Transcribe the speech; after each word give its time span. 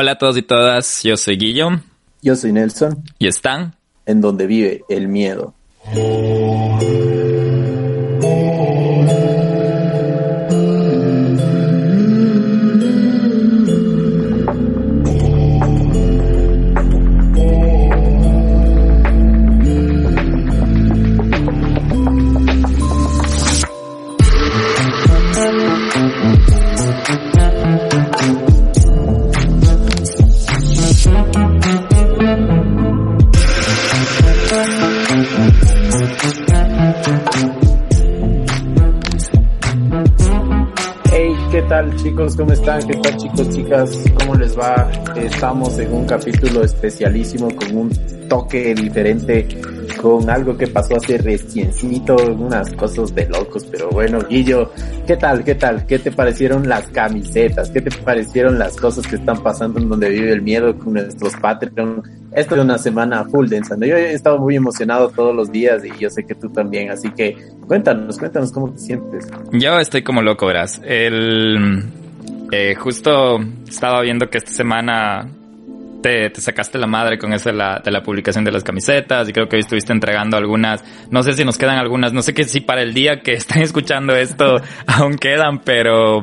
Hola 0.00 0.12
a 0.12 0.16
todos 0.16 0.38
y 0.38 0.42
todas, 0.42 1.02
yo 1.02 1.14
soy 1.18 1.36
Guillo. 1.36 1.68
Yo 2.22 2.34
soy 2.34 2.54
Nelson. 2.54 3.04
Y 3.18 3.26
están 3.26 3.74
en 4.06 4.22
donde 4.22 4.46
vive 4.46 4.82
el 4.88 5.08
miedo. 5.08 5.52
Chicos? 42.20 42.36
¿Cómo 42.36 42.52
están? 42.52 42.86
¿Qué 42.86 42.96
tal 42.96 43.16
chicos, 43.16 43.48
chicas? 43.50 43.98
¿Cómo 44.18 44.34
les 44.34 44.58
va? 44.58 44.90
Estamos 45.16 45.78
en 45.78 45.92
un 45.92 46.06
capítulo 46.06 46.62
especialísimo 46.64 47.48
con 47.54 47.76
un 47.76 47.90
toque 48.28 48.74
diferente, 48.74 49.48
con 50.00 50.28
algo 50.28 50.56
que 50.56 50.66
pasó 50.66 50.96
hace 50.96 51.18
reciencito, 51.18 52.16
unas 52.16 52.70
cosas 52.72 53.14
de 53.14 53.26
locos, 53.26 53.64
pero 53.70 53.88
bueno, 53.90 54.18
Guillo, 54.28 54.70
¿qué 55.06 55.16
tal? 55.16 55.42
¿Qué 55.44 55.54
tal? 55.54 55.86
¿Qué 55.86 55.98
te 55.98 56.12
parecieron 56.12 56.68
las 56.68 56.88
camisetas? 56.88 57.70
¿Qué 57.70 57.80
te 57.80 57.90
parecieron 57.90 58.58
las 58.58 58.76
cosas 58.76 59.06
que 59.06 59.16
están 59.16 59.42
pasando 59.42 59.80
en 59.80 59.88
donde 59.88 60.10
vive 60.10 60.32
el 60.32 60.42
miedo 60.42 60.76
con 60.78 60.94
nuestros 60.94 61.34
Patreon? 61.36 62.02
Esto 62.32 62.54
es 62.54 62.62
una 62.62 62.78
semana 62.78 63.24
full 63.24 63.48
densando. 63.48 63.86
Yo 63.86 63.96
he 63.96 64.12
estado 64.12 64.38
muy 64.38 64.56
emocionado 64.56 65.08
todos 65.08 65.34
los 65.34 65.50
días 65.50 65.82
y 65.84 65.98
yo 65.98 66.10
sé 66.10 66.24
que 66.24 66.34
tú 66.34 66.50
también, 66.50 66.90
así 66.90 67.10
que 67.10 67.36
cuéntanos, 67.66 68.18
cuéntanos 68.18 68.52
cómo 68.52 68.70
te 68.70 68.78
sientes. 68.78 69.26
Yo 69.52 69.78
estoy 69.80 70.02
como 70.02 70.22
loco, 70.22 70.46
verás. 70.46 70.80
El, 70.84 71.82
eh, 72.50 72.74
justo 72.74 73.38
estaba 73.68 74.00
viendo 74.02 74.28
que 74.28 74.38
esta 74.38 74.52
semana 74.52 75.28
te, 76.00 76.32
sacaste 76.40 76.78
la 76.78 76.86
madre 76.86 77.18
con 77.18 77.32
eso 77.32 77.50
de 77.50 77.56
la, 77.56 77.80
de 77.84 77.90
la 77.90 78.02
publicación 78.02 78.44
de 78.44 78.52
las 78.52 78.64
camisetas 78.64 79.28
y 79.28 79.32
creo 79.32 79.48
que 79.48 79.56
hoy 79.56 79.60
estuviste 79.60 79.92
entregando 79.92 80.36
algunas. 80.36 80.84
No 81.10 81.22
sé 81.22 81.32
si 81.34 81.44
nos 81.44 81.58
quedan 81.58 81.78
algunas, 81.78 82.12
no 82.12 82.22
sé 82.22 82.34
que 82.34 82.44
si 82.44 82.60
para 82.60 82.82
el 82.82 82.94
día 82.94 83.20
que 83.20 83.32
están 83.34 83.62
escuchando 83.62 84.14
esto 84.14 84.56
aún 84.86 85.16
quedan, 85.16 85.60
pero 85.60 86.22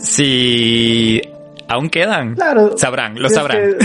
si 0.00 1.20
aún 1.68 1.90
quedan, 1.90 2.34
claro, 2.34 2.76
sabrán, 2.76 3.20
lo 3.20 3.28
sabrán. 3.28 3.76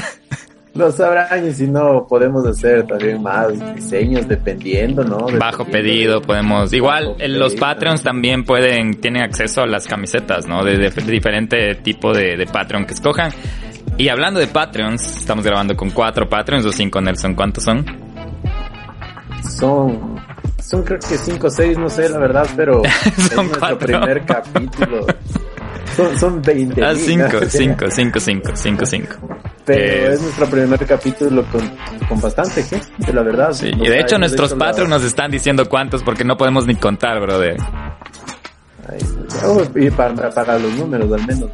Lo 0.77 0.91
sabrán 0.91 1.47
y 1.47 1.51
si 1.53 1.67
no 1.67 2.05
podemos 2.07 2.45
hacer 2.45 2.85
también 2.85 3.21
más 3.21 3.75
diseños 3.75 4.27
dependiendo, 4.27 5.03
¿no? 5.03 5.25
Bajo 5.39 5.65
pedido 5.65 6.21
podemos. 6.21 6.71
Igual 6.71 7.15
los 7.17 7.55
Patreons 7.55 8.03
también 8.03 8.43
pueden, 8.43 9.01
tienen 9.01 9.23
acceso 9.23 9.61
a 9.61 9.65
las 9.65 9.87
camisetas, 9.87 10.47
¿no? 10.47 10.63
De, 10.63 10.89
diferente 10.89 11.75
tipo 11.75 12.13
de, 12.13 12.37
de 12.37 12.45
Patreon 12.45 12.85
que 12.85 12.93
escojan. 12.93 13.31
Y 13.97 14.09
hablando 14.09 14.39
de 14.39 14.45
Patreons, 14.45 15.17
estamos 15.17 15.43
grabando 15.43 15.75
con 15.75 15.89
cuatro 15.89 16.29
Patreons 16.29 16.65
o 16.67 16.71
cinco, 16.71 17.01
Nelson. 17.01 17.33
¿Cuántos 17.33 17.63
son? 17.63 17.83
Son, 19.41 20.19
son 20.61 20.83
creo 20.83 20.99
que 20.99 21.17
cinco 21.17 21.47
o 21.47 21.49
seis, 21.49 21.75
no 21.77 21.89
sé 21.89 22.07
la 22.07 22.19
verdad, 22.19 22.47
pero 22.55 22.83
son 23.33 23.47
es 23.47 23.51
nuestro 23.51 23.79
primer 23.79 24.23
capítulo. 24.25 25.07
Son, 25.95 26.19
son 26.19 26.41
20. 26.43 26.85
Ah, 26.85 26.93
cinco, 26.93 27.39
cinco, 27.47 27.89
cinco, 27.89 28.19
cinco, 28.19 28.51
cinco, 28.55 28.85
cinco. 28.85 29.15
Pero 29.67 30.13
es 30.13 30.21
nuestro 30.21 30.49
primer 30.49 30.85
capítulo 30.85 31.43
con, 31.51 31.61
con 32.07 32.21
bastante 32.21 32.63
gente, 32.63 33.11
la 33.11 33.21
verdad. 33.21 33.51
Sí, 33.51 33.69
y 33.69 33.87
de 33.87 33.99
hecho 33.99 34.17
nuestros 34.17 34.53
patrons 34.53 34.89
nos 34.89 35.03
están 35.03 35.29
diciendo 35.29 35.67
cuántos 35.67 36.03
porque 36.03 36.23
no 36.23 36.37
podemos 36.37 36.65
ni 36.65 36.75
contar, 36.75 37.19
brother. 37.19 37.57
y 39.75 39.89
para, 39.91 40.29
para 40.31 40.57
los 40.57 40.73
números 40.73 41.11
al 41.11 41.27
menos 41.27 41.51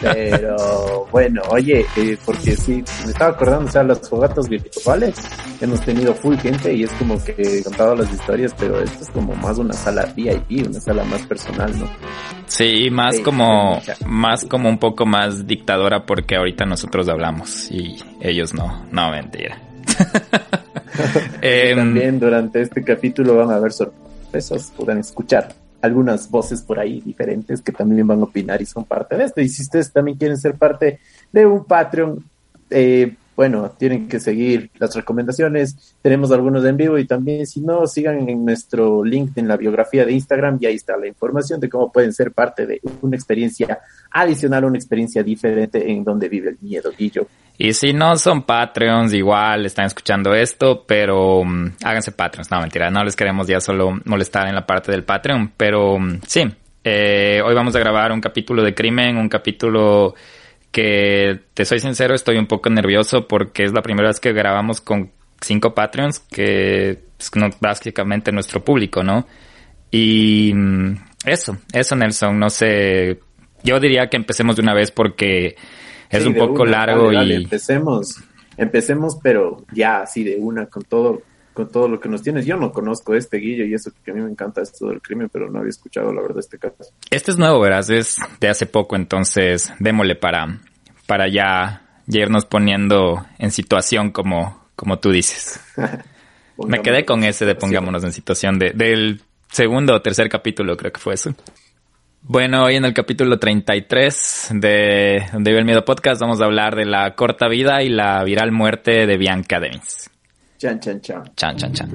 Pero 0.00 1.06
bueno, 1.10 1.42
oye, 1.50 1.84
eh, 1.96 2.16
porque 2.24 2.56
sí, 2.56 2.82
me 3.04 3.10
estaba 3.10 3.32
acordando, 3.32 3.68
o 3.68 3.72
sea, 3.72 3.82
las 3.82 4.08
fogatas 4.08 4.48
virtuales 4.48 5.16
hemos 5.60 5.80
tenido 5.82 6.14
full 6.14 6.36
gente 6.36 6.72
y 6.74 6.84
es 6.84 6.90
como 6.92 7.22
que 7.22 7.34
he 7.38 7.62
contado 7.62 7.96
las 7.96 8.12
historias, 8.12 8.54
pero 8.58 8.80
esto 8.80 9.02
es 9.02 9.10
como 9.10 9.34
más 9.34 9.58
una 9.58 9.74
sala 9.74 10.12
VIP, 10.14 10.66
una 10.66 10.80
sala 10.80 11.04
más 11.04 11.22
personal, 11.22 11.78
¿no? 11.78 11.88
Sí, 12.46 12.88
más 12.90 13.20
como, 13.20 13.80
más 14.06 14.44
como 14.44 14.68
un 14.68 14.78
poco 14.78 15.06
más 15.06 15.46
dictadora 15.46 16.06
porque 16.06 16.36
ahorita 16.36 16.64
nosotros 16.64 17.08
hablamos 17.08 17.70
y 17.70 17.96
ellos 18.20 18.54
no, 18.54 18.86
no, 18.90 19.10
mentira. 19.10 19.60
Em, 21.42 21.76
también 21.76 22.18
durante 22.18 22.62
este 22.62 22.82
capítulo 22.82 23.36
van 23.36 23.50
a 23.50 23.56
haber 23.56 23.72
sorpresas, 23.72 24.72
pueden 24.76 24.98
escuchar 24.98 25.48
algunas 25.80 26.30
voces 26.30 26.60
por 26.62 26.78
ahí 26.78 27.00
diferentes 27.00 27.62
que 27.62 27.72
también 27.72 28.06
van 28.06 28.20
a 28.20 28.24
opinar 28.24 28.60
y 28.60 28.66
son 28.66 28.84
parte 28.84 29.16
de 29.16 29.24
esto. 29.24 29.40
Y 29.40 29.48
si 29.48 29.62
ustedes 29.62 29.92
también 29.92 30.16
quieren 30.16 30.36
ser 30.36 30.54
parte 30.54 30.98
de 31.32 31.46
un 31.46 31.64
Patreon, 31.64 32.24
eh, 32.70 33.16
bueno, 33.38 33.70
tienen 33.78 34.08
que 34.08 34.18
seguir 34.18 34.68
las 34.80 34.96
recomendaciones. 34.96 35.94
Tenemos 36.02 36.32
algunos 36.32 36.64
en 36.64 36.76
vivo 36.76 36.98
y 36.98 37.06
también 37.06 37.46
si 37.46 37.60
no, 37.60 37.86
sigan 37.86 38.28
en 38.28 38.44
nuestro 38.44 39.04
link 39.04 39.38
en 39.38 39.46
la 39.46 39.56
biografía 39.56 40.04
de 40.04 40.10
Instagram 40.10 40.58
y 40.60 40.66
ahí 40.66 40.74
está 40.74 40.96
la 40.96 41.06
información 41.06 41.60
de 41.60 41.68
cómo 41.68 41.92
pueden 41.92 42.12
ser 42.12 42.32
parte 42.32 42.66
de 42.66 42.80
una 43.00 43.14
experiencia 43.14 43.78
adicional, 44.10 44.64
una 44.64 44.76
experiencia 44.76 45.22
diferente 45.22 45.88
en 45.88 46.02
donde 46.02 46.28
vive 46.28 46.50
el 46.50 46.58
miedo, 46.60 46.90
Guillo. 46.98 47.28
Y 47.56 47.74
si 47.74 47.92
no 47.92 48.16
son 48.16 48.42
Patreons, 48.42 49.14
igual 49.14 49.66
están 49.66 49.86
escuchando 49.86 50.34
esto, 50.34 50.84
pero 50.84 51.38
um, 51.38 51.70
háganse 51.84 52.10
Patreons. 52.10 52.50
No, 52.50 52.60
mentira, 52.60 52.90
no 52.90 53.04
les 53.04 53.14
queremos 53.14 53.46
ya 53.46 53.60
solo 53.60 54.00
molestar 54.04 54.48
en 54.48 54.56
la 54.56 54.66
parte 54.66 54.90
del 54.90 55.04
Patreon, 55.04 55.52
pero 55.56 55.94
um, 55.94 56.18
sí, 56.26 56.42
eh, 56.82 57.40
hoy 57.44 57.54
vamos 57.54 57.76
a 57.76 57.78
grabar 57.78 58.10
un 58.10 58.20
capítulo 58.20 58.64
de 58.64 58.74
crimen, 58.74 59.16
un 59.16 59.28
capítulo 59.28 60.16
que 60.70 61.40
te 61.54 61.64
soy 61.64 61.80
sincero, 61.80 62.14
estoy 62.14 62.36
un 62.36 62.46
poco 62.46 62.70
nervioso 62.70 63.26
porque 63.26 63.64
es 63.64 63.72
la 63.72 63.82
primera 63.82 64.08
vez 64.08 64.20
que 64.20 64.32
grabamos 64.32 64.80
con 64.80 65.10
cinco 65.40 65.74
Patreons, 65.74 66.20
que 66.20 66.90
es 67.18 67.30
básicamente 67.60 68.32
nuestro 68.32 68.64
público, 68.64 69.02
¿no? 69.02 69.26
Y 69.90 70.52
mm, 70.54 70.94
eso, 71.24 71.58
eso 71.72 71.96
Nelson, 71.96 72.38
no 72.38 72.50
sé, 72.50 73.20
yo 73.62 73.80
diría 73.80 74.08
que 74.08 74.16
empecemos 74.16 74.56
de 74.56 74.62
una 74.62 74.74
vez 74.74 74.90
porque 74.90 75.56
es 76.10 76.24
un 76.24 76.34
poco 76.34 76.64
largo 76.64 77.12
y... 77.12 77.32
empecemos, 77.32 78.22
empecemos, 78.56 79.18
pero 79.22 79.64
ya 79.72 80.02
así 80.02 80.24
de 80.24 80.36
una 80.38 80.66
con 80.66 80.82
todo 80.84 81.22
con 81.58 81.72
todo 81.72 81.88
lo 81.88 81.98
que 81.98 82.08
nos 82.08 82.22
tienes. 82.22 82.46
Yo 82.46 82.56
no 82.56 82.70
conozco 82.70 83.16
este 83.16 83.38
Guillo 83.38 83.64
y 83.64 83.74
eso 83.74 83.90
que 84.04 84.12
a 84.12 84.14
mí 84.14 84.20
me 84.20 84.30
encanta 84.30 84.62
esto 84.62 84.86
del 84.86 85.02
crimen, 85.02 85.28
pero 85.28 85.50
no 85.50 85.58
había 85.58 85.70
escuchado 85.70 86.12
la 86.12 86.22
verdad 86.22 86.38
este 86.38 86.56
caso. 86.56 86.92
Este 87.10 87.32
es 87.32 87.36
nuevo, 87.36 87.58
verás, 87.58 87.90
es 87.90 88.16
de 88.38 88.48
hace 88.48 88.66
poco, 88.66 88.94
entonces 88.94 89.72
démosle 89.80 90.14
para, 90.14 90.60
para 91.08 91.26
ya, 91.26 91.82
irnos 92.06 92.44
poniendo 92.44 93.26
en 93.40 93.50
situación 93.50 94.12
como, 94.12 94.68
como 94.76 95.00
tú 95.00 95.10
dices. 95.10 95.58
me 96.64 96.80
quedé 96.80 97.04
con 97.04 97.24
ese 97.24 97.44
de 97.44 97.56
pongámonos 97.56 98.04
en 98.04 98.12
situación 98.12 98.60
de, 98.60 98.70
del 98.70 99.22
segundo 99.50 99.96
o 99.96 100.00
tercer 100.00 100.28
capítulo, 100.28 100.76
creo 100.76 100.92
que 100.92 101.00
fue 101.00 101.14
eso. 101.14 101.34
Bueno, 102.22 102.66
hoy 102.66 102.76
en 102.76 102.84
el 102.84 102.94
capítulo 102.94 103.40
33 103.40 104.50
de 104.52 105.26
Donde 105.32 105.50
vive 105.50 105.58
el 105.58 105.66
miedo 105.66 105.84
podcast 105.84 106.20
vamos 106.20 106.40
a 106.40 106.44
hablar 106.44 106.76
de 106.76 106.84
la 106.84 107.16
corta 107.16 107.48
vida 107.48 107.82
y 107.82 107.88
la 107.88 108.22
viral 108.22 108.52
muerte 108.52 109.08
de 109.08 109.16
Bianca 109.16 109.58
Dennis. 109.58 110.08
Chan, 110.58 110.80
chan, 110.80 111.00
chan. 111.00 111.22
Chan, 111.36 111.56
chan, 111.56 111.72
chan. 111.72 111.88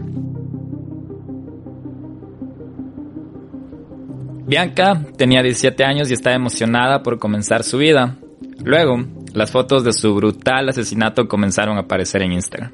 Bianca 4.45 5.01
tenía 5.17 5.41
17 5.41 5.83
años 5.83 6.09
y 6.09 6.13
estaba 6.13 6.35
emocionada 6.35 7.03
por 7.03 7.19
comenzar 7.19 7.63
su 7.63 7.77
vida. 7.77 8.15
Luego, 8.63 9.03
las 9.33 9.51
fotos 9.51 9.83
de 9.83 9.91
su 9.91 10.15
brutal 10.15 10.69
asesinato 10.69 11.27
comenzaron 11.27 11.77
a 11.77 11.81
aparecer 11.81 12.21
en 12.21 12.33
Instagram. 12.33 12.71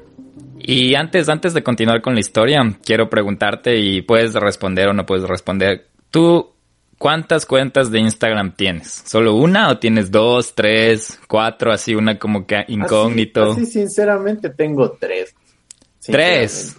Y 0.58 0.94
antes, 0.94 1.28
antes 1.28 1.54
de 1.54 1.62
continuar 1.64 2.02
con 2.02 2.14
la 2.14 2.20
historia, 2.20 2.60
quiero 2.84 3.10
preguntarte 3.10 3.76
y 3.76 4.02
puedes 4.02 4.34
responder 4.34 4.88
o 4.88 4.92
no 4.92 5.06
puedes 5.06 5.28
responder. 5.28 5.88
¿Tú 6.10 6.52
cuántas 6.98 7.46
cuentas 7.46 7.90
de 7.90 7.98
Instagram 7.98 8.54
tienes? 8.54 9.02
¿Solo 9.06 9.34
una 9.34 9.70
o 9.70 9.78
tienes 9.78 10.12
dos, 10.12 10.54
tres, 10.54 11.18
cuatro, 11.26 11.72
así 11.72 11.94
una 11.94 12.18
como 12.18 12.46
que 12.46 12.64
incógnito? 12.68 13.54
Sí, 13.54 13.66
sinceramente 13.66 14.50
tengo 14.50 14.92
tres. 14.92 15.34
Tres. 16.04 16.76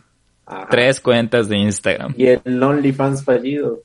Tres 0.69 1.00
cuentas 1.00 1.47
de 1.47 1.57
Instagram. 1.57 2.13
Y 2.18 2.27
el 2.27 2.62
OnlyFans 2.62 3.23
fallido. 3.23 3.81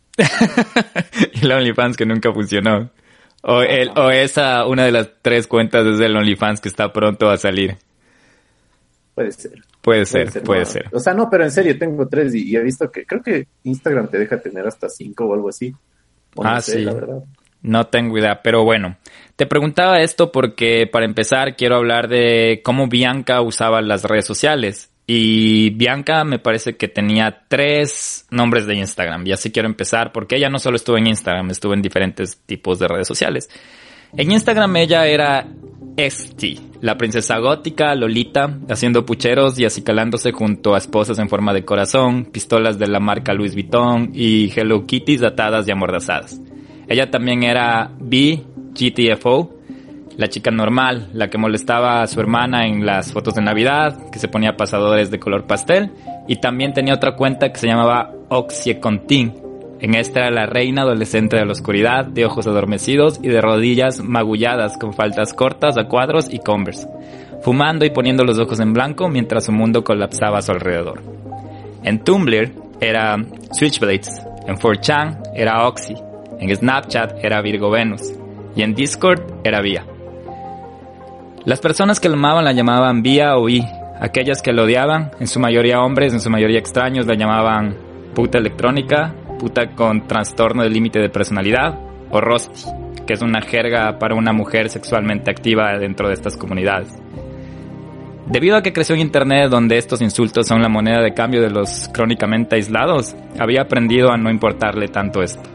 y 1.33 1.41
el 1.45 1.53
OnlyFans 1.53 1.97
que 1.97 2.07
nunca 2.07 2.33
funcionó. 2.33 2.91
O, 3.43 3.63
el, 3.63 3.91
o 3.97 4.11
esa, 4.11 4.67
una 4.67 4.85
de 4.85 4.93
las 4.93 5.09
tres 5.23 5.47
cuentas 5.47 5.87
es 5.87 6.01
el 6.01 6.17
OnlyFans 6.17 6.61
que 6.61 6.69
está 6.69 6.93
pronto 6.93 7.31
a 7.31 7.37
salir. 7.37 7.77
Puede 9.15 9.33
ser. 9.33 9.53
Puede 9.81 10.05
ser, 10.05 10.43
puede 10.43 10.65
ser. 10.65 10.89
O 10.93 10.99
sea, 10.99 11.15
no, 11.15 11.31
pero 11.31 11.45
en 11.45 11.53
serio, 11.53 11.79
tengo 11.79 12.09
tres 12.09 12.35
y, 12.35 12.57
he 12.57 12.61
visto 12.61 12.91
que 12.91 13.07
creo 13.07 13.23
que 13.23 13.47
Instagram 13.63 14.09
te 14.09 14.19
deja 14.19 14.41
tener 14.41 14.67
hasta 14.67 14.89
cinco 14.89 15.27
o 15.27 15.35
algo 15.35 15.49
así. 15.49 15.73
ah, 16.43 16.61
sí. 16.61 16.83
La 16.83 16.93
verdad. 16.93 17.23
No 17.63 17.87
tengo 17.87 18.19
idea, 18.19 18.43
pero 18.43 18.65
bueno. 18.65 18.97
Te 19.37 19.47
preguntaba 19.47 20.01
esto 20.01 20.33
porque 20.33 20.89
para 20.91 21.05
empezar 21.05 21.55
quiero 21.55 21.77
hablar 21.77 22.09
de 22.09 22.63
cómo 22.65 22.89
Bianca 22.89 23.41
usaba 23.43 23.81
las 23.81 24.03
redes 24.03 24.27
sociales. 24.27 24.91
Y 25.07 25.71
Bianca 25.71 26.25
me 26.25 26.41
parece 26.41 26.77
que 26.77 26.89
tenía 26.89 27.45
tres 27.47 28.27
nombres 28.31 28.67
de 28.67 28.75
Instagram. 28.75 29.27
Y 29.27 29.33
así 29.33 29.53
quiero 29.53 29.69
empezar 29.69 30.13
porque 30.13 30.37
ella 30.37 30.49
no 30.49 30.59
solo 30.59 30.77
estuvo 30.77 30.99
en 30.99 31.07
Instagram, 31.07 31.51
estuvo 31.51 31.75
en 31.75 31.83
diferentes 31.83 32.39
tipos 32.45 32.79
de 32.79 32.89
redes 32.89 33.07
sociales. 33.07 33.49
En 34.17 34.33
Instagram 34.33 34.77
ella 34.77 35.07
era 35.07 35.47
Esti, 35.97 36.61
la 36.81 36.99
princesa 36.99 37.39
gótica, 37.39 37.95
Lolita, 37.95 38.59
haciendo 38.69 39.07
pucheros 39.07 39.59
y 39.59 39.65
acicalándose 39.65 40.33
junto 40.33 40.75
a 40.75 40.79
esposas 40.79 41.19
en 41.19 41.29
forma 41.29 41.53
de 41.53 41.65
corazón, 41.65 42.27
pistolas 42.27 42.79
de 42.79 42.87
la 42.89 43.01
marca 43.01 43.33
Louis 43.33 43.55
Vuitton 43.55 44.11
y 44.13 44.53
Hello 44.55 44.87
Kitties 44.87 45.23
atadas 45.23 45.67
y 45.69 45.71
amordazadas. 45.71 46.41
Ella 46.89 47.11
también 47.11 47.43
era 47.45 47.91
B, 47.99 48.43
GTFO, 48.73 49.56
la 50.17 50.29
chica 50.29 50.51
normal, 50.51 51.09
la 51.13 51.29
que 51.29 51.39
molestaba 51.39 52.03
a 52.03 52.07
su 52.07 52.21
hermana 52.21 52.67
en 52.67 52.87
las 52.87 53.13
fotos 53.13 53.35
de 53.35 53.43
Navidad, 53.43 54.11
que 54.11 54.19
se 54.19 54.29
ponía 54.29 54.57
pasadores 54.57 55.11
de 55.11 55.19
color 55.19 55.47
pastel, 55.47 55.93
y 56.27 56.37
también 56.37 56.73
tenía 56.73 56.95
otra 56.95 57.17
cuenta 57.17 57.53
que 57.53 57.59
se 57.59 57.67
llamaba 57.67 58.13
Oxycontin. 58.29 59.35
En 59.79 59.95
esta 59.95 60.21
era 60.21 60.31
la 60.31 60.47
reina 60.47 60.83
adolescente 60.83 61.37
de 61.37 61.45
la 61.45 61.53
oscuridad, 61.53 62.07
de 62.07 62.25
ojos 62.25 62.47
adormecidos 62.47 63.21
y 63.23 63.29
de 63.29 63.43
rodillas 63.43 64.03
magulladas 64.03 64.79
con 64.79 64.95
faltas 64.95 65.35
cortas 65.35 65.77
a 65.77 65.85
cuadros 65.85 66.33
y 66.33 66.39
converse, 66.39 66.89
fumando 67.43 67.85
y 67.85 67.91
poniendo 67.91 68.25
los 68.25 68.39
ojos 68.39 68.59
en 68.61 68.73
blanco 68.73 69.09
mientras 69.11 69.45
su 69.45 69.53
mundo 69.53 69.85
colapsaba 69.85 70.39
a 70.39 70.43
su 70.43 70.53
alrededor. 70.53 71.03
En 71.83 72.03
Tumblr 72.03 72.53
era 72.81 73.19
Switchblades, 73.53 74.23
en 74.47 74.57
4chan 74.57 75.33
era 75.35 75.67
Oxy, 75.69 75.95
en 76.41 76.57
Snapchat 76.57 77.23
era 77.23 77.43
Virgo 77.43 77.71
Venus 77.71 78.15
y 78.57 78.63
en 78.63 78.75
Discord 78.75 79.21
era 79.45 79.61
Vía. 79.61 79.85
Las 81.47 81.61
personas 81.61 82.01
que 82.01 82.09
lo 82.09 82.17
amaban 82.17 82.45
la 82.45 82.51
llamaban 82.51 83.03
Vía 83.03 83.37
o 83.37 83.49
I. 83.49 83.65
Aquellas 84.01 84.43
que 84.43 84.53
lo 84.53 84.65
odiaban, 84.65 85.13
en 85.21 85.29
su 85.29 85.39
mayoría 85.39 85.81
hombres, 85.81 86.13
en 86.13 86.21
su 86.21 86.29
mayoría 86.29 86.59
extraños, 86.59 87.07
la 87.07 87.15
llamaban 87.15 87.77
puta 88.17 88.39
electrónica, 88.39 89.15
puta 89.39 89.69
con 89.77 90.09
trastorno 90.09 90.65
de 90.65 90.71
límite 90.71 90.99
de 90.99 91.09
personalidad, 91.09 91.79
o 92.11 92.21
rosti, 92.21 92.69
que 93.07 93.13
es 93.13 93.23
una 93.23 93.43
jerga 93.43 93.97
para 94.01 94.17
una 94.17 94.33
mujer 94.33 94.71
sexualmente 94.71 95.31
activa 95.31 95.79
dentro 95.79 96.09
de 96.09 96.15
estas 96.15 96.37
comunidades. 96.37 96.93
Debido 98.27 98.57
a 98.57 98.63
que 98.63 98.73
creció 98.73 98.97
en 98.97 99.03
Internet 99.03 99.49
donde 99.49 99.79
estos 99.79 100.03
insultos 100.03 100.49
son 100.49 100.63
la 100.63 100.69
moneda 100.69 101.01
de 101.01 101.15
cambio 101.15 101.43
de 101.43 101.51
los 101.51 101.89
crónicamente 101.95 102.57
aislados, 102.57 103.15
había 103.39 103.63
aprendido 103.63 104.11
a 104.11 104.17
no 104.17 104.31
importarle 104.31 104.89
tanto 104.89 105.23
esto. 105.23 105.49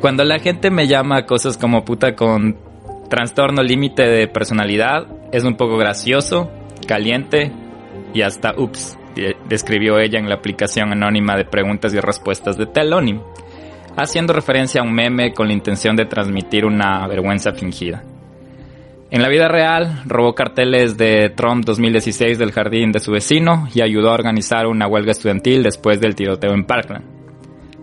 Cuando 0.00 0.24
la 0.24 0.38
gente 0.38 0.70
me 0.70 0.86
llama 0.86 1.26
cosas 1.26 1.58
como 1.58 1.84
puta 1.84 2.16
con 2.16 2.69
trastorno 3.10 3.62
límite 3.62 4.04
de 4.04 4.28
personalidad, 4.28 5.06
es 5.32 5.44
un 5.44 5.56
poco 5.56 5.76
gracioso, 5.76 6.50
caliente 6.86 7.52
y 8.14 8.22
hasta 8.22 8.54
ups, 8.56 8.96
describió 9.46 9.98
ella 9.98 10.18
en 10.18 10.28
la 10.28 10.36
aplicación 10.36 10.92
anónima 10.92 11.36
de 11.36 11.44
preguntas 11.44 11.92
y 11.92 12.00
respuestas 12.00 12.56
de 12.56 12.66
Telonym, 12.66 13.20
haciendo 13.96 14.32
referencia 14.32 14.80
a 14.80 14.84
un 14.84 14.94
meme 14.94 15.34
con 15.34 15.48
la 15.48 15.52
intención 15.52 15.96
de 15.96 16.06
transmitir 16.06 16.64
una 16.64 17.06
vergüenza 17.06 17.52
fingida. 17.52 18.02
En 19.10 19.22
la 19.22 19.28
vida 19.28 19.48
real, 19.48 20.02
robó 20.06 20.36
carteles 20.36 20.96
de 20.96 21.30
Trump 21.30 21.64
2016 21.64 22.38
del 22.38 22.52
jardín 22.52 22.92
de 22.92 23.00
su 23.00 23.10
vecino 23.10 23.66
y 23.74 23.82
ayudó 23.82 24.10
a 24.10 24.14
organizar 24.14 24.68
una 24.68 24.86
huelga 24.86 25.10
estudiantil 25.10 25.64
después 25.64 26.00
del 26.00 26.14
tiroteo 26.14 26.52
en 26.52 26.64
Parkland. 26.64 27.19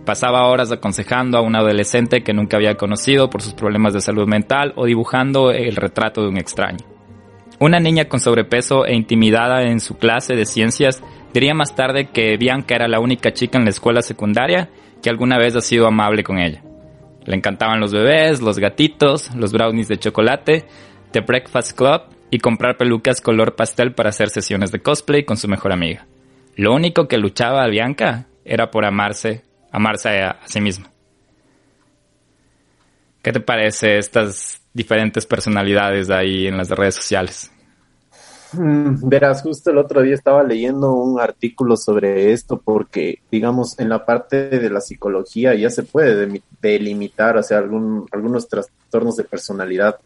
Pasaba 0.08 0.46
horas 0.46 0.72
aconsejando 0.72 1.36
a 1.36 1.42
un 1.42 1.54
adolescente 1.54 2.22
que 2.22 2.32
nunca 2.32 2.56
había 2.56 2.76
conocido 2.76 3.28
por 3.28 3.42
sus 3.42 3.52
problemas 3.52 3.92
de 3.92 4.00
salud 4.00 4.26
mental 4.26 4.72
o 4.74 4.86
dibujando 4.86 5.50
el 5.50 5.76
retrato 5.76 6.22
de 6.22 6.28
un 6.28 6.38
extraño. 6.38 6.78
Una 7.60 7.78
niña 7.78 8.06
con 8.06 8.18
sobrepeso 8.18 8.86
e 8.86 8.96
intimidada 8.96 9.64
en 9.64 9.80
su 9.80 9.98
clase 9.98 10.34
de 10.34 10.46
ciencias 10.46 11.02
diría 11.34 11.52
más 11.52 11.74
tarde 11.74 12.06
que 12.06 12.38
Bianca 12.38 12.74
era 12.74 12.88
la 12.88 13.00
única 13.00 13.34
chica 13.34 13.58
en 13.58 13.64
la 13.64 13.70
escuela 13.70 14.00
secundaria 14.00 14.70
que 15.02 15.10
alguna 15.10 15.36
vez 15.36 15.54
ha 15.56 15.60
sido 15.60 15.86
amable 15.86 16.24
con 16.24 16.38
ella. 16.38 16.62
Le 17.26 17.36
encantaban 17.36 17.78
los 17.78 17.92
bebés, 17.92 18.40
los 18.40 18.58
gatitos, 18.58 19.34
los 19.34 19.52
brownies 19.52 19.88
de 19.88 19.98
chocolate, 19.98 20.64
The 21.10 21.20
Breakfast 21.20 21.76
Club 21.76 22.04
y 22.30 22.38
comprar 22.38 22.78
pelucas 22.78 23.20
color 23.20 23.56
pastel 23.56 23.92
para 23.92 24.08
hacer 24.08 24.30
sesiones 24.30 24.72
de 24.72 24.80
cosplay 24.80 25.26
con 25.26 25.36
su 25.36 25.48
mejor 25.48 25.70
amiga. 25.70 26.06
Lo 26.56 26.74
único 26.74 27.08
que 27.08 27.18
luchaba 27.18 27.62
a 27.62 27.68
Bianca 27.68 28.28
era 28.46 28.70
por 28.70 28.86
amarse 28.86 29.46
amarse 29.70 30.22
a, 30.22 30.40
sí 30.46 30.60
mismo. 30.60 30.86
¿Qué 33.22 33.32
te 33.32 33.40
parece 33.40 33.98
estas 33.98 34.60
diferentes 34.72 35.26
personalidades 35.26 36.08
ahí 36.10 36.46
en 36.46 36.56
las 36.56 36.70
redes 36.70 36.94
sociales? 36.94 37.50
Mm, 38.52 39.06
verás, 39.06 39.42
justo 39.42 39.70
el 39.70 39.78
otro 39.78 40.00
día 40.00 40.14
estaba 40.14 40.42
leyendo 40.42 40.92
un 40.94 41.20
artículo 41.20 41.76
sobre 41.76 42.32
esto 42.32 42.58
porque, 42.64 43.20
digamos, 43.30 43.78
en 43.78 43.90
la 43.90 44.06
parte 44.06 44.48
de 44.48 44.70
la 44.70 44.80
psicología 44.80 45.54
ya 45.54 45.68
se 45.68 45.82
puede 45.82 46.40
delimitar, 46.62 47.36
o 47.36 47.42
sea, 47.42 47.58
algún, 47.58 48.06
algunos 48.10 48.48
trastornos 48.48 49.16
de 49.16 49.24
personalidad, 49.24 49.98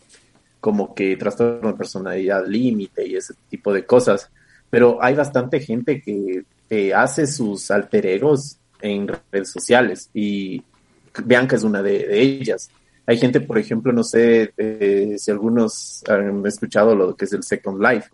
como 0.61 0.95
que 0.95 1.17
trastorno 1.17 1.73
de 1.73 1.79
personalidad 1.79 2.45
límite 2.47 3.07
y 3.07 3.17
ese 3.17 3.35
tipo 3.49 3.73
de 3.73 3.87
cosas. 3.87 4.31
Pero 4.71 4.99
hay 5.01 5.15
bastante 5.15 5.61
gente 5.61 6.03
que 6.03 6.45
hace 6.95 7.27
sus 7.27 7.71
alter 7.71 8.07
egos 8.07 8.59
en 8.83 9.09
redes 9.31 9.51
sociales 9.51 10.11
y 10.13 10.63
Bianca 11.25 11.57
es 11.57 11.63
una 11.63 11.83
de, 11.83 12.21
ellas. 12.21 12.71
Hay 13.07 13.19
gente, 13.19 13.41
por 13.41 13.59
ejemplo, 13.59 13.93
no 13.93 14.05
sé 14.05 14.53
eh, 14.57 15.17
si 15.19 15.31
algunos 15.31 16.03
han 16.09 16.45
escuchado 16.47 16.95
lo 16.95 17.17
que 17.17 17.25
es 17.25 17.33
el 17.33 17.43
Second 17.43 17.83
Life, 17.83 18.11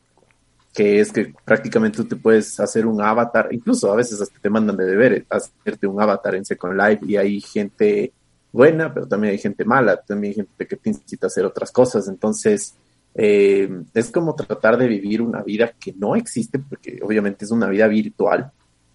que 0.75 1.00
es 1.00 1.12
que 1.12 1.32
prácticamente 1.44 1.99
tú 1.99 2.05
te 2.05 2.17
puedes 2.17 2.59
hacer 2.61 2.87
un 2.87 3.00
avatar, 3.00 3.49
incluso 3.50 3.93
a 3.93 3.97
veces 3.97 4.20
hasta 4.20 4.38
te 4.38 4.50
mandan 4.50 4.76
de 4.76 4.87
deber 4.87 5.26
hacerte 5.29 5.87
un 5.87 6.00
avatar 6.00 6.35
en 6.35 6.44
Second 6.44 6.81
Life 6.81 7.05
y 7.06 7.17
hay 7.17 7.41
gente 7.41 8.12
buena, 8.53 8.93
pero 8.93 9.06
también 9.06 9.32
hay 9.32 9.38
gente 9.38 9.64
mala, 9.64 9.97
también 9.97 10.32
hay 10.32 10.37
gente 10.37 10.67
que 10.67 10.76
te 10.76 10.91
incita 10.91 11.26
a 11.26 11.29
hacer 11.29 11.44
otras 11.44 11.71
cosas. 11.71 12.09
Entonces, 12.09 12.75
eh, 13.14 13.69
es 13.94 14.11
como 14.11 14.35
tratar 14.35 14.76
de 14.76 14.87
vivir 14.87 15.21
una 15.23 15.43
vida 15.43 15.73
que 15.79 15.93
no 15.93 16.17
existe, 16.17 16.59
porque 16.59 16.99
obviamente 17.03 17.44
es 17.44 17.50
una 17.50 17.69
vida 17.69 17.87
virtual, 17.88 18.50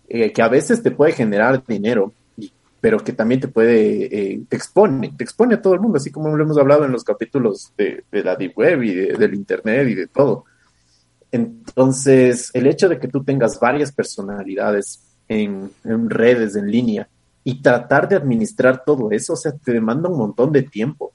eh, 0.07 0.31
que 0.31 0.41
a 0.41 0.47
veces 0.47 0.83
te 0.83 0.91
puede 0.91 1.13
generar 1.13 1.63
dinero, 1.65 2.13
pero 2.81 2.99
que 2.99 3.13
también 3.13 3.39
te 3.39 3.47
puede, 3.47 4.33
eh, 4.33 4.41
te 4.49 4.55
expone, 4.57 5.13
te 5.15 5.23
expone 5.23 5.55
a 5.55 5.61
todo 5.61 5.73
el 5.73 5.79
mundo, 5.79 5.97
así 5.97 6.11
como 6.11 6.35
lo 6.35 6.43
hemos 6.43 6.57
hablado 6.57 6.85
en 6.85 6.91
los 6.91 7.03
capítulos 7.03 7.71
de, 7.77 8.03
la 8.11 8.35
Deep 8.35 8.57
Web 8.57 8.83
y 8.83 8.93
del 8.93 9.33
Internet 9.33 9.87
y 9.87 9.95
de 9.95 10.07
todo. 10.07 10.45
Entonces, 11.31 12.51
el 12.53 12.67
hecho 12.67 12.89
de 12.89 12.99
que 12.99 13.07
tú 13.07 13.23
tengas 13.23 13.59
varias 13.59 13.91
personalidades 13.91 15.01
en, 15.27 15.71
en, 15.83 16.09
redes, 16.09 16.55
en 16.55 16.69
línea, 16.69 17.07
y 17.43 17.61
tratar 17.61 18.07
de 18.07 18.15
administrar 18.15 18.83
todo 18.85 19.11
eso, 19.11 19.33
o 19.33 19.35
sea, 19.35 19.51
te 19.51 19.73
demanda 19.73 20.09
un 20.09 20.17
montón 20.17 20.51
de 20.51 20.63
tiempo. 20.63 21.11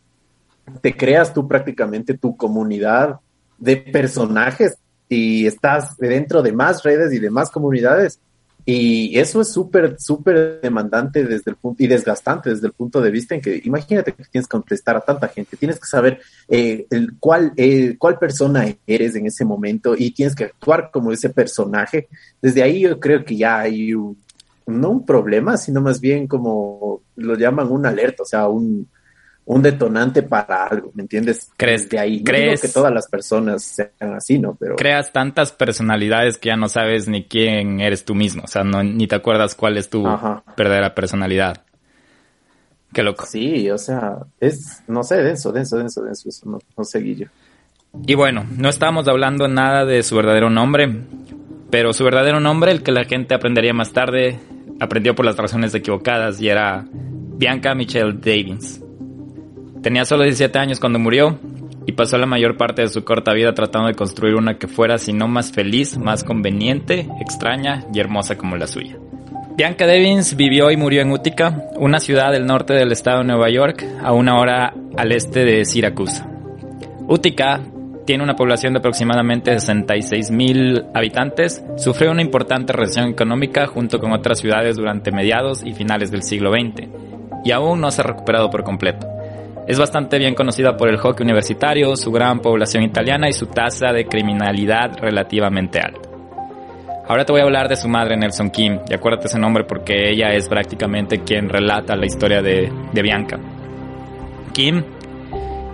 Te 0.82 0.94
creas 0.94 1.32
tú 1.32 1.48
prácticamente 1.48 2.18
tu 2.18 2.36
comunidad 2.36 3.18
de 3.56 3.76
personajes 3.76 4.76
y 5.08 5.46
estás 5.46 5.96
dentro 5.96 6.42
de 6.42 6.52
más 6.52 6.82
redes 6.82 7.12
y 7.14 7.18
de 7.18 7.30
más 7.30 7.50
comunidades 7.50 8.20
y 8.70 9.18
eso 9.18 9.40
es 9.40 9.50
súper, 9.50 9.96
súper 9.98 10.60
demandante 10.60 11.24
desde 11.24 11.52
el 11.52 11.56
punto 11.56 11.82
y 11.82 11.86
desgastante 11.86 12.50
desde 12.50 12.66
el 12.66 12.74
punto 12.74 13.00
de 13.00 13.10
vista 13.10 13.34
en 13.34 13.40
que 13.40 13.62
imagínate 13.64 14.12
que 14.12 14.24
tienes 14.24 14.46
que 14.46 14.58
contestar 14.58 14.94
a 14.94 15.00
tanta 15.00 15.26
gente, 15.28 15.56
tienes 15.56 15.80
que 15.80 15.86
saber 15.86 16.20
eh, 16.50 16.86
el, 16.90 17.12
cuál, 17.18 17.54
eh, 17.56 17.96
cuál 17.96 18.18
persona 18.18 18.66
eres 18.86 19.16
en 19.16 19.24
ese 19.24 19.46
momento 19.46 19.94
y 19.96 20.10
tienes 20.10 20.34
que 20.34 20.44
actuar 20.44 20.90
como 20.92 21.12
ese 21.12 21.30
personaje. 21.30 22.08
Desde 22.42 22.62
ahí 22.62 22.80
yo 22.80 23.00
creo 23.00 23.24
que 23.24 23.38
ya 23.38 23.60
hay 23.60 23.94
un, 23.94 24.18
no 24.66 24.90
un 24.90 25.06
problema, 25.06 25.56
sino 25.56 25.80
más 25.80 25.98
bien 25.98 26.26
como 26.26 27.00
lo 27.16 27.36
llaman 27.36 27.72
un 27.72 27.86
alerta, 27.86 28.22
o 28.22 28.26
sea, 28.26 28.48
un, 28.48 28.86
un 29.48 29.62
detonante 29.62 30.22
para 30.22 30.66
algo, 30.66 30.90
¿me 30.94 31.02
entiendes? 31.02 31.50
¿Crees, 31.56 31.88
de 31.88 31.98
ahí. 31.98 32.22
¿crees 32.22 32.60
que 32.60 32.68
todas 32.68 32.92
las 32.92 33.08
personas 33.08 33.62
sean 33.62 34.14
así, 34.14 34.38
¿no? 34.38 34.54
Pero 34.54 34.76
creas 34.76 35.10
tantas 35.10 35.52
personalidades 35.52 36.36
que 36.36 36.48
ya 36.48 36.56
no 36.56 36.68
sabes 36.68 37.08
ni 37.08 37.24
quién 37.24 37.80
eres 37.80 38.04
tú 38.04 38.14
mismo, 38.14 38.42
o 38.44 38.46
sea, 38.46 38.62
no, 38.62 38.82
ni 38.84 39.06
te 39.06 39.16
acuerdas 39.16 39.54
cuál 39.54 39.78
es 39.78 39.88
tu 39.88 40.04
verdadera 40.54 40.94
personalidad. 40.94 41.64
Qué 42.92 43.02
loco. 43.02 43.24
Sí, 43.24 43.70
o 43.70 43.78
sea, 43.78 44.18
es, 44.38 44.82
no 44.86 45.02
sé, 45.02 45.16
denso, 45.22 45.50
denso, 45.50 45.78
denso, 45.78 46.02
denso, 46.02 46.28
eso 46.28 46.50
no, 46.50 46.58
no 46.76 46.84
sé, 46.84 47.00
Guillo. 47.00 47.28
Y 48.06 48.14
bueno, 48.16 48.44
no 48.54 48.68
estábamos 48.68 49.08
hablando 49.08 49.48
nada 49.48 49.86
de 49.86 50.02
su 50.02 50.14
verdadero 50.14 50.50
nombre, 50.50 50.94
pero 51.70 51.94
su 51.94 52.04
verdadero 52.04 52.38
nombre, 52.38 52.70
el 52.70 52.82
que 52.82 52.92
la 52.92 53.04
gente 53.04 53.34
aprendería 53.34 53.72
más 53.72 53.94
tarde, 53.94 54.38
aprendió 54.78 55.14
por 55.14 55.24
las 55.24 55.38
razones 55.38 55.74
equivocadas 55.74 56.38
y 56.38 56.50
era 56.50 56.84
Bianca 56.92 57.74
Michelle 57.74 58.12
Davis. 58.12 58.82
Tenía 59.82 60.04
solo 60.04 60.24
17 60.24 60.58
años 60.58 60.80
cuando 60.80 60.98
murió 60.98 61.38
y 61.86 61.92
pasó 61.92 62.18
la 62.18 62.26
mayor 62.26 62.56
parte 62.56 62.82
de 62.82 62.88
su 62.88 63.04
corta 63.04 63.32
vida 63.32 63.54
tratando 63.54 63.88
de 63.88 63.94
construir 63.94 64.34
una 64.34 64.58
que 64.58 64.68
fuera, 64.68 64.98
si 64.98 65.12
no 65.12 65.28
más 65.28 65.52
feliz, 65.52 65.96
más 65.96 66.24
conveniente, 66.24 67.08
extraña 67.20 67.84
y 67.94 68.00
hermosa 68.00 68.36
como 68.36 68.56
la 68.56 68.66
suya. 68.66 68.98
Bianca 69.56 69.86
Devins 69.86 70.36
vivió 70.36 70.70
y 70.70 70.76
murió 70.76 71.00
en 71.00 71.10
Utica, 71.10 71.70
una 71.76 71.98
ciudad 71.98 72.30
del 72.30 72.46
norte 72.46 72.74
del 72.74 72.92
estado 72.92 73.18
de 73.18 73.24
Nueva 73.24 73.50
York, 73.50 73.84
a 74.02 74.12
una 74.12 74.38
hora 74.38 74.74
al 74.96 75.12
este 75.12 75.44
de 75.44 75.64
Syracuse. 75.64 76.22
Utica 77.08 77.60
tiene 78.04 78.22
una 78.22 78.36
población 78.36 78.72
de 78.72 78.78
aproximadamente 78.78 79.52
66 79.52 80.30
mil 80.30 80.84
habitantes, 80.94 81.64
sufrió 81.76 82.10
una 82.10 82.22
importante 82.22 82.72
recesión 82.72 83.08
económica 83.08 83.66
junto 83.66 83.98
con 83.98 84.12
otras 84.12 84.38
ciudades 84.38 84.76
durante 84.76 85.10
mediados 85.10 85.64
y 85.64 85.72
finales 85.72 86.10
del 86.10 86.22
siglo 86.22 86.52
XX, 86.52 86.88
y 87.44 87.50
aún 87.50 87.80
no 87.80 87.90
se 87.90 88.02
ha 88.02 88.04
recuperado 88.04 88.50
por 88.50 88.62
completo. 88.62 89.17
Es 89.68 89.78
bastante 89.78 90.18
bien 90.18 90.34
conocida 90.34 90.78
por 90.78 90.88
el 90.88 90.96
hockey 90.96 91.24
universitario, 91.24 91.94
su 91.94 92.10
gran 92.10 92.40
población 92.40 92.84
italiana 92.84 93.28
y 93.28 93.34
su 93.34 93.48
tasa 93.48 93.92
de 93.92 94.06
criminalidad 94.06 94.96
relativamente 94.98 95.78
alta. 95.78 96.08
Ahora 97.06 97.26
te 97.26 97.32
voy 97.32 97.42
a 97.42 97.44
hablar 97.44 97.68
de 97.68 97.76
su 97.76 97.86
madre 97.86 98.16
Nelson 98.16 98.48
Kim, 98.48 98.78
y 98.88 98.94
acuérdate 98.94 99.26
ese 99.26 99.38
nombre 99.38 99.64
porque 99.64 100.10
ella 100.10 100.32
es 100.32 100.48
prácticamente 100.48 101.18
quien 101.18 101.50
relata 101.50 101.96
la 101.96 102.06
historia 102.06 102.40
de, 102.40 102.72
Bianca. 102.94 103.38
Kim 104.54 104.82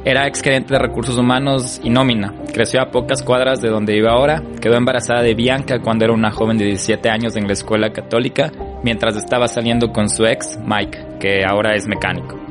era 0.04 0.26
ex 0.26 0.42
gerente 0.42 0.74
de 0.74 0.80
recursos 0.80 1.16
humanos 1.16 1.80
y 1.84 1.88
nómina. 1.88 2.34
Creció 2.52 2.82
a 2.82 2.90
pocas 2.90 3.22
cuadras 3.22 3.62
de 3.62 3.68
donde 3.68 3.92
vive 3.92 4.08
ahora. 4.08 4.42
Quedó 4.60 4.74
embarazada 4.74 5.22
de 5.22 5.34
Bianca 5.34 5.78
cuando 5.78 6.04
era 6.04 6.14
una 6.14 6.32
joven 6.32 6.58
de 6.58 6.64
17 6.64 7.08
años 7.10 7.36
en 7.36 7.46
la 7.46 7.52
escuela 7.52 7.92
católica, 7.92 8.50
mientras 8.82 9.16
estaba 9.16 9.46
saliendo 9.46 9.92
con 9.92 10.08
su 10.08 10.26
ex, 10.26 10.58
Mike, 10.66 11.18
que 11.20 11.44
ahora 11.44 11.76
es 11.76 11.86
mecánico. 11.86 12.44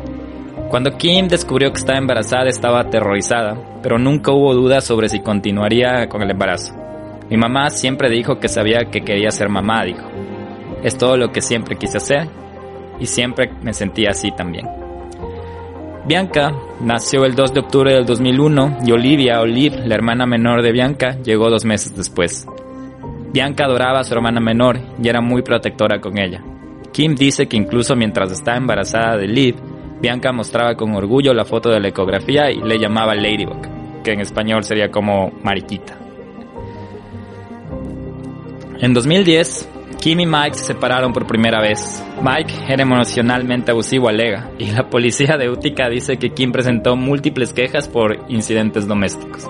Cuando 0.73 0.97
Kim 0.97 1.27
descubrió 1.27 1.71
que 1.71 1.77
estaba 1.77 1.99
embarazada 1.99 2.49
estaba 2.49 2.79
aterrorizada, 2.79 3.55
pero 3.83 3.99
nunca 3.99 4.31
hubo 4.31 4.55
duda 4.55 4.81
sobre 4.81 5.07
si 5.07 5.19
continuaría 5.19 6.09
con 6.09 6.23
el 6.23 6.31
embarazo. 6.31 6.73
Mi 7.29 7.37
mamá 7.37 7.69
siempre 7.69 8.09
dijo 8.09 8.39
que 8.39 8.47
sabía 8.47 8.85
que 8.89 9.01
quería 9.01 9.29
ser 9.29 9.49
mamá, 9.49 9.85
dijo. 9.85 10.09
Es 10.81 10.97
todo 10.97 11.15
lo 11.15 11.31
que 11.31 11.41
siempre 11.41 11.75
quise 11.75 11.97
hacer 11.97 12.27
y 12.99 13.05
siempre 13.05 13.51
me 13.61 13.71
sentía 13.71 14.09
así 14.09 14.31
también. 14.31 14.67
Bianca 16.07 16.51
nació 16.81 17.23
el 17.25 17.35
2 17.35 17.53
de 17.53 17.59
octubre 17.59 17.93
del 17.93 18.07
2001 18.07 18.79
y 18.83 18.93
Olivia, 18.93 19.41
Olive, 19.41 19.85
la 19.85 19.93
hermana 19.93 20.25
menor 20.25 20.63
de 20.63 20.71
Bianca, 20.71 21.19
llegó 21.23 21.51
dos 21.51 21.65
meses 21.65 21.95
después. 21.95 22.47
Bianca 23.31 23.65
adoraba 23.65 23.99
a 23.99 24.03
su 24.03 24.15
hermana 24.15 24.39
menor 24.39 24.79
y 24.99 25.07
era 25.07 25.21
muy 25.21 25.43
protectora 25.43 26.01
con 26.01 26.17
ella. 26.17 26.43
Kim 26.91 27.13
dice 27.13 27.45
que 27.45 27.57
incluso 27.57 27.95
mientras 27.95 28.31
estaba 28.31 28.57
embarazada 28.57 29.17
de 29.17 29.27
Liv, 29.27 29.55
Bianca 30.03 30.33
mostraba 30.33 30.75
con 30.75 30.93
orgullo 30.95 31.33
la 31.33 31.45
foto 31.45 31.69
de 31.69 31.79
la 31.79 31.87
ecografía 31.87 32.51
y 32.51 32.57
le 32.57 32.77
llamaba 32.77 33.15
Ladybug, 33.15 34.03
que 34.03 34.11
en 34.11 34.19
español 34.19 34.65
sería 34.65 34.91
como 34.91 35.31
mariquita. 35.41 35.97
En 38.81 38.93
2010, 38.93 39.69
Kim 40.01 40.19
y 40.19 40.25
Mike 40.25 40.55
se 40.55 40.65
separaron 40.65 41.13
por 41.13 41.25
primera 41.25 41.61
vez. 41.61 42.03
Mike 42.21 42.53
era 42.67 42.83
emocionalmente 42.83 43.71
abusivo, 43.71 44.09
alega, 44.09 44.51
y 44.59 44.71
la 44.71 44.89
policía 44.89 45.37
de 45.37 45.49
Utica 45.49 45.87
dice 45.87 46.17
que 46.17 46.31
Kim 46.31 46.51
presentó 46.51 46.97
múltiples 46.97 47.53
quejas 47.53 47.87
por 47.87 48.25
incidentes 48.27 48.85
domésticos. 48.85 49.47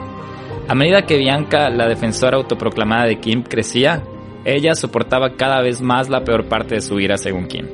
A 0.67 0.75
medida 0.75 1.07
que 1.07 1.17
Bianca, 1.17 1.71
la 1.71 1.87
defensora 1.87 2.37
autoproclamada 2.37 3.05
de 3.07 3.19
Kim, 3.19 3.41
crecía, 3.41 4.03
ella 4.45 4.75
soportaba 4.75 5.31
cada 5.35 5.63
vez 5.63 5.81
más 5.81 6.09
la 6.09 6.23
peor 6.23 6.45
parte 6.45 6.75
de 6.75 6.81
su 6.81 6.99
ira, 6.99 7.17
según 7.17 7.47
Kim. 7.47 7.65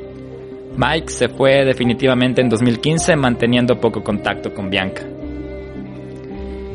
Mike 0.77 1.09
se 1.09 1.29
fue 1.29 1.65
definitivamente 1.65 2.41
en 2.41 2.49
2015 2.49 3.15
manteniendo 3.15 3.79
poco 3.79 4.03
contacto 4.03 4.53
con 4.53 4.69
Bianca. 4.69 5.03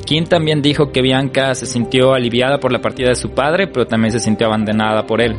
Kim 0.05 0.25
también 0.25 0.61
dijo 0.61 0.93
que 0.93 1.01
Bianca 1.01 1.55
se 1.55 1.67
sintió 1.67 2.13
aliviada 2.13 2.59
por 2.59 2.73
la 2.73 2.81
partida 2.81 3.09
de 3.09 3.15
su 3.17 3.31
padre, 3.31 3.67
pero 3.67 3.87
también 3.87 4.13
se 4.13 4.21
sintió 4.21 4.47
abandonada 4.47 5.07
por 5.07 5.23
él. 5.23 5.35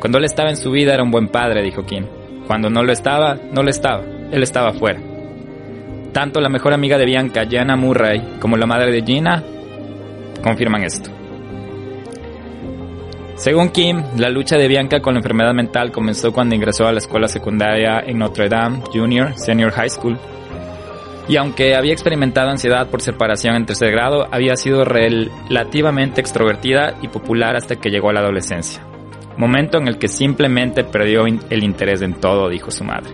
Cuando 0.00 0.18
él 0.18 0.24
estaba 0.24 0.50
en 0.50 0.56
su 0.56 0.70
vida 0.70 0.92
era 0.92 1.02
un 1.02 1.10
buen 1.10 1.28
padre, 1.28 1.62
dijo 1.62 1.84
Kim. 1.84 2.04
Cuando 2.46 2.68
no 2.68 2.82
lo 2.82 2.92
estaba, 2.92 3.36
no 3.52 3.62
lo 3.62 3.70
estaba. 3.70 4.04
Él 4.30 4.42
estaba 4.42 4.72
fuera. 4.72 5.00
Tanto 6.12 6.40
la 6.40 6.48
mejor 6.48 6.74
amiga 6.74 6.98
de 6.98 7.06
Bianca, 7.06 7.46
Jana 7.50 7.76
Murray, 7.76 8.36
como 8.40 8.56
la 8.56 8.66
madre 8.66 8.92
de 8.92 9.02
Gina 9.02 9.42
confirman 10.42 10.84
esto. 10.84 11.15
Según 13.36 13.68
Kim, 13.68 14.02
la 14.16 14.30
lucha 14.30 14.56
de 14.56 14.66
Bianca 14.66 15.00
con 15.00 15.14
la 15.14 15.20
enfermedad 15.20 15.52
mental 15.52 15.92
comenzó 15.92 16.32
cuando 16.32 16.54
ingresó 16.54 16.86
a 16.86 16.92
la 16.92 16.98
escuela 16.98 17.28
secundaria 17.28 18.00
en 18.00 18.18
Notre 18.18 18.48
Dame 18.48 18.80
Junior 18.92 19.38
Senior 19.38 19.72
High 19.72 19.90
School 19.90 20.18
y 21.28 21.36
aunque 21.36 21.74
había 21.74 21.92
experimentado 21.92 22.50
ansiedad 22.50 22.88
por 22.88 23.02
separación 23.02 23.56
en 23.56 23.66
tercer 23.66 23.90
grado, 23.90 24.26
había 24.30 24.56
sido 24.56 24.84
relativamente 24.84 26.20
extrovertida 26.20 26.94
y 27.02 27.08
popular 27.08 27.56
hasta 27.56 27.76
que 27.76 27.90
llegó 27.90 28.10
a 28.10 28.12
la 28.12 28.20
adolescencia. 28.20 28.82
Momento 29.36 29.78
en 29.78 29.88
el 29.88 29.98
que 29.98 30.08
simplemente 30.08 30.84
perdió 30.84 31.26
el 31.26 31.64
interés 31.64 32.00
en 32.02 32.14
todo, 32.14 32.48
dijo 32.48 32.70
su 32.70 32.84
madre. 32.84 33.10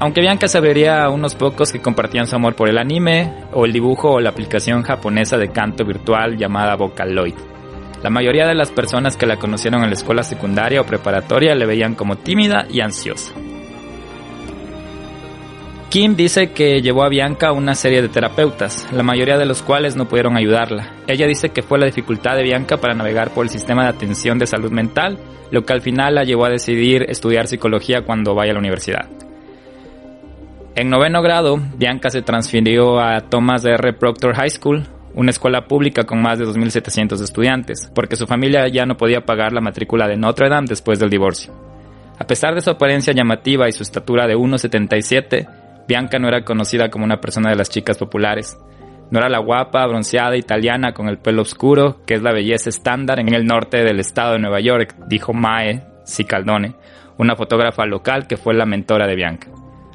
Aunque 0.00 0.20
Bianca 0.20 0.48
sabría 0.48 1.04
a 1.04 1.10
unos 1.10 1.34
pocos 1.34 1.70
que 1.70 1.82
compartían 1.82 2.26
su 2.26 2.34
amor 2.34 2.56
por 2.56 2.68
el 2.68 2.78
anime, 2.78 3.44
o 3.52 3.66
el 3.66 3.72
dibujo 3.72 4.12
o 4.12 4.20
la 4.20 4.30
aplicación 4.30 4.82
japonesa 4.82 5.36
de 5.36 5.50
canto 5.50 5.84
virtual 5.84 6.36
llamada 6.36 6.76
Vocaloid. 6.76 7.51
La 8.02 8.10
mayoría 8.10 8.46
de 8.46 8.54
las 8.54 8.72
personas 8.72 9.16
que 9.16 9.26
la 9.26 9.36
conocieron 9.36 9.82
en 9.84 9.90
la 9.90 9.94
escuela 9.94 10.24
secundaria 10.24 10.80
o 10.80 10.86
preparatoria 10.86 11.54
le 11.54 11.66
veían 11.66 11.94
como 11.94 12.16
tímida 12.16 12.66
y 12.68 12.80
ansiosa. 12.80 13.32
Kim 15.88 16.16
dice 16.16 16.52
que 16.52 16.80
llevó 16.80 17.04
a 17.04 17.10
Bianca 17.10 17.48
a 17.48 17.52
una 17.52 17.74
serie 17.74 18.00
de 18.00 18.08
terapeutas, 18.08 18.88
la 18.92 19.02
mayoría 19.02 19.36
de 19.36 19.44
los 19.44 19.62
cuales 19.62 19.94
no 19.94 20.08
pudieron 20.08 20.38
ayudarla. 20.38 20.94
Ella 21.06 21.26
dice 21.26 21.50
que 21.50 21.60
fue 21.60 21.78
la 21.78 21.84
dificultad 21.84 22.34
de 22.34 22.42
Bianca 22.42 22.78
para 22.78 22.94
navegar 22.94 23.30
por 23.30 23.44
el 23.44 23.50
sistema 23.50 23.82
de 23.82 23.90
atención 23.90 24.38
de 24.38 24.46
salud 24.46 24.72
mental, 24.72 25.18
lo 25.50 25.66
que 25.66 25.74
al 25.74 25.82
final 25.82 26.14
la 26.14 26.24
llevó 26.24 26.46
a 26.46 26.50
decidir 26.50 27.04
estudiar 27.10 27.46
psicología 27.46 28.06
cuando 28.06 28.34
vaya 28.34 28.52
a 28.52 28.54
la 28.54 28.60
universidad. 28.60 29.06
En 30.74 30.88
noveno 30.88 31.20
grado, 31.20 31.60
Bianca 31.76 32.08
se 32.08 32.22
transfirió 32.22 32.98
a 32.98 33.20
Thomas 33.28 33.62
R. 33.66 33.92
Proctor 33.92 34.34
High 34.34 34.48
School, 34.48 34.86
una 35.14 35.30
escuela 35.30 35.66
pública 35.66 36.04
con 36.04 36.22
más 36.22 36.38
de 36.38 36.46
2.700 36.46 37.22
estudiantes, 37.22 37.90
porque 37.94 38.16
su 38.16 38.26
familia 38.26 38.68
ya 38.68 38.86
no 38.86 38.96
podía 38.96 39.22
pagar 39.22 39.52
la 39.52 39.60
matrícula 39.60 40.08
de 40.08 40.16
Notre 40.16 40.48
Dame 40.48 40.68
después 40.68 40.98
del 40.98 41.10
divorcio. 41.10 41.52
A 42.18 42.26
pesar 42.26 42.54
de 42.54 42.60
su 42.60 42.70
apariencia 42.70 43.12
llamativa 43.12 43.68
y 43.68 43.72
su 43.72 43.82
estatura 43.82 44.26
de 44.26 44.36
1,77, 44.36 45.48
Bianca 45.88 46.18
no 46.18 46.28
era 46.28 46.44
conocida 46.44 46.90
como 46.90 47.04
una 47.04 47.20
persona 47.20 47.50
de 47.50 47.56
las 47.56 47.68
chicas 47.68 47.98
populares. 47.98 48.56
No 49.10 49.18
era 49.18 49.28
la 49.28 49.40
guapa, 49.40 49.86
bronceada 49.86 50.36
italiana 50.36 50.92
con 50.92 51.08
el 51.08 51.18
pelo 51.18 51.42
oscuro, 51.42 52.00
que 52.06 52.14
es 52.14 52.22
la 52.22 52.32
belleza 52.32 52.70
estándar 52.70 53.20
en 53.20 53.34
el 53.34 53.44
norte 53.44 53.78
del 53.78 54.00
estado 54.00 54.32
de 54.32 54.38
Nueva 54.38 54.60
York, 54.60 54.94
dijo 55.08 55.32
Mae 55.34 55.82
Cicaldone, 56.06 56.74
una 57.18 57.36
fotógrafa 57.36 57.84
local 57.84 58.26
que 58.26 58.36
fue 58.36 58.54
la 58.54 58.66
mentora 58.66 59.06
de 59.06 59.16
Bianca. 59.16 59.48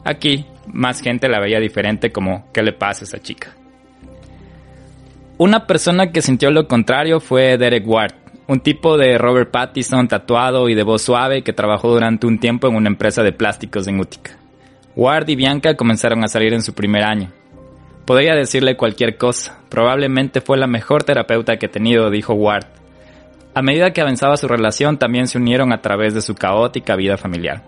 Aquí, 0.04 0.46
más 0.68 1.02
gente 1.02 1.30
la 1.30 1.40
veía 1.40 1.60
diferente 1.60 2.12
como 2.12 2.52
¿qué 2.54 2.62
le 2.62 2.74
pasa 2.74 3.04
a 3.04 3.08
esa 3.08 3.20
chica? 3.20 3.57
Una 5.40 5.68
persona 5.68 6.12
que 6.12 6.24
sintió 6.24 6.50
lo 6.50 6.68
contrario 6.68 7.20
fue 7.20 7.60
Derek 7.60 7.88
Ward, 7.88 8.14
un 8.48 8.60
tipo 8.60 8.98
de 8.98 9.20
Robert 9.20 9.52
Pattinson 9.52 10.08
tatuado 10.08 10.68
y 10.68 10.74
de 10.74 10.82
voz 10.82 11.04
suave 11.04 11.44
que 11.44 11.54
trabajó 11.54 11.92
durante 11.92 12.26
un 12.26 12.40
tiempo 12.40 12.68
en 12.68 12.76
una 12.76 12.90
empresa 12.90 13.22
de 13.22 13.34
plásticos 13.34 13.88
en 13.88 14.00
Utica. 14.00 14.32
Ward 14.96 15.30
y 15.30 15.36
Bianca 15.36 15.76
comenzaron 15.76 16.24
a 16.24 16.28
salir 16.28 16.56
en 16.56 16.64
su 16.64 16.74
primer 16.74 17.04
año. 17.04 17.32
Podría 18.06 18.34
decirle 18.34 18.78
cualquier 18.78 19.18
cosa, 19.18 19.60
probablemente 19.70 20.42
fue 20.42 20.58
la 20.58 20.66
mejor 20.66 21.04
terapeuta 21.04 21.58
que 21.58 21.68
he 21.68 21.70
tenido, 21.70 22.10
dijo 22.10 22.34
Ward. 22.34 22.66
A 23.54 23.62
medida 23.62 23.92
que 23.92 24.02
avanzaba 24.02 24.38
su 24.38 24.48
relación, 24.48 24.98
también 24.98 25.28
se 25.28 25.38
unieron 25.38 25.72
a 25.72 25.82
través 25.82 26.16
de 26.16 26.22
su 26.22 26.34
caótica 26.34 26.96
vida 26.96 27.16
familiar. 27.16 27.62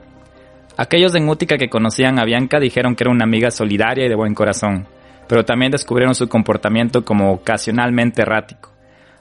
Aquellos 0.75 1.13
en 1.13 1.29
Útica 1.29 1.59
que 1.59 1.69
conocían 1.69 2.17
a 2.17 2.25
Bianca 2.25 2.59
dijeron 2.59 2.95
que 2.95 3.03
era 3.03 3.11
una 3.11 3.25
amiga 3.25 3.51
solidaria 3.51 4.07
y 4.07 4.09
de 4.09 4.15
buen 4.15 4.33
corazón, 4.33 4.87
pero 5.29 5.45
también 5.45 5.71
descubrieron 5.71 6.13
su 6.13 6.27
comportamiento 6.27 7.05
como 7.05 7.31
ocasionalmente 7.31 8.23
errático. 8.23 8.73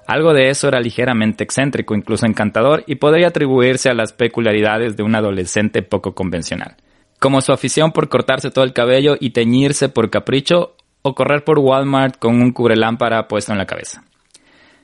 Algo 0.08 0.34
de 0.34 0.48
eso 0.48 0.66
era 0.66 0.80
ligeramente 0.80 1.44
excéntrico, 1.44 1.94
incluso 1.94 2.26
encantador, 2.26 2.82
y 2.88 2.96
podría 2.96 3.28
atribuirse 3.28 3.90
a 3.90 3.94
las 3.94 4.12
peculiaridades 4.12 4.96
de 4.96 5.04
un 5.04 5.14
adolescente 5.14 5.82
poco 5.82 6.16
convencional 6.16 6.76
como 7.18 7.40
su 7.40 7.52
afición 7.52 7.92
por 7.92 8.08
cortarse 8.08 8.50
todo 8.50 8.64
el 8.64 8.72
cabello 8.72 9.16
y 9.18 9.30
teñirse 9.30 9.88
por 9.88 10.10
capricho 10.10 10.76
o 11.02 11.14
correr 11.14 11.44
por 11.44 11.58
Walmart 11.58 12.18
con 12.18 12.40
un 12.40 12.52
cubrelámpara 12.52 13.28
puesto 13.28 13.52
en 13.52 13.58
la 13.58 13.66
cabeza. 13.66 14.04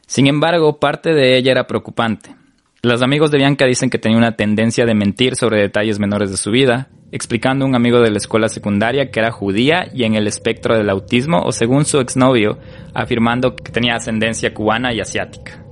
Sin 0.06 0.26
embargo, 0.26 0.78
parte 0.78 1.14
de 1.14 1.36
ella 1.36 1.52
era 1.52 1.66
preocupante. 1.66 2.34
Los 2.84 3.00
amigos 3.00 3.30
de 3.30 3.38
Bianca 3.38 3.64
dicen 3.64 3.88
que 3.88 3.98
tenía 3.98 4.18
una 4.18 4.36
tendencia 4.36 4.84
de 4.84 4.94
mentir 4.94 5.36
sobre 5.36 5.58
detalles 5.58 5.98
menores 5.98 6.30
de 6.30 6.36
su 6.36 6.50
vida, 6.50 6.90
explicando 7.12 7.64
a 7.64 7.68
un 7.68 7.74
amigo 7.74 7.98
de 8.02 8.10
la 8.10 8.18
escuela 8.18 8.50
secundaria 8.50 9.10
que 9.10 9.20
era 9.20 9.30
judía 9.30 9.88
y 9.94 10.04
en 10.04 10.16
el 10.16 10.26
espectro 10.26 10.76
del 10.76 10.90
autismo, 10.90 11.40
o 11.40 11.50
según 11.50 11.86
su 11.86 11.98
exnovio, 11.98 12.58
afirmando 12.92 13.56
que 13.56 13.72
tenía 13.72 13.94
ascendencia 13.94 14.52
cubana 14.52 14.92
y 14.92 15.00
asiática. 15.00 15.64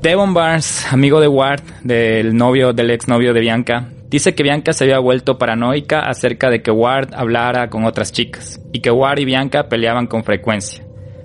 Devon 0.00 0.32
Barnes, 0.32 0.90
amigo 0.90 1.20
de 1.20 1.28
Ward, 1.28 1.60
del 1.82 2.34
novio 2.34 2.72
del 2.72 2.90
exnovio 2.90 3.34
de 3.34 3.40
Bianca, 3.40 3.90
Dice 4.14 4.32
que 4.32 4.44
Bianca 4.44 4.72
se 4.72 4.84
había 4.84 5.00
vuelto 5.00 5.38
paranoica 5.38 6.00
acerca 6.00 6.48
de 6.48 6.62
que 6.62 6.70
Ward 6.70 7.14
hablara 7.14 7.68
con 7.68 7.84
otras 7.84 8.12
chicas 8.12 8.60
y 8.72 8.78
que 8.78 8.92
Ward 8.92 9.18
y 9.18 9.24
Bianca 9.24 9.68
peleaban 9.68 10.06
con 10.06 10.22
frecuencia. 10.22 10.83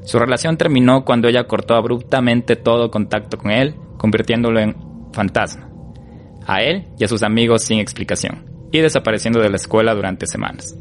Su 0.09 0.17
relación 0.17 0.57
terminó 0.57 1.05
cuando 1.05 1.27
ella 1.27 1.43
cortó 1.43 1.75
abruptamente 1.75 2.55
todo 2.55 2.89
contacto 2.89 3.37
con 3.37 3.51
él, 3.51 3.75
convirtiéndolo 3.99 4.59
en 4.59 4.75
fantasma. 5.13 5.69
a 6.47 6.63
él 6.63 6.87
y 6.97 7.03
a 7.03 7.07
sus 7.07 7.21
amigos 7.21 7.61
sin 7.61 7.77
explicación, 7.77 8.43
y 8.71 8.79
desapareciendo 8.79 9.39
de 9.39 9.51
la 9.51 9.57
escuela 9.57 9.93
durante 9.93 10.25
semanas. 10.25 10.75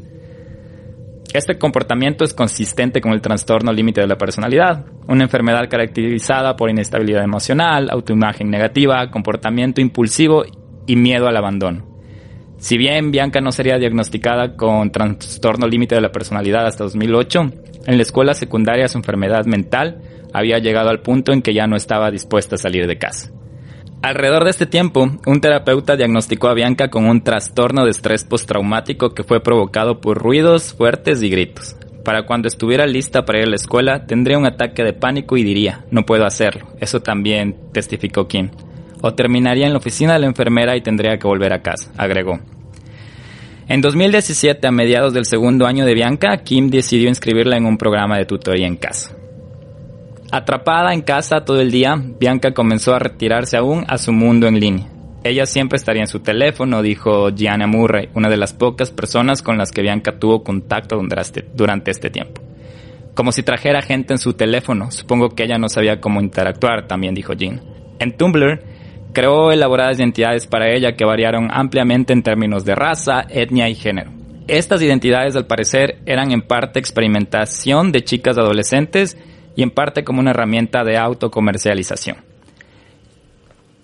Este 1.31 1.59
comportamiento 1.59 2.23
es 2.23 2.33
consistente 2.33 3.01
con 3.01 3.11
el 3.11 3.21
trastorno 3.21 3.71
límite 3.71 4.01
de 4.01 4.07
la 4.07 4.17
personalidad, 4.17 4.87
una 5.07 5.25
enfermedad 5.25 5.69
caracterizada 5.69 6.55
por 6.55 6.71
inestabilidad 6.71 7.23
emocional, 7.23 7.91
autoimagen 7.91 8.49
negativa, 8.49 9.11
comportamiento 9.11 9.79
impulsivo 9.79 10.43
y 10.87 10.95
miedo 10.95 11.27
al 11.27 11.37
abandono. 11.37 11.85
Si 12.57 12.79
bien 12.79 13.11
Bianca 13.11 13.41
no 13.41 13.51
sería 13.51 13.77
diagnosticada 13.77 14.55
con 14.55 14.91
trastorno 14.91 15.67
límite 15.67 15.93
de 15.93 16.01
la 16.01 16.11
personalidad 16.11 16.65
hasta 16.65 16.85
2008, 16.85 17.51
en 17.89 17.97
la 17.97 18.03
escuela 18.03 18.35
secundaria 18.35 18.87
su 18.87 18.99
enfermedad 18.99 19.45
mental 19.45 20.01
había 20.31 20.59
llegado 20.59 20.89
al 20.89 21.01
punto 21.01 21.33
en 21.33 21.41
que 21.41 21.55
ya 21.55 21.65
no 21.65 21.75
estaba 21.75 22.11
dispuesta 22.11 22.53
a 22.53 22.59
salir 22.59 22.85
de 22.85 22.99
casa. 22.99 23.31
Alrededor 24.03 24.43
de 24.43 24.51
este 24.51 24.67
tiempo, 24.67 25.09
un 25.25 25.41
terapeuta 25.41 25.97
diagnosticó 25.97 26.49
a 26.49 26.53
Bianca 26.53 26.89
con 26.89 27.05
un 27.09 27.23
trastorno 27.23 27.85
de 27.85 27.91
estrés 27.91 28.25
postraumático 28.25 29.15
que 29.15 29.23
fue 29.23 29.41
provocado 29.41 30.01
por 30.01 30.19
ruidos 30.19 30.75
fuertes 30.75 31.23
y 31.23 31.29
gritos. 31.29 31.75
Para 32.05 32.27
cuando 32.27 32.47
estuviera 32.47 32.85
lista 32.85 33.25
para 33.25 33.39
ir 33.39 33.45
a 33.45 33.49
la 33.49 33.55
escuela, 33.55 34.05
tendría 34.05 34.37
un 34.37 34.45
ataque 34.45 34.83
de 34.83 34.93
pánico 34.93 35.35
y 35.35 35.43
diría, 35.43 35.83
no 35.89 36.05
puedo 36.05 36.27
hacerlo. 36.27 36.67
Eso 36.79 37.01
también 37.01 37.57
testificó 37.73 38.27
Kim. 38.27 38.51
O 39.01 39.15
terminaría 39.15 39.65
en 39.65 39.73
la 39.73 39.79
oficina 39.79 40.13
de 40.13 40.19
la 40.19 40.27
enfermera 40.27 40.77
y 40.77 40.81
tendría 40.81 41.17
que 41.17 41.27
volver 41.27 41.53
a 41.53 41.63
casa, 41.63 41.91
agregó. 41.97 42.39
En 43.69 43.81
2017, 43.81 44.65
a 44.65 44.71
mediados 44.71 45.13
del 45.13 45.25
segundo 45.25 45.67
año 45.67 45.85
de 45.85 45.93
Bianca, 45.93 46.37
Kim 46.37 46.71
decidió 46.71 47.07
inscribirla 47.07 47.55
en 47.55 47.67
un 47.67 47.77
programa 47.77 48.17
de 48.17 48.25
tutoría 48.25 48.65
en 48.65 48.77
casa. 48.77 49.15
Atrapada 50.31 50.91
en 50.91 51.03
casa 51.03 51.45
todo 51.45 51.61
el 51.61 51.69
día, 51.69 51.95
Bianca 52.19 52.51
comenzó 52.55 52.95
a 52.95 52.99
retirarse 52.99 53.57
aún 53.57 53.85
a 53.87 53.99
su 53.99 54.11
mundo 54.11 54.47
en 54.47 54.59
línea. 54.59 54.87
Ella 55.23 55.45
siempre 55.45 55.77
estaría 55.77 56.01
en 56.01 56.07
su 56.07 56.21
teléfono, 56.21 56.81
dijo 56.81 57.29
Gianna 57.29 57.67
Murray, 57.67 58.09
una 58.15 58.27
de 58.27 58.37
las 58.37 58.53
pocas 58.53 58.89
personas 58.89 59.43
con 59.43 59.59
las 59.59 59.71
que 59.71 59.83
Bianca 59.83 60.17
tuvo 60.17 60.43
contacto 60.43 60.99
durante 61.53 61.91
este 61.91 62.09
tiempo. 62.09 62.41
Como 63.13 63.31
si 63.31 63.43
trajera 63.43 63.83
gente 63.83 64.13
en 64.13 64.17
su 64.17 64.33
teléfono, 64.33 64.89
supongo 64.89 65.29
que 65.35 65.43
ella 65.43 65.59
no 65.59 65.69
sabía 65.69 66.01
cómo 66.01 66.21
interactuar, 66.21 66.87
también 66.87 67.13
dijo 67.13 67.33
Jean. 67.33 67.61
En 67.99 68.17
Tumblr, 68.17 68.63
creó 69.13 69.51
elaboradas 69.51 69.99
identidades 69.99 70.47
para 70.47 70.69
ella 70.69 70.93
que 70.93 71.05
variaron 71.05 71.49
ampliamente 71.51 72.13
en 72.13 72.23
términos 72.23 72.65
de 72.65 72.75
raza, 72.75 73.25
etnia 73.29 73.69
y 73.69 73.75
género. 73.75 74.11
Estas 74.47 74.81
identidades 74.81 75.35
al 75.35 75.45
parecer 75.45 75.99
eran 76.05 76.31
en 76.31 76.41
parte 76.41 76.79
experimentación 76.79 77.91
de 77.91 78.03
chicas 78.03 78.37
adolescentes 78.37 79.17
y 79.55 79.63
en 79.63 79.71
parte 79.71 80.03
como 80.03 80.19
una 80.19 80.31
herramienta 80.31 80.83
de 80.83 80.97
autocomercialización. 80.97 82.17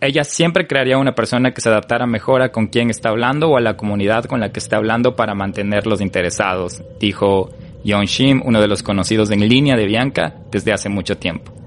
Ella 0.01 0.23
siempre 0.23 0.67
crearía 0.67 0.97
una 0.97 1.15
persona 1.15 1.51
que 1.51 1.61
se 1.61 1.69
adaptara 1.69 2.05
mejor 2.05 2.41
a 2.41 2.51
con 2.51 2.67
quien 2.67 2.89
está 2.89 3.09
hablando 3.09 3.49
o 3.49 3.57
a 3.57 3.61
la 3.61 3.77
comunidad 3.77 4.25
con 4.25 4.39
la 4.39 4.51
que 4.51 4.59
está 4.59 4.77
hablando 4.77 5.15
para 5.15 5.35
mantenerlos 5.35 6.01
interesados, 6.01 6.83
dijo 6.99 7.49
Yon 7.83 8.05
Shim, 8.05 8.41
uno 8.43 8.59
de 8.59 8.67
los 8.67 8.83
conocidos 8.83 9.31
en 9.31 9.47
línea 9.47 9.75
de 9.75 9.85
Bianca 9.85 10.35
desde 10.51 10.73
hace 10.73 10.89
mucho 10.89 11.17
tiempo. 11.17 11.64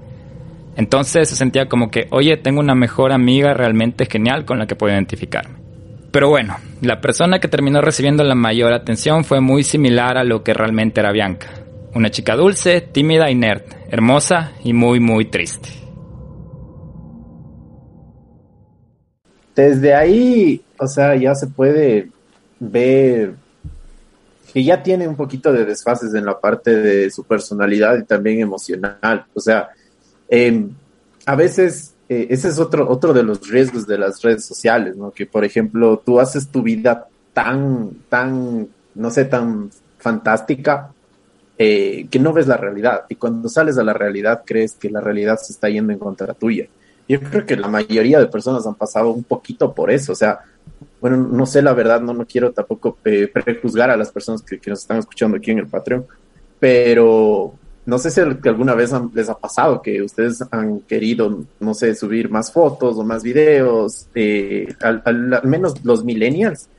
Entonces 0.79 1.27
se 1.27 1.35
sentía 1.35 1.67
como 1.67 1.91
que, 1.91 2.07
oye, 2.09 2.37
tengo 2.37 2.61
una 2.61 2.73
mejor 2.73 3.11
amiga 3.11 3.53
realmente 3.53 4.05
genial 4.05 4.45
con 4.45 4.59
la 4.59 4.65
que 4.65 4.77
puedo 4.77 4.93
identificarme. 4.93 5.57
Pero 6.09 6.29
bueno, 6.29 6.55
la 6.81 7.01
persona 7.01 7.39
que 7.39 7.49
terminó 7.49 7.81
recibiendo 7.81 8.23
la 8.23 8.33
mayor 8.33 8.71
atención 8.71 9.25
fue 9.25 9.41
muy 9.41 9.63
similar 9.63 10.17
a 10.17 10.23
lo 10.23 10.41
que 10.41 10.53
realmente 10.53 11.01
era 11.01 11.11
Bianca. 11.11 11.49
Una 11.95 12.09
chica 12.09 12.37
dulce, 12.37 12.79
tímida 12.79 13.29
y 13.29 13.35
nerd, 13.35 13.63
hermosa 13.89 14.53
y 14.63 14.71
muy, 14.71 15.01
muy 15.01 15.25
triste. 15.25 15.67
Desde 19.53 19.93
ahí, 19.93 20.61
o 20.77 20.87
sea, 20.87 21.13
ya 21.17 21.35
se 21.35 21.47
puede 21.47 22.07
ver 22.57 23.33
que 24.53 24.63
ya 24.63 24.81
tiene 24.81 25.09
un 25.09 25.17
poquito 25.17 25.51
de 25.51 25.65
desfases 25.65 26.13
en 26.13 26.25
la 26.25 26.39
parte 26.39 26.73
de 26.73 27.11
su 27.11 27.25
personalidad 27.25 27.97
y 27.97 28.05
también 28.05 28.39
emocional. 28.39 29.25
O 29.33 29.41
sea, 29.41 29.71
em, 30.29 30.71
a 31.25 31.35
veces 31.35 31.93
eh, 32.07 32.27
ese 32.29 32.49
es 32.49 32.59
otro, 32.59 32.89
otro 32.89 33.13
de 33.13 33.23
los 33.23 33.47
riesgos 33.49 33.85
de 33.85 33.97
las 33.97 34.21
redes 34.21 34.45
sociales, 34.45 34.95
¿no? 34.95 35.11
Que, 35.11 35.25
por 35.25 35.45
ejemplo, 35.45 36.01
tú 36.03 36.19
haces 36.19 36.47
tu 36.47 36.63
vida 36.63 37.07
tan, 37.33 37.91
tan, 38.09 38.67
no 38.95 39.11
sé, 39.11 39.25
tan 39.25 39.69
fantástica 39.97 40.91
eh, 41.61 42.07
que 42.09 42.19
no 42.19 42.31
ves 42.31 42.47
la 42.47 42.55
realidad 42.55 43.03
y 43.09 43.15
cuando 43.15 43.49
sales 43.49 43.77
a 43.77 43.83
la 43.83 43.91
realidad 43.91 44.43
crees 44.45 44.75
que 44.75 44.89
la 44.89 45.01
realidad 45.01 45.37
se 45.37 45.51
está 45.51 45.69
yendo 45.69 45.91
en 45.91 45.99
contra 45.99 46.33
tuya. 46.33 46.67
Yo 47.07 47.19
creo 47.19 47.45
que 47.45 47.57
la 47.57 47.67
mayoría 47.67 48.19
de 48.19 48.27
personas 48.27 48.65
han 48.65 48.75
pasado 48.75 49.09
un 49.09 49.23
poquito 49.23 49.73
por 49.73 49.91
eso, 49.91 50.13
o 50.13 50.15
sea, 50.15 50.39
bueno, 51.01 51.17
no 51.17 51.45
sé 51.45 51.61
la 51.61 51.73
verdad, 51.73 51.99
no, 51.99 52.13
no 52.13 52.25
quiero 52.25 52.53
tampoco 52.53 52.97
eh, 53.03 53.27
prejuzgar 53.27 53.89
a 53.89 53.97
las 53.97 54.09
personas 54.09 54.41
que, 54.41 54.57
nos 54.69 54.79
están 54.79 54.99
escuchando 54.99 55.35
aquí 55.35 55.51
en 55.51 55.59
el 55.59 55.67
Patreon, 55.67 56.05
pero 56.59 57.53
no 57.89 57.97
sé 57.97 58.11
si 58.11 58.21
alguna 58.21 58.75
vez 58.75 58.91
les 59.15 59.29
ha 59.29 59.37
pasado 59.37 59.81
que 59.81 60.01
ustedes 60.03 60.43
han 60.51 60.81
querido, 60.81 61.43
no 61.59 61.73
sé, 61.73 61.95
subir 61.95 62.29
más 62.29 62.51
fotos 62.51 62.97
o 62.97 63.03
más 63.03 63.23
videos, 63.23 64.05
eh, 64.13 64.71
al, 64.79 65.41
menos 65.43 65.83
los 65.83 66.03
millennials 66.03 66.69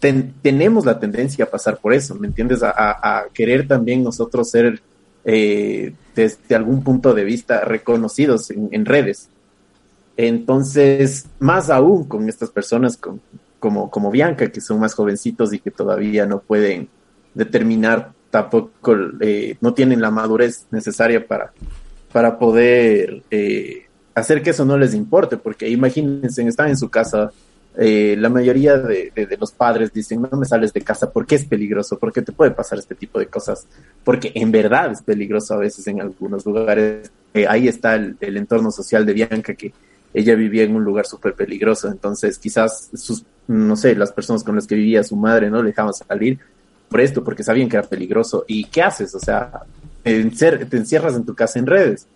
tenemos 0.00 0.86
la 0.86 0.98
tendencia 0.98 1.44
a 1.44 1.50
pasar 1.50 1.76
por 1.78 1.92
eso, 1.92 2.14
¿me 2.14 2.26
entiendes? 2.26 2.62
A, 2.62 3.26
querer 3.34 3.68
también 3.68 4.02
nosotros 4.02 4.50
ser 4.50 4.80
eh, 5.24 5.92
desde 6.16 6.54
algún 6.54 6.82
punto 6.82 7.12
de 7.12 7.22
vista 7.22 7.60
reconocidos 7.60 8.50
en, 8.50 8.86
redes. 8.86 9.28
Entonces, 10.16 11.26
más 11.38 11.68
aún 11.68 12.04
con 12.04 12.28
estas 12.28 12.48
personas 12.48 12.98
como, 13.58 13.90
como 13.90 14.10
Bianca, 14.10 14.50
que 14.50 14.62
son 14.62 14.80
más 14.80 14.94
jovencitos 14.94 15.52
y 15.52 15.58
que 15.58 15.70
todavía 15.70 16.24
no 16.24 16.40
pueden 16.40 16.88
determinar 17.34 18.12
tampoco, 18.30 18.96
eh, 19.20 19.56
no 19.60 19.74
tienen 19.74 20.00
la 20.00 20.10
madurez 20.10 20.66
necesaria 20.70 21.26
para, 21.26 21.52
para 22.12 22.38
poder 22.38 23.22
eh, 23.30 23.86
hacer 24.14 24.42
que 24.42 24.50
eso 24.50 24.64
no 24.64 24.78
les 24.78 24.94
importe, 24.94 25.36
porque 25.36 25.68
imagínense, 25.68 26.46
están 26.46 26.68
en 26.68 26.76
su 26.76 26.88
casa 26.88 27.30
eh, 27.76 28.16
la 28.18 28.28
mayoría 28.28 28.76
de, 28.76 29.12
los 29.38 29.52
padres 29.52 29.92
dicen, 29.92 30.22
no 30.22 30.36
me 30.36 30.44
sales 30.44 30.72
de 30.72 30.82
casa 30.82 31.10
porque 31.10 31.36
es 31.36 31.44
peligroso, 31.44 31.98
porque 31.98 32.20
te 32.20 32.32
puede 32.32 32.50
pasar 32.50 32.78
este 32.78 32.94
tipo 32.94 33.18
de 33.18 33.26
cosas, 33.26 33.66
porque 34.02 34.32
en 34.34 34.50
verdad 34.50 34.92
es 34.92 35.02
peligroso 35.02 35.54
a 35.54 35.58
veces 35.58 35.86
en 35.86 36.00
algunos 36.00 36.44
lugares. 36.44 37.10
Eh, 37.32 37.46
ahí 37.48 37.68
está 37.68 37.94
el, 37.94 38.16
entorno 38.20 38.70
social 38.72 39.06
de 39.06 39.12
Bianca, 39.12 39.54
que 39.54 39.72
ella 40.12 40.34
vivía 40.34 40.64
en 40.64 40.74
un 40.74 40.82
lugar 40.82 41.06
súper 41.06 41.34
peligroso, 41.34 41.88
entonces 41.88 42.38
quizás 42.38 42.90
sus, 42.92 43.24
no 43.46 43.76
sé, 43.76 43.94
las 43.94 44.12
personas 44.12 44.42
con 44.42 44.56
las 44.56 44.66
que 44.66 44.74
vivía 44.74 45.04
su 45.04 45.14
madre 45.14 45.48
no 45.48 45.62
le 45.62 45.68
dejaban 45.68 45.94
salir 45.94 46.40
por 46.90 47.00
esto, 47.00 47.22
porque 47.22 47.44
sabían 47.44 47.68
que 47.68 47.76
era 47.76 47.86
peligroso. 47.86 48.44
¿Y 48.48 48.64
qué 48.64 48.82
haces? 48.82 49.14
O 49.14 49.20
sea, 49.20 49.62
te 50.02 50.18
encierras 50.18 51.14
en 51.14 51.24
tu 51.24 51.34
casa 51.34 51.58
en 51.58 51.66
redes. 51.66 52.06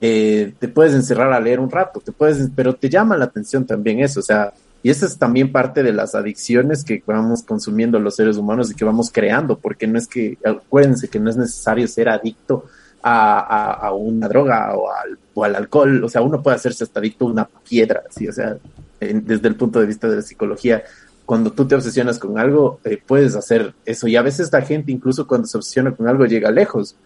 Eh, 0.00 0.54
te 0.58 0.68
puedes 0.68 0.94
encerrar 0.94 1.32
a 1.32 1.40
leer 1.40 1.60
un 1.60 1.70
rato, 1.70 2.00
te 2.00 2.12
puedes, 2.12 2.48
pero 2.54 2.74
te 2.74 2.88
llama 2.88 3.16
la 3.16 3.26
atención 3.26 3.64
también 3.64 4.00
eso, 4.00 4.20
o 4.20 4.22
sea, 4.22 4.52
y 4.82 4.90
esa 4.90 5.06
es 5.06 5.16
también 5.16 5.50
parte 5.50 5.82
de 5.82 5.94
las 5.94 6.14
adicciones 6.14 6.84
que 6.84 7.02
vamos 7.06 7.42
consumiendo 7.42 7.98
los 7.98 8.16
seres 8.16 8.36
humanos 8.36 8.70
y 8.70 8.74
que 8.74 8.84
vamos 8.84 9.10
creando, 9.10 9.56
porque 9.56 9.86
no 9.86 9.96
es 9.96 10.06
que, 10.06 10.36
acuérdense 10.44 11.08
que 11.08 11.20
no 11.20 11.30
es 11.30 11.38
necesario 11.38 11.88
ser 11.88 12.10
adicto 12.10 12.66
a, 13.02 13.92
una 13.94 14.28
droga 14.28 14.74
o 14.74 14.90
al, 14.90 15.18
o 15.32 15.44
al, 15.44 15.56
alcohol, 15.56 16.04
o 16.04 16.08
sea, 16.08 16.20
uno 16.20 16.42
puede 16.42 16.56
hacerse 16.56 16.84
hasta 16.84 17.00
adicto 17.00 17.26
a 17.26 17.30
una 17.30 17.48
piedra, 17.66 18.02
¿sí? 18.10 18.28
o 18.28 18.32
sea, 18.32 18.56
desde 19.00 19.48
el 19.48 19.56
punto 19.56 19.80
de 19.80 19.86
vista 19.86 20.08
de 20.08 20.16
la 20.16 20.22
psicología, 20.22 20.82
cuando 21.26 21.52
tú 21.52 21.66
te 21.66 21.74
obsesionas 21.74 22.18
con 22.18 22.38
algo, 22.38 22.80
eh, 22.84 22.98
puedes 23.04 23.34
hacer 23.34 23.74
eso. 23.84 24.06
Y 24.08 24.16
a 24.16 24.22
veces 24.22 24.52
la 24.52 24.62
gente, 24.62 24.92
incluso 24.92 25.26
cuando 25.26 25.46
se 25.46 25.56
obsesiona 25.56 25.92
con 25.92 26.08
algo, 26.08 26.26
llega 26.26 26.50
lejos. 26.50 26.96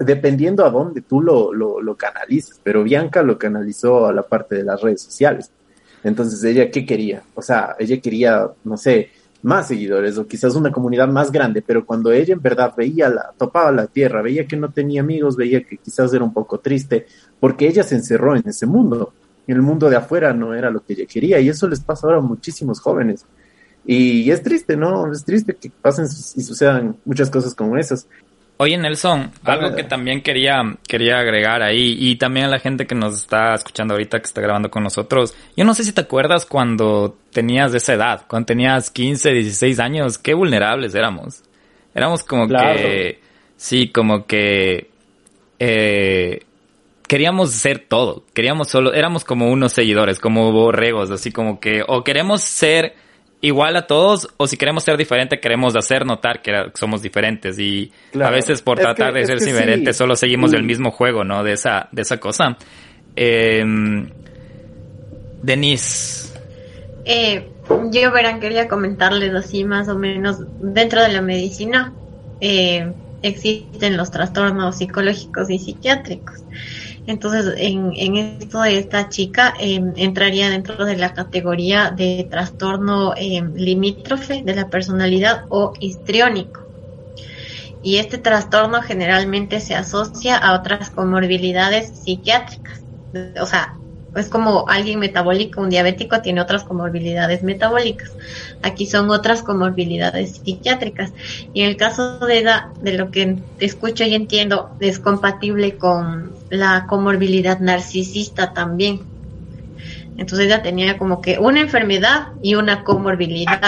dependiendo 0.00 0.64
a 0.64 0.70
dónde 0.70 1.00
tú 1.00 1.20
lo, 1.22 1.52
lo, 1.52 1.80
lo 1.80 1.96
canalices, 1.96 2.60
pero 2.62 2.82
Bianca 2.84 3.22
lo 3.22 3.38
canalizó 3.38 4.06
a 4.06 4.12
la 4.12 4.22
parte 4.22 4.56
de 4.56 4.64
las 4.64 4.80
redes 4.80 5.02
sociales. 5.02 5.50
Entonces, 6.04 6.42
ella, 6.44 6.70
¿qué 6.70 6.84
quería? 6.86 7.22
O 7.34 7.42
sea, 7.42 7.76
ella 7.78 8.00
quería, 8.00 8.48
no 8.64 8.76
sé, 8.76 9.10
más 9.42 9.68
seguidores 9.68 10.18
o 10.18 10.26
quizás 10.26 10.54
una 10.54 10.72
comunidad 10.72 11.08
más 11.08 11.30
grande, 11.30 11.62
pero 11.62 11.84
cuando 11.84 12.10
ella 12.10 12.34
en 12.34 12.42
verdad 12.42 12.74
veía 12.76 13.08
la, 13.08 13.32
topaba 13.36 13.70
la 13.70 13.86
tierra, 13.86 14.22
veía 14.22 14.46
que 14.46 14.56
no 14.56 14.70
tenía 14.70 15.00
amigos, 15.00 15.36
veía 15.36 15.62
que 15.62 15.76
quizás 15.76 16.12
era 16.12 16.24
un 16.24 16.32
poco 16.32 16.58
triste, 16.58 17.06
porque 17.38 17.68
ella 17.68 17.82
se 17.82 17.94
encerró 17.94 18.36
en 18.36 18.42
ese 18.46 18.66
mundo. 18.66 19.12
El 19.48 19.62
mundo 19.62 19.90
de 19.90 19.96
afuera 19.96 20.32
no 20.32 20.54
era 20.54 20.70
lo 20.70 20.84
que 20.84 20.92
ella 20.92 21.06
quería, 21.06 21.40
y 21.40 21.48
eso 21.48 21.66
les 21.66 21.80
pasa 21.80 22.06
ahora 22.06 22.18
a 22.18 22.22
muchísimos 22.22 22.80
jóvenes. 22.80 23.26
Y 23.84 24.30
es 24.30 24.42
triste, 24.42 24.76
¿no? 24.76 25.10
Es 25.10 25.24
triste 25.24 25.56
que 25.56 25.70
pasen 25.70 26.04
y 26.04 26.42
sucedan 26.42 26.96
muchas 27.04 27.30
cosas 27.30 27.54
como 27.54 27.76
esas. 27.76 28.06
Oye, 28.58 28.76
Nelson, 28.76 29.30
algo 29.44 29.74
que 29.76 29.84
también 29.84 30.20
quería, 30.20 30.76
quería 30.86 31.20
agregar 31.20 31.62
ahí, 31.62 31.96
y 31.98 32.16
también 32.16 32.46
a 32.46 32.48
la 32.48 32.58
gente 32.58 32.86
que 32.86 32.96
nos 32.96 33.14
está 33.14 33.54
escuchando 33.54 33.94
ahorita, 33.94 34.18
que 34.18 34.26
está 34.26 34.40
grabando 34.40 34.68
con 34.68 34.82
nosotros. 34.82 35.34
Yo 35.56 35.64
no 35.64 35.74
sé 35.74 35.84
si 35.84 35.92
te 35.92 36.00
acuerdas 36.00 36.44
cuando 36.44 37.16
tenías 37.32 37.72
esa 37.72 37.94
edad, 37.94 38.26
cuando 38.28 38.46
tenías 38.46 38.90
15, 38.90 39.32
16 39.32 39.78
años, 39.78 40.18
qué 40.18 40.34
vulnerables 40.34 40.94
éramos. 40.96 41.44
Éramos 41.94 42.24
como 42.24 42.48
que, 42.48 43.20
sí, 43.56 43.90
como 43.90 44.26
que, 44.26 44.90
eh, 45.60 46.42
queríamos 47.08 47.50
ser 47.52 47.80
todo, 47.88 48.24
queríamos 48.34 48.68
solo, 48.68 48.92
éramos 48.92 49.24
como 49.24 49.50
unos 49.50 49.72
seguidores, 49.72 50.20
como 50.20 50.52
borregos, 50.52 51.10
así 51.10 51.32
como 51.32 51.58
que, 51.58 51.82
o 51.86 52.04
queremos 52.04 52.42
ser 52.42 52.94
igual 53.40 53.76
a 53.76 53.86
todos, 53.86 54.28
o 54.36 54.46
si 54.46 54.56
queremos 54.56 54.84
ser 54.84 54.96
diferente, 54.96 55.40
queremos 55.40 55.74
hacer 55.74 56.04
notar 56.04 56.42
que 56.42 56.52
somos 56.74 57.02
diferentes, 57.02 57.58
y 57.58 57.90
a 58.22 58.30
veces 58.30 58.62
por 58.62 58.78
tratar 58.78 59.14
de 59.14 59.24
ser 59.24 59.40
diferentes, 59.40 59.96
solo 59.96 60.14
seguimos 60.14 60.52
el 60.52 60.62
mismo 60.62 60.90
juego, 60.90 61.24
¿no? 61.24 61.42
De 61.42 61.54
esa, 61.54 61.88
de 61.90 62.02
esa 62.02 62.18
cosa. 62.18 62.56
Eh, 63.16 63.64
Denise. 65.42 66.32
Eh, 67.04 67.48
yo 67.90 68.12
verán, 68.12 68.38
quería 68.38 68.68
comentarles 68.68 69.34
así 69.34 69.64
más 69.64 69.88
o 69.88 69.96
menos, 69.96 70.38
dentro 70.60 71.02
de 71.02 71.08
la 71.08 71.22
medicina 71.22 71.92
eh, 72.40 72.92
existen 73.22 73.96
los 73.96 74.10
trastornos 74.10 74.76
psicológicos 74.76 75.48
y 75.50 75.58
psiquiátricos. 75.58 76.42
Entonces, 77.08 77.54
en, 77.56 77.92
en 77.96 78.16
esto 78.16 78.60
de 78.60 78.78
esta 78.78 79.08
chica 79.08 79.54
em, 79.58 79.94
entraría 79.96 80.50
dentro 80.50 80.84
de 80.84 80.94
la 80.98 81.14
categoría 81.14 81.90
de 81.90 82.28
trastorno 82.30 83.14
em, 83.16 83.54
limítrofe 83.54 84.42
de 84.44 84.54
la 84.54 84.68
personalidad 84.68 85.46
o 85.48 85.72
histriónico. 85.80 86.60
Y 87.82 87.96
este 87.96 88.18
trastorno 88.18 88.82
generalmente 88.82 89.60
se 89.60 89.74
asocia 89.74 90.36
a 90.36 90.54
otras 90.54 90.90
comorbilidades 90.90 91.98
psiquiátricas. 91.98 92.84
O 93.40 93.46
sea, 93.46 93.72
es 94.14 94.28
como 94.28 94.68
alguien 94.68 94.98
metabólico, 94.98 95.62
un 95.62 95.70
diabético 95.70 96.20
tiene 96.20 96.42
otras 96.42 96.64
comorbilidades 96.64 97.42
metabólicas. 97.42 98.10
Aquí 98.62 98.86
son 98.86 99.10
otras 99.10 99.42
comorbilidades 99.42 100.40
psiquiátricas. 100.44 101.12
Y 101.54 101.62
en 101.62 101.70
el 101.70 101.76
caso 101.76 102.18
de 102.18 102.44
de 102.82 102.92
lo 102.92 103.10
que 103.10 103.36
escucho 103.58 104.04
y 104.04 104.14
entiendo, 104.14 104.70
es 104.80 104.98
compatible 104.98 105.76
con 105.76 106.32
la 106.50 106.86
comorbilidad 106.88 107.60
narcisista 107.60 108.52
también. 108.52 109.00
Entonces 110.16 110.46
ella 110.46 110.62
tenía 110.62 110.98
como 110.98 111.22
que 111.22 111.38
una 111.38 111.60
enfermedad 111.60 112.28
y 112.42 112.56
una 112.56 112.82
comorbilidad. 112.82 113.60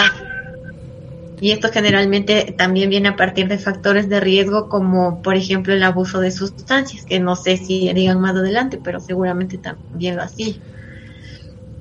Y 1.39 1.51
esto 1.51 1.69
generalmente 1.71 2.53
también 2.55 2.89
viene 2.89 3.09
a 3.09 3.15
partir 3.15 3.47
de 3.47 3.57
factores 3.57 4.09
de 4.09 4.19
riesgo 4.19 4.69
como 4.69 5.23
por 5.23 5.35
ejemplo 5.35 5.73
el 5.73 5.81
abuso 5.81 6.19
de 6.19 6.29
sustancias, 6.29 7.05
que 7.05 7.19
no 7.19 7.35
sé 7.35 7.57
si 7.57 7.91
digan 7.93 8.21
más 8.21 8.35
adelante, 8.35 8.79
pero 8.83 8.99
seguramente 8.99 9.57
también 9.57 10.17
lo 10.17 10.23
hacía. 10.23 10.53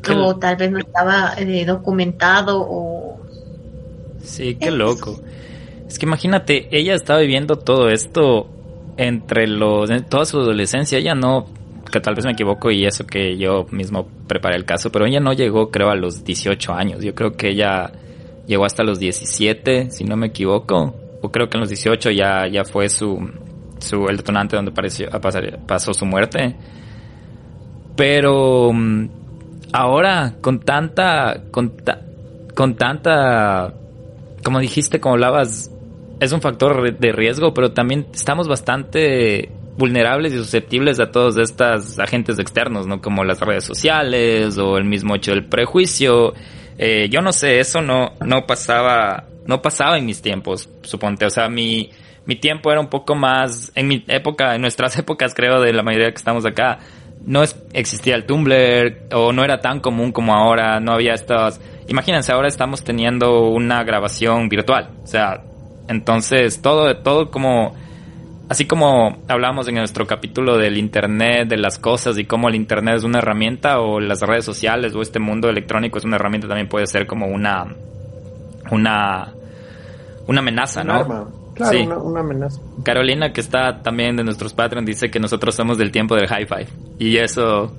O 0.08 0.36
tal 0.36 0.56
vez 0.56 0.70
no 0.70 0.78
estaba 0.78 1.34
eh, 1.36 1.64
documentado 1.64 2.60
o... 2.60 3.20
Sí, 4.22 4.56
qué 4.56 4.70
loco. 4.70 5.20
Es 5.86 5.98
que 5.98 6.06
imagínate, 6.06 6.68
ella 6.70 6.94
estaba 6.94 7.20
viviendo 7.20 7.56
todo 7.56 7.88
esto 7.88 8.48
entre 8.96 9.46
los... 9.46 9.90
En 9.90 10.04
toda 10.04 10.24
su 10.24 10.38
adolescencia, 10.38 10.98
ella 10.98 11.14
no... 11.14 11.46
Que 11.90 12.00
tal 12.00 12.14
vez 12.14 12.24
me 12.24 12.32
equivoco 12.32 12.70
y 12.70 12.86
eso 12.86 13.04
que 13.04 13.36
yo 13.36 13.66
mismo 13.70 14.06
preparé 14.28 14.56
el 14.56 14.64
caso, 14.64 14.92
pero 14.92 15.06
ella 15.06 15.18
no 15.18 15.32
llegó 15.32 15.70
creo 15.70 15.90
a 15.90 15.96
los 15.96 16.22
18 16.24 16.72
años. 16.72 17.02
Yo 17.02 17.14
creo 17.14 17.32
que 17.32 17.48
ella 17.48 17.90
llegó 18.46 18.64
hasta 18.64 18.84
los 18.84 19.00
17, 19.00 19.90
si 19.90 20.04
no 20.04 20.16
me 20.16 20.28
equivoco, 20.28 20.94
o 21.20 21.30
creo 21.30 21.48
que 21.48 21.56
en 21.56 21.60
los 21.60 21.68
18 21.68 22.10
ya, 22.10 22.46
ya 22.46 22.64
fue 22.64 22.88
su, 22.88 23.30
su, 23.78 24.06
el 24.06 24.16
detonante 24.16 24.56
donde 24.56 24.72
pareció, 24.72 25.08
pasó 25.66 25.92
su 25.92 26.06
muerte. 26.06 26.54
Pero 27.96 28.72
mm, 28.72 29.08
ahora, 29.72 30.34
con 30.40 30.60
tanta, 30.60 31.42
con, 31.50 31.74
con 32.54 32.74
tanta, 32.76 33.74
como 34.44 34.60
dijiste, 34.60 35.00
como 35.00 35.14
hablabas, 35.14 35.70
es 36.20 36.32
un 36.32 36.40
factor 36.40 36.98
de 36.98 37.12
riesgo, 37.12 37.54
pero 37.54 37.72
también 37.72 38.06
estamos 38.12 38.48
bastante 38.48 39.50
vulnerables 39.76 40.34
y 40.34 40.36
susceptibles 40.36 41.00
a 41.00 41.10
todos 41.10 41.38
estos 41.38 41.98
agentes 41.98 42.38
externos, 42.38 42.86
¿no? 42.86 43.00
Como 43.00 43.24
las 43.24 43.40
redes 43.40 43.64
sociales 43.64 44.58
o 44.58 44.76
el 44.76 44.84
mismo 44.84 45.14
hecho 45.16 45.30
del 45.30 45.46
prejuicio 45.46 46.34
eh, 46.82 47.10
yo 47.10 47.20
no 47.20 47.30
sé, 47.30 47.60
eso 47.60 47.82
no, 47.82 48.14
no 48.24 48.46
pasaba, 48.46 49.26
no 49.44 49.60
pasaba 49.60 49.98
en 49.98 50.06
mis 50.06 50.22
tiempos, 50.22 50.66
suponte. 50.80 51.26
O 51.26 51.30
sea, 51.30 51.46
mi, 51.50 51.90
mi 52.24 52.36
tiempo 52.36 52.72
era 52.72 52.80
un 52.80 52.88
poco 52.88 53.14
más, 53.14 53.70
en 53.74 53.86
mi 53.86 54.02
época, 54.08 54.54
en 54.54 54.62
nuestras 54.62 54.96
épocas 54.98 55.34
creo 55.34 55.60
de 55.60 55.74
la 55.74 55.82
mayoría 55.82 56.08
que 56.08 56.16
estamos 56.16 56.46
acá, 56.46 56.78
no 57.26 57.42
existía 57.72 58.14
el 58.14 58.24
Tumblr 58.24 59.08
o 59.12 59.32
no 59.32 59.44
era 59.44 59.60
tan 59.60 59.80
común 59.80 60.12
como 60.12 60.34
ahora, 60.34 60.80
no 60.80 60.92
había 60.92 61.14
estas, 61.14 61.60
imagínense, 61.88 62.32
ahora 62.32 62.48
estamos 62.48 62.82
teniendo 62.82 63.48
una 63.48 63.84
grabación 63.84 64.48
virtual, 64.48 64.90
o 65.02 65.06
sea, 65.06 65.42
entonces 65.88 66.62
todo, 66.62 66.96
todo 66.98 67.30
como 67.30 67.74
así 68.48 68.66
como 68.66 69.18
hablamos 69.28 69.68
en 69.68 69.76
nuestro 69.76 70.06
capítulo 70.06 70.58
del 70.58 70.76
Internet, 70.76 71.48
de 71.48 71.56
las 71.56 71.78
cosas 71.78 72.18
y 72.18 72.24
cómo 72.24 72.48
el 72.48 72.56
Internet 72.56 72.96
es 72.96 73.04
una 73.04 73.18
herramienta 73.18 73.80
o 73.80 74.00
las 74.00 74.20
redes 74.22 74.44
sociales 74.44 74.94
o 74.94 75.02
este 75.02 75.20
mundo 75.20 75.48
electrónico 75.48 75.98
es 75.98 76.04
una 76.04 76.16
herramienta, 76.16 76.48
también 76.48 76.68
puede 76.68 76.86
ser 76.86 77.06
como 77.06 77.26
una, 77.26 77.76
una, 78.70 79.32
una 80.26 80.40
amenaza, 80.40 80.82
¿no? 80.82 81.39
Claro, 81.68 82.02
una, 82.04 82.20
amenaza. 82.20 82.60
Carolina, 82.82 83.32
que 83.32 83.40
está 83.40 83.82
también 83.82 84.16
de 84.16 84.24
nuestros 84.24 84.52
Patreons, 84.52 84.86
dice 84.86 85.10
que 85.10 85.20
nosotros 85.20 85.54
somos 85.54 85.78
del 85.78 85.90
tiempo 85.90 86.14
del 86.14 86.24
hi-fi. 86.24 86.66
Y 86.98 87.16
eso 87.16 87.72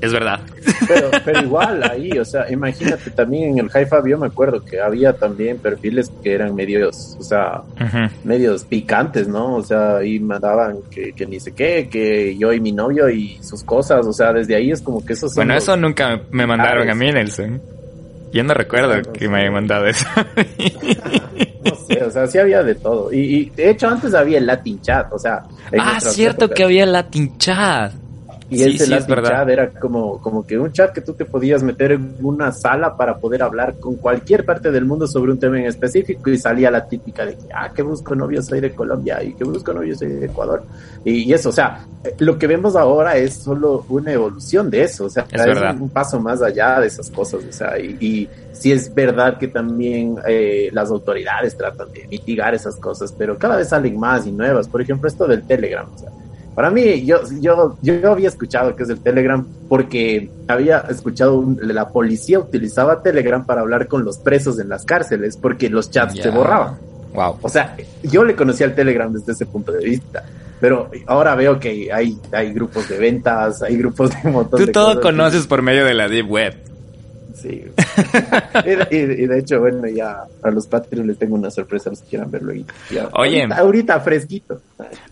es 0.00 0.12
verdad. 0.12 0.40
Pero, 0.86 1.10
pero 1.24 1.42
igual 1.42 1.82
ahí, 1.82 2.10
o 2.18 2.24
sea, 2.24 2.50
imagínate 2.50 3.10
también 3.10 3.50
en 3.50 3.58
el 3.60 3.70
High 3.70 3.86
Five, 3.86 4.10
yo 4.10 4.18
me 4.18 4.26
acuerdo 4.26 4.64
que 4.64 4.80
había 4.80 5.12
también 5.14 5.58
perfiles 5.58 6.10
que 6.22 6.34
eran 6.34 6.54
medios, 6.54 7.16
o 7.18 7.22
sea, 7.22 7.62
medios 8.24 8.64
picantes, 8.64 9.28
¿no? 9.28 9.56
O 9.56 9.62
sea, 9.62 9.98
ahí 9.98 10.18
mandaban 10.18 10.78
que, 10.90 11.12
que 11.12 11.26
ni 11.26 11.40
sé 11.40 11.52
qué, 11.52 11.88
que 11.90 12.36
yo 12.36 12.52
y 12.52 12.60
mi 12.60 12.72
novio 12.72 13.08
y 13.08 13.38
sus 13.42 13.62
cosas, 13.62 14.06
o 14.06 14.12
sea, 14.12 14.32
desde 14.32 14.54
ahí 14.54 14.70
es 14.70 14.82
como 14.82 15.04
que 15.04 15.14
eso 15.14 15.28
Bueno, 15.34 15.54
eso 15.54 15.76
nunca 15.76 16.20
me 16.30 16.46
mandaron 16.46 16.88
a 16.88 16.94
mí, 16.94 17.10
Nelson. 17.10 17.60
Yo 18.34 18.42
no 18.42 18.52
recuerdo 18.52 19.12
que 19.12 19.28
me 19.28 19.42
hayan 19.42 19.52
mandado 19.52 19.86
eso. 19.86 20.04
no 21.64 21.76
sé, 21.76 22.02
o 22.02 22.10
sea, 22.10 22.26
sí 22.26 22.36
había 22.38 22.64
de 22.64 22.74
todo. 22.74 23.12
Y, 23.12 23.18
y, 23.20 23.50
de 23.50 23.70
hecho 23.70 23.86
antes 23.86 24.12
había 24.12 24.38
el 24.38 24.46
Latin 24.46 24.80
Chat, 24.80 25.12
o 25.12 25.18
sea. 25.20 25.44
ah, 25.78 26.00
cierto 26.00 26.50
que 26.50 26.64
había 26.64 26.82
el 26.82 26.92
Latin 26.92 27.38
Chat. 27.38 27.92
Y 28.54 28.62
ese 28.62 28.86
Latin 28.86 29.16
Chat 29.22 29.48
era 29.48 29.70
como, 29.70 30.20
como 30.20 30.46
que 30.46 30.58
un 30.58 30.72
chat 30.72 30.92
que 30.92 31.00
tú 31.00 31.14
te 31.14 31.24
podías 31.24 31.62
meter 31.62 31.92
en 31.92 32.16
una 32.22 32.52
sala 32.52 32.96
para 32.96 33.18
poder 33.18 33.42
hablar 33.42 33.78
con 33.78 33.96
cualquier 33.96 34.44
parte 34.44 34.70
del 34.70 34.84
mundo 34.84 35.06
sobre 35.06 35.32
un 35.32 35.38
tema 35.38 35.58
en 35.58 35.66
específico 35.66 36.30
y 36.30 36.38
salía 36.38 36.70
la 36.70 36.86
típica 36.86 37.24
de 37.24 37.34
que, 37.34 37.44
ah, 37.54 37.70
que 37.74 37.82
busco 37.82 38.14
novio 38.14 38.42
soy 38.42 38.60
de 38.60 38.74
Colombia 38.74 39.22
y 39.22 39.34
que 39.34 39.44
busco 39.44 39.72
novio 39.72 39.96
soy 39.96 40.08
de 40.08 40.26
Ecuador. 40.26 40.62
Y, 41.04 41.32
eso, 41.32 41.50
o 41.50 41.52
sea, 41.52 41.84
lo 42.18 42.38
que 42.38 42.46
vemos 42.46 42.76
ahora 42.76 43.16
es 43.16 43.34
solo 43.34 43.84
una 43.88 44.12
evolución 44.12 44.70
de 44.70 44.82
eso, 44.82 45.06
o 45.06 45.10
sea, 45.10 45.26
es, 45.30 45.80
un, 45.80 45.90
paso 45.90 46.20
más 46.20 46.40
allá 46.40 46.80
de 46.80 46.86
esas 46.86 47.10
cosas, 47.10 47.40
o 47.48 47.52
sea, 47.52 47.78
y, 47.78 47.96
y 48.00 48.28
sí 48.54 48.72
es 48.72 48.92
verdad 48.94 49.36
que 49.38 49.48
también 49.48 50.16
eh, 50.26 50.70
las 50.72 50.90
autoridades 50.90 51.56
tratan 51.56 51.92
de 51.92 52.06
mitigar 52.08 52.54
esas 52.54 52.76
cosas, 52.76 53.12
pero 53.12 53.36
cada 53.36 53.56
vez 53.56 53.68
salen 53.68 53.98
más 53.98 54.26
y 54.26 54.32
nuevas. 54.32 54.68
Por 54.68 54.80
ejemplo, 54.80 55.08
esto 55.08 55.26
del 55.26 55.42
Telegram, 55.42 55.86
o 55.92 55.98
sea, 55.98 56.10
para 56.54 56.70
mí, 56.70 57.04
yo, 57.04 57.20
yo, 57.40 57.76
yo 57.82 58.12
había 58.12 58.28
escuchado 58.28 58.76
que 58.76 58.84
es 58.84 58.88
el 58.88 59.00
Telegram 59.00 59.44
porque 59.68 60.30
había 60.46 60.80
escuchado 60.88 61.44
la 61.60 61.88
policía 61.88 62.38
utilizaba 62.38 63.02
Telegram 63.02 63.44
para 63.44 63.62
hablar 63.62 63.88
con 63.88 64.04
los 64.04 64.18
presos 64.18 64.58
en 64.60 64.68
las 64.68 64.84
cárceles 64.84 65.36
porque 65.36 65.68
los 65.68 65.90
chats 65.90 66.20
se 66.20 66.30
borraban. 66.30 66.78
Wow. 67.12 67.38
O 67.42 67.48
sea, 67.48 67.76
yo 68.02 68.24
le 68.24 68.34
conocí 68.34 68.64
al 68.64 68.74
Telegram 68.74 69.12
desde 69.12 69.32
ese 69.32 69.46
punto 69.46 69.72
de 69.72 69.84
vista. 69.84 70.24
Pero 70.60 70.90
ahora 71.06 71.34
veo 71.34 71.58
que 71.58 71.92
hay, 71.92 72.18
hay 72.32 72.52
grupos 72.52 72.88
de 72.88 72.98
ventas, 72.98 73.62
hay 73.62 73.76
grupos 73.76 74.10
de 74.10 74.30
motos. 74.30 74.60
Tú 74.60 74.72
todo 74.72 75.00
conoces 75.00 75.46
por 75.46 75.62
medio 75.62 75.84
de 75.84 75.94
la 75.94 76.08
Deep 76.08 76.30
Web. 76.30 76.54
Sí. 77.44 77.62
y, 78.90 79.26
de 79.26 79.38
hecho, 79.38 79.60
bueno, 79.60 79.86
ya 79.86 80.22
a 80.42 80.50
los 80.50 80.66
Patreons 80.66 81.06
les 81.06 81.18
tengo 81.18 81.34
una 81.34 81.50
sorpresa, 81.50 81.90
los 81.90 82.00
que 82.00 82.08
quieran 82.08 82.30
verlo. 82.30 82.54
oye, 83.12 83.46
ahorita, 83.50 84.00
fresquito. 84.00 84.62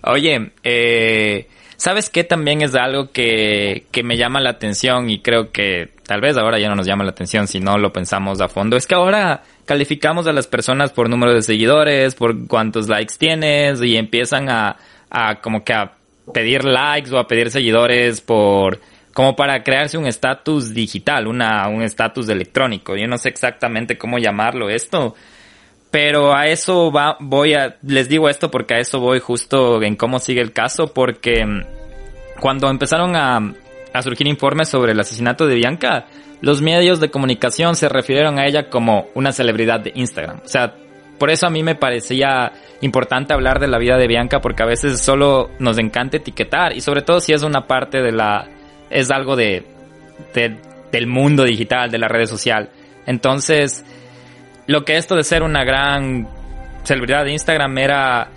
Oye, 0.05 0.53
eh, 0.62 1.47
¿sabes 1.77 2.09
qué 2.09 2.25
también 2.25 2.62
es 2.62 2.75
algo 2.75 3.11
que, 3.12 3.85
que 3.90 4.03
me 4.03 4.16
llama 4.16 4.40
la 4.40 4.51
atención 4.51 5.11
y 5.11 5.21
creo 5.21 5.53
que 5.53 5.90
tal 6.07 6.23
vez 6.23 6.38
ahora 6.38 6.59
ya 6.59 6.71
no 6.71 6.77
nos 6.77 6.87
llama 6.87 7.05
la 7.05 7.11
atención 7.11 7.47
si 7.47 7.61
no 7.61 7.77
lo 7.77 7.92
pensamos 7.92 8.40
a 8.40 8.49
fondo? 8.49 8.79
Es 8.79 8.87
que 8.87 8.95
ahora 8.95 9.42
calificamos 9.66 10.27
a 10.27 10.33
las 10.33 10.47
personas 10.47 10.90
por 10.90 11.11
número 11.11 11.35
de 11.35 11.42
seguidores, 11.42 12.14
por 12.14 12.47
cuántos 12.47 12.88
likes 12.88 13.14
tienes 13.18 13.83
y 13.83 13.97
empiezan 13.97 14.49
a, 14.49 14.79
a 15.11 15.42
como 15.42 15.64
que 15.64 15.75
a 15.75 15.92
pedir 16.33 16.64
likes 16.64 17.12
o 17.12 17.18
a 17.18 17.27
pedir 17.27 17.51
seguidores 17.51 18.23
por 18.23 18.81
como 19.12 19.37
para 19.37 19.62
crearse 19.62 19.98
un 19.98 20.07
estatus 20.07 20.72
digital, 20.72 21.27
una, 21.27 21.68
un 21.68 21.83
estatus 21.83 22.29
electrónico. 22.29 22.96
Yo 22.96 23.07
no 23.07 23.18
sé 23.18 23.29
exactamente 23.29 23.98
cómo 23.98 24.18
llamarlo 24.18 24.70
esto, 24.70 25.14
pero 25.90 26.35
a 26.35 26.46
eso 26.46 26.90
va, 26.90 27.16
voy 27.20 27.55
a, 27.55 27.77
les 27.83 28.09
digo 28.09 28.29
esto 28.29 28.51
porque 28.51 28.75
a 28.75 28.79
eso 28.79 29.01
voy 29.01 29.20
justo 29.20 29.83
en 29.83 29.96
cómo 29.96 30.18
sigue 30.18 30.40
el 30.40 30.53
caso, 30.53 30.92
porque 30.94 31.44
mm, 31.44 31.62
cuando 32.40 32.70
empezaron 32.70 33.14
a, 33.14 33.55
a 33.92 34.03
surgir 34.03 34.27
informes 34.27 34.68
sobre 34.68 34.92
el 34.92 35.01
asesinato 35.01 35.46
de 35.46 35.57
Bianca, 35.57 36.07
los 36.40 36.62
medios 36.62 36.98
de 36.98 37.11
comunicación 37.11 37.77
se 37.77 37.88
refirieron 37.88 38.38
a 38.38 38.46
ella 38.46 38.70
como 38.70 39.09
una 39.14 39.33
celebridad 39.33 39.81
de 39.81 39.92
Instagram. 39.94 40.40
O 40.44 40.48
sea, 40.48 40.75
por 41.18 41.31
eso 41.31 41.46
a 41.46 41.51
mí 41.51 41.62
me 41.62 41.77
parecía 41.77 42.53
importante 42.81 43.33
hablar 43.33 43.61
de 43.61 43.68
la 43.68 43.79
vida 43.79 43.96
de 43.96 44.09
Bianca 44.09 44.40
porque 44.40 44.62
a 44.62 44.66
veces 44.66 45.01
solo 45.01 45.51
nos 45.61 45.79
encanta 45.79 46.16
etiquetar 46.16 46.77
y 46.77 46.81
sobre 46.81 47.03
todo 47.03 47.20
si 47.20 47.33
es 47.33 47.42
una 47.42 47.68
parte 47.68 48.03
de 48.03 48.11
la 48.11 48.48
es 48.92 49.11
algo 49.11 49.37
de, 49.37 49.64
del 50.92 51.07
mundo 51.07 51.44
digital, 51.44 51.90
de 51.90 51.98
la 51.98 52.09
red 52.09 52.26
social. 52.26 52.70
Entonces, 53.07 53.85
lo 54.66 54.85
que 54.85 54.96
esto 54.96 55.16
de 55.16 55.24
ser 55.24 55.42
una 55.42 55.64
gran 55.64 56.28
celebridad 56.85 57.24
de 57.24 57.33
Instagram 57.33 57.78
era 57.78 58.28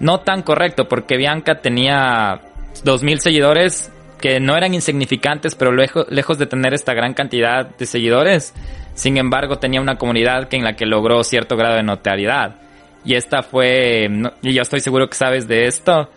no 0.00 0.20
tan 0.20 0.42
correcto 0.42 0.88
porque 0.88 1.16
Bianca 1.16 1.60
tenía 1.60 2.40
2000 2.84 3.20
seguidores 3.20 3.90
que 4.20 4.40
no 4.40 4.56
eran 4.56 4.72
insignificantes, 4.72 5.54
pero 5.54 5.70
lejos, 5.72 6.38
de 6.38 6.46
tener 6.46 6.72
esta 6.72 6.94
gran 6.94 7.12
cantidad 7.12 7.66
de 7.66 7.84
seguidores, 7.84 8.54
sin 8.94 9.18
embargo 9.18 9.58
tenía 9.58 9.82
una 9.82 9.96
comunidad 9.96 10.48
que 10.48 10.56
en 10.56 10.64
la 10.64 10.76
que 10.76 10.86
logró 10.86 11.22
cierto 11.24 11.56
grado 11.56 11.76
de 11.76 11.82
notariedad. 11.82 12.56
Y 13.04 13.16
esta 13.16 13.42
fue, 13.42 14.08
y 14.40 14.54
yo 14.54 14.62
estoy 14.62 14.80
seguro 14.80 15.08
que 15.08 15.14
sabes 15.14 15.46
de 15.46 15.66
esto, 15.66 16.08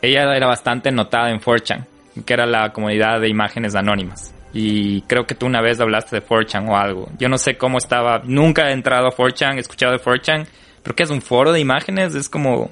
ella 0.00 0.34
era 0.34 0.46
bastante 0.46 0.90
notada 0.90 1.30
en 1.30 1.38
4chan, 1.38 1.84
que 2.24 2.34
era 2.34 2.46
la 2.46 2.72
comunidad 2.72 3.20
de 3.20 3.28
imágenes 3.28 3.74
anónimas. 3.74 4.32
Y 4.52 5.02
creo 5.02 5.26
que 5.26 5.34
tú 5.34 5.46
una 5.46 5.60
vez 5.60 5.80
hablaste 5.80 6.16
de 6.16 6.26
4chan 6.26 6.68
o 6.68 6.76
algo. 6.76 7.08
Yo 7.18 7.28
no 7.28 7.38
sé 7.38 7.56
cómo 7.56 7.78
estaba, 7.78 8.22
nunca 8.24 8.70
he 8.70 8.72
entrado 8.72 9.06
a 9.06 9.12
4chan, 9.12 9.56
he 9.56 9.60
escuchado 9.60 9.92
de 9.92 10.00
4chan, 10.00 10.46
pero 10.82 10.96
que 10.96 11.04
es 11.04 11.10
un 11.10 11.22
foro 11.22 11.52
de 11.52 11.60
imágenes, 11.60 12.14
es 12.14 12.28
como 12.28 12.70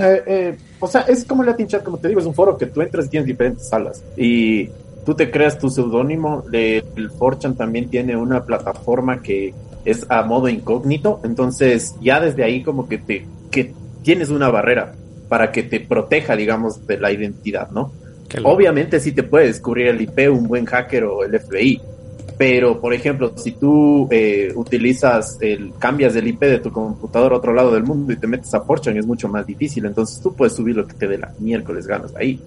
eh, 0.00 0.22
eh, 0.26 0.58
o 0.80 0.88
sea, 0.88 1.02
es 1.02 1.24
como 1.24 1.44
Latin 1.44 1.68
Chat, 1.68 1.84
como 1.84 1.98
te 1.98 2.08
digo, 2.08 2.20
es 2.20 2.26
un 2.26 2.34
foro 2.34 2.56
que 2.56 2.66
tú 2.66 2.82
entras 2.82 3.06
y 3.06 3.10
tienes 3.10 3.26
diferentes 3.26 3.68
salas. 3.68 4.02
Y 4.16 4.68
tú 5.04 5.14
te 5.14 5.30
creas 5.30 5.58
tu 5.58 5.70
seudónimo. 5.70 6.44
El 6.52 7.10
Forchan 7.10 7.56
también 7.56 7.88
tiene 7.88 8.16
una 8.16 8.44
plataforma 8.44 9.22
que 9.22 9.54
es 9.84 10.06
a 10.08 10.22
modo 10.22 10.48
incógnito. 10.48 11.20
Entonces, 11.24 11.94
ya 12.00 12.20
desde 12.20 12.44
ahí, 12.44 12.62
como 12.62 12.88
que 12.88 12.98
te 12.98 13.26
que 13.50 13.72
tienes 14.02 14.30
una 14.30 14.50
barrera 14.50 14.92
para 15.28 15.52
que 15.52 15.62
te 15.62 15.80
proteja, 15.80 16.36
digamos, 16.36 16.86
de 16.86 16.98
la 16.98 17.12
identidad, 17.12 17.70
¿no? 17.70 17.92
Obviamente, 18.44 19.00
sí 19.00 19.12
te 19.12 19.22
puede 19.22 19.46
descubrir 19.46 19.88
el 19.88 20.00
IP 20.00 20.30
un 20.30 20.46
buen 20.46 20.66
hacker 20.66 21.04
o 21.04 21.24
el 21.24 21.38
FBI 21.38 21.80
pero, 22.38 22.80
por 22.80 22.94
ejemplo, 22.94 23.32
si 23.36 23.50
tú 23.52 24.06
eh, 24.12 24.52
utilizas, 24.54 25.38
el, 25.40 25.72
cambias 25.76 26.14
el 26.14 26.28
IP 26.28 26.42
de 26.42 26.60
tu 26.60 26.70
computador 26.70 27.32
a 27.32 27.36
otro 27.36 27.52
lado 27.52 27.74
del 27.74 27.82
mundo 27.82 28.12
y 28.12 28.16
te 28.16 28.28
metes 28.28 28.54
a 28.54 28.60
Fortune, 28.60 29.00
es 29.00 29.06
mucho 29.06 29.28
más 29.28 29.44
difícil. 29.44 29.84
Entonces 29.84 30.20
tú 30.22 30.32
puedes 30.36 30.54
subir 30.54 30.76
lo 30.76 30.86
que 30.86 30.94
te 30.94 31.08
dé 31.08 31.18
la 31.18 31.32
miércoles 31.40 31.88
ganas 31.88 32.14
ahí. 32.14 32.40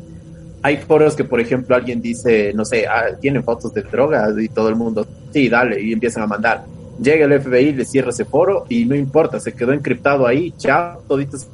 Hay 0.63 0.77
foros 0.77 1.13
que, 1.13 1.25
por 1.25 1.41
ejemplo, 1.41 1.75
alguien 1.75 2.01
dice, 2.01 2.53
no 2.53 2.63
sé, 2.63 2.87
ah, 2.87 3.17
tienen 3.19 3.43
fotos 3.43 3.73
de 3.73 3.81
drogas 3.81 4.33
y 4.39 4.47
todo 4.47 4.69
el 4.69 4.77
mundo, 4.77 5.05
sí, 5.33 5.49
dale, 5.49 5.81
y 5.81 5.91
empiezan 5.91 6.23
a 6.23 6.27
mandar. 6.27 6.63
Llega 7.01 7.25
el 7.25 7.41
FBI, 7.41 7.73
le 7.73 7.83
cierra 7.83 8.11
ese 8.11 8.23
foro 8.23 8.65
y 8.69 8.85
no 8.85 8.95
importa, 8.95 9.41
se 9.41 9.51
quedó 9.51 9.73
encriptado 9.73 10.25
ahí, 10.25 10.53
ya 10.57 10.97
toditos 11.05 11.47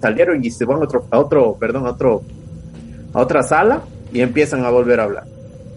salieron 0.00 0.42
y 0.42 0.50
se 0.50 0.64
van 0.64 0.78
a 0.78 0.84
otro, 0.84 1.06
a 1.10 1.18
otro, 1.18 1.56
perdón, 1.58 1.86
a 1.86 1.90
otro, 1.90 2.22
a 3.16 3.22
otra 3.22 3.42
sala 3.42 3.82
y 4.12 4.20
empiezan 4.20 4.64
a 4.64 4.70
volver 4.70 5.00
a 5.00 5.04
hablar. 5.04 5.24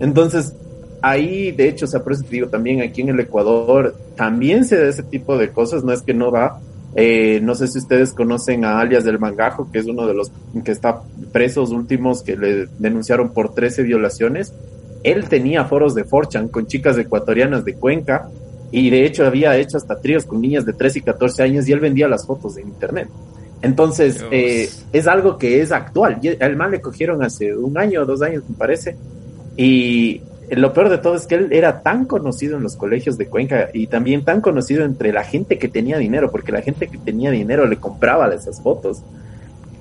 Entonces, 0.01 0.53
ahí, 1.01 1.53
de 1.53 1.69
hecho, 1.69 1.85
o 1.85 1.87
sea, 1.87 2.03
por 2.03 2.15
te 2.17 2.27
digo, 2.29 2.49
también 2.49 2.81
aquí 2.81 3.01
en 3.01 3.09
el 3.09 3.19
Ecuador 3.21 3.95
también 4.15 4.65
se 4.65 4.77
da 4.77 4.89
ese 4.89 5.03
tipo 5.03 5.37
de 5.37 5.49
cosas, 5.49 5.83
no 5.85 5.93
es 5.93 6.01
que 6.01 6.13
no 6.13 6.31
va. 6.31 6.59
Eh, 6.95 7.39
no 7.41 7.55
sé 7.55 7.67
si 7.69 7.77
ustedes 7.77 8.11
conocen 8.11 8.65
a 8.65 8.79
alias 8.79 9.05
del 9.05 9.19
Mangajo, 9.19 9.71
que 9.71 9.79
es 9.79 9.85
uno 9.85 10.05
de 10.05 10.13
los 10.15 10.33
que 10.65 10.71
está 10.71 11.01
presos 11.31 11.69
últimos 11.71 12.23
que 12.23 12.35
le 12.35 12.67
denunciaron 12.77 13.29
por 13.29 13.53
13 13.53 13.83
violaciones. 13.83 14.53
Él 15.03 15.29
tenía 15.29 15.63
foros 15.63 15.95
de 15.95 16.03
Forchan 16.03 16.49
con 16.49 16.67
chicas 16.67 16.97
ecuatorianas 16.97 17.63
de 17.63 17.75
Cuenca 17.75 18.27
y 18.69 18.89
de 18.89 19.05
hecho 19.05 19.25
había 19.25 19.55
hecho 19.55 19.77
hasta 19.77 20.01
tríos 20.01 20.25
con 20.25 20.41
niñas 20.41 20.65
de 20.65 20.73
13 20.73 20.99
y 20.99 21.01
14 21.03 21.43
años 21.43 21.69
y 21.69 21.71
él 21.71 21.79
vendía 21.79 22.09
las 22.09 22.25
fotos 22.25 22.57
en 22.57 22.67
internet. 22.67 23.07
Entonces, 23.61 24.23
eh, 24.31 24.69
es 24.93 25.07
algo 25.07 25.37
que 25.37 25.61
es 25.61 25.71
actual. 25.71 26.19
El 26.21 26.55
mal 26.55 26.71
le 26.71 26.81
cogieron 26.81 27.23
hace 27.23 27.55
un 27.55 27.77
año 27.77 28.03
o 28.03 28.05
dos 28.05 28.21
años, 28.21 28.43
me 28.47 28.55
parece. 28.55 28.95
Y 29.57 30.21
lo 30.49 30.73
peor 30.73 30.89
de 30.89 30.97
todo 30.97 31.15
es 31.15 31.27
que 31.27 31.35
él 31.35 31.49
era 31.51 31.81
tan 31.81 32.05
conocido 32.05 32.57
en 32.57 32.63
los 32.63 32.75
colegios 32.75 33.17
de 33.17 33.27
Cuenca 33.27 33.69
y 33.73 33.87
también 33.87 34.23
tan 34.23 34.41
conocido 34.41 34.83
entre 34.83 35.13
la 35.13 35.23
gente 35.23 35.57
que 35.57 35.67
tenía 35.67 35.97
dinero, 35.97 36.31
porque 36.31 36.51
la 36.51 36.61
gente 36.61 36.87
que 36.87 36.97
tenía 36.97 37.31
dinero 37.31 37.67
le 37.67 37.77
compraba 37.77 38.33
esas 38.33 38.61
fotos, 38.61 39.01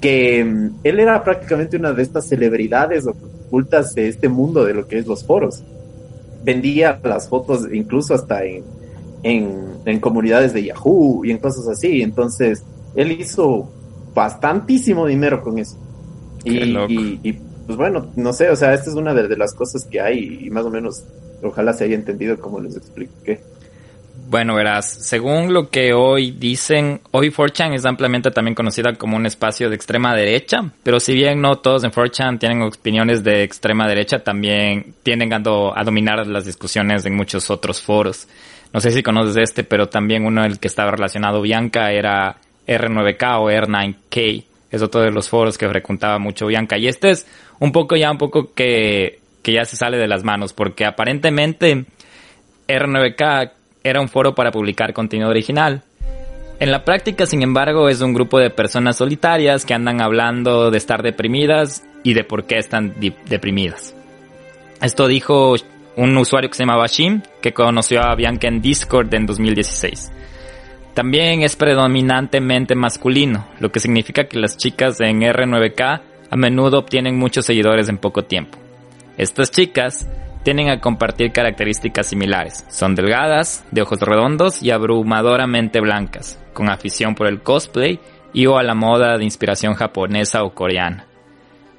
que 0.01 0.45
mm, 0.45 0.81
él 0.85 1.01
era 1.01 1.23
prácticamente 1.23 1.77
una 1.77 1.93
de 1.93 2.03
estas 2.03 2.27
celebridades 2.27 3.07
ocultas 3.07 3.95
de 3.95 4.09
este 4.09 4.29
mundo 4.29 4.65
de 4.65 4.75
lo 4.75 4.87
que 4.87 4.99
es 4.99 5.07
los 5.07 5.25
foros. 5.25 5.63
Vendía 6.45 6.99
las 7.03 7.29
fotos 7.29 7.67
incluso 7.73 8.15
hasta 8.15 8.45
en, 8.45 8.65
en, 9.23 10.01
comunidades 10.01 10.53
de 10.53 10.65
Yahoo 10.65 11.25
y 11.25 11.31
en 11.31 11.39
cosas 11.39 11.67
así. 11.69 12.03
Entonces, 12.03 12.63
él 12.99 13.13
hizo 13.13 13.71
bastantísimo 14.13 15.07
dinero 15.07 15.41
con 15.41 15.59
eso. 15.59 15.77
y, 16.45 17.21
y 17.23 17.33
pues 17.69 17.77
bueno, 17.77 18.11
no 18.17 18.33
sé, 18.33 18.51
o 18.51 18.57
sea, 18.57 18.75
esta 18.75 18.91
es 18.91 18.97
una 18.97 19.15
de, 19.15 19.37
las 19.37 19.55
cosas 19.55 19.85
que 19.85 20.01
hay 20.01 20.47
y 20.47 20.51
más 20.51 20.65
o 20.65 20.71
menos 20.71 21.05
ojalá 21.43 21.73
se 21.75 21.85
haya 21.85 21.95
entendido 21.95 22.41
como 22.41 22.61
les 22.61 22.77
expliqué. 22.77 23.41
Bueno, 24.29 24.57
verás, 24.57 24.87
según 24.87 25.53
lo 25.53 25.71
que 25.71 25.93
hoy 25.93 26.33
dicen, 26.33 27.01
hoy 27.13 27.31
4chan 27.31 27.75
es 27.75 27.85
ampliamente 27.85 28.31
también 28.31 28.55
conocida 28.55 28.95
como 28.95 29.17
un 29.17 29.27
espacio 29.27 29.69
de 29.69 29.77
extrema 29.77 30.17
derecha, 30.17 30.71
pero 30.83 30.99
si 30.99 31.15
bien 31.15 31.41
no 31.41 31.59
todos 31.59 31.85
en 31.85 31.93
4chan 31.93 32.39
tienen 32.39 32.63
opiniones 32.63 33.23
de 33.23 33.45
extrema 33.45 33.87
derecha, 33.87 34.25
también 34.25 34.95
tienden 35.05 35.33
a, 35.33 35.37
a 35.37 35.85
dominar 35.85 36.27
las 36.27 36.47
discusiones 36.47 37.07
en 37.07 37.15
muchos 37.15 37.49
otros 37.49 37.81
foros. 37.81 38.27
No 38.73 38.81
sé 38.81 38.91
si 38.91 39.03
conoces 39.03 39.37
este, 39.37 39.63
pero 39.63 39.89
también 39.89 40.27
uno 40.27 40.45
el 40.45 40.59
que 40.59 40.69
estaba 40.69 40.91
relacionado 40.91 41.41
Bianca 41.41 41.93
era 41.93 42.37
R9K 42.69 43.41
o 43.41 43.51
R9K, 43.51 44.45
es 44.71 44.83
otro 44.83 45.01
de 45.01 45.11
los 45.11 45.29
foros 45.29 45.57
que 45.57 45.69
frecuentaba 45.69 46.19
mucho 46.19 46.47
Bianca. 46.47 46.77
Y 46.79 46.87
este 46.87 47.11
es 47.11 47.27
un 47.59 47.73
poco 47.73 47.97
ya, 47.97 48.11
un 48.11 48.19
poco 48.19 48.53
que, 48.55 49.19
que 49.43 49.53
ya 49.53 49.65
se 49.65 49.77
sale 49.77 49.97
de 49.97 50.07
las 50.07 50.23
manos, 50.23 50.53
porque 50.53 50.85
aparentemente 50.85 51.87
R9K 52.69 53.53
era 53.83 54.01
un 54.01 54.09
foro 54.09 54.35
para 54.35 54.53
publicar 54.53 54.93
contenido 54.93 55.31
original. 55.31 55.83
En 56.61 56.73
la 56.73 56.85
práctica, 56.85 57.25
sin 57.25 57.43
embargo, 57.43 57.89
es 57.89 58.01
un 58.01 58.13
grupo 58.13 58.39
de 58.39 58.51
personas 58.51 58.97
solitarias 58.97 59.65
que 59.65 59.75
andan 59.75 60.01
hablando 60.01 60.71
de 60.71 60.79
estar 60.79 61.03
deprimidas 61.03 61.85
y 62.03 62.15
de 62.15 62.25
por 62.25 62.45
qué 62.45 62.59
están 62.59 62.95
deprimidas. 63.27 63.95
Esto 64.83 65.07
dijo 65.07 65.55
un 65.97 66.17
usuario 66.17 66.51
que 66.51 66.57
se 66.57 66.65
llamaba 66.65 66.87
Shim, 66.87 67.23
que 67.41 67.53
conoció 67.53 68.03
a 68.03 68.15
Bianca 68.17 68.49
en 68.49 68.61
Discord 68.61 69.13
en 69.15 69.27
2016. 69.27 70.13
También 70.99 71.43
es 71.43 71.55
predominantemente 71.55 72.75
masculino, 72.75 73.47
lo 73.61 73.71
que 73.71 73.79
significa 73.79 74.25
que 74.25 74.41
las 74.41 74.57
chicas 74.57 75.01
en 75.01 75.21
R9K 75.21 76.01
a 76.29 76.37
menudo 76.37 76.81
obtienen 76.81 77.17
muchos 77.17 77.47
seguidores 77.47 77.89
en 77.89 77.99
poco 77.99 78.25
tiempo. 78.25 78.59
Estas 79.17 79.53
chicas 79.53 80.09
tienen 80.43 80.71
a 80.71 80.81
compartir 80.81 81.31
características 81.31 82.09
similares. 82.09 82.67
Son 82.69 82.97
delgadas, 82.97 83.65
de 83.71 83.83
ojos 83.83 84.01
redondos 84.01 84.61
y 84.61 84.73
abrumadoramente 84.73 85.81
blancas, 85.81 86.37
con 86.53 86.69
afición 86.69 87.15
por 87.15 87.29
el 87.29 87.43
cosplay 87.43 88.01
y 88.33 88.47
o 88.47 88.59
a 88.59 88.65
la 88.65 88.75
moda 88.75 89.19
de 89.19 89.25
inspiración 89.25 89.75
japonesa 89.75 90.43
o 90.43 90.53
coreana. 90.53 91.07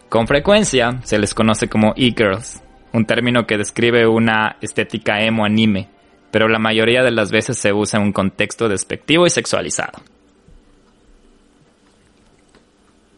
Con 0.07 0.27
frecuencia 0.27 1.01
se 1.03 1.19
les 1.19 1.33
conoce 1.33 1.67
como 1.67 1.91
e-girls, 1.97 2.63
un 2.93 3.03
término 3.03 3.45
que 3.45 3.57
describe 3.57 4.07
una 4.07 4.55
estética 4.61 5.19
emo 5.19 5.43
anime, 5.43 5.89
pero 6.31 6.47
la 6.47 6.59
mayoría 6.59 7.03
de 7.03 7.11
las 7.11 7.31
veces 7.31 7.57
se 7.57 7.73
usa 7.73 7.99
en 7.99 8.07
un 8.07 8.13
contexto 8.13 8.67
despectivo 8.67 9.25
y 9.25 9.29
sexualizado. 9.29 9.99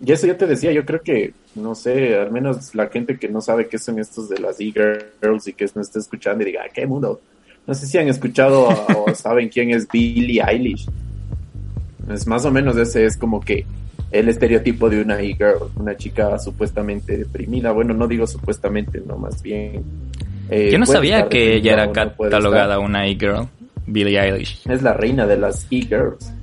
Y 0.03 0.11
eso 0.11 0.25
yo 0.25 0.35
te 0.35 0.47
decía, 0.47 0.71
yo 0.71 0.83
creo 0.83 1.01
que, 1.01 1.33
no 1.55 1.75
sé, 1.75 2.15
al 2.15 2.31
menos 2.31 2.73
la 2.73 2.87
gente 2.87 3.19
que 3.19 3.27
no 3.27 3.39
sabe 3.39 3.67
qué 3.67 3.77
son 3.77 3.99
estos 3.99 4.29
de 4.29 4.39
las 4.39 4.59
e-girls 4.59 5.47
y 5.47 5.53
que 5.53 5.69
no 5.75 5.81
está 5.81 5.99
escuchando 5.99 6.41
y 6.41 6.47
diga, 6.47 6.63
¿qué 6.73 6.87
mundo? 6.87 7.21
No 7.67 7.75
sé 7.75 7.85
si 7.85 7.99
han 7.99 8.07
escuchado 8.07 8.67
o 8.67 9.13
saben 9.15 9.49
quién 9.49 9.69
es 9.71 9.87
Billie 9.87 10.41
Eilish. 10.41 10.87
Es 12.11 12.25
más 12.25 12.45
o 12.45 12.51
menos 12.51 12.75
ese 12.77 13.05
es 13.05 13.15
como 13.15 13.41
que 13.41 13.65
el 14.11 14.27
estereotipo 14.27 14.89
de 14.89 15.01
una 15.01 15.21
e-girl, 15.21 15.69
una 15.75 15.95
chica 15.95 16.37
supuestamente 16.39 17.17
deprimida. 17.17 17.71
Bueno, 17.71 17.93
no 17.93 18.07
digo 18.07 18.25
supuestamente, 18.25 19.01
no, 19.05 19.17
más 19.17 19.41
bien. 19.43 19.83
Eh, 20.51 20.69
yo 20.69 20.77
no 20.77 20.85
sabía 20.85 21.29
que 21.29 21.55
ella 21.55 21.73
era 21.73 21.91
catalogada 21.93 22.77
una 22.77 23.07
e-girl, 23.07 23.47
Billie 23.87 24.19
Eilish. 24.19 24.69
Es 24.69 24.81
la 24.81 24.93
reina 24.93 25.25
de 25.25 25.37
las 25.37 25.65
e-girls. 25.71 26.33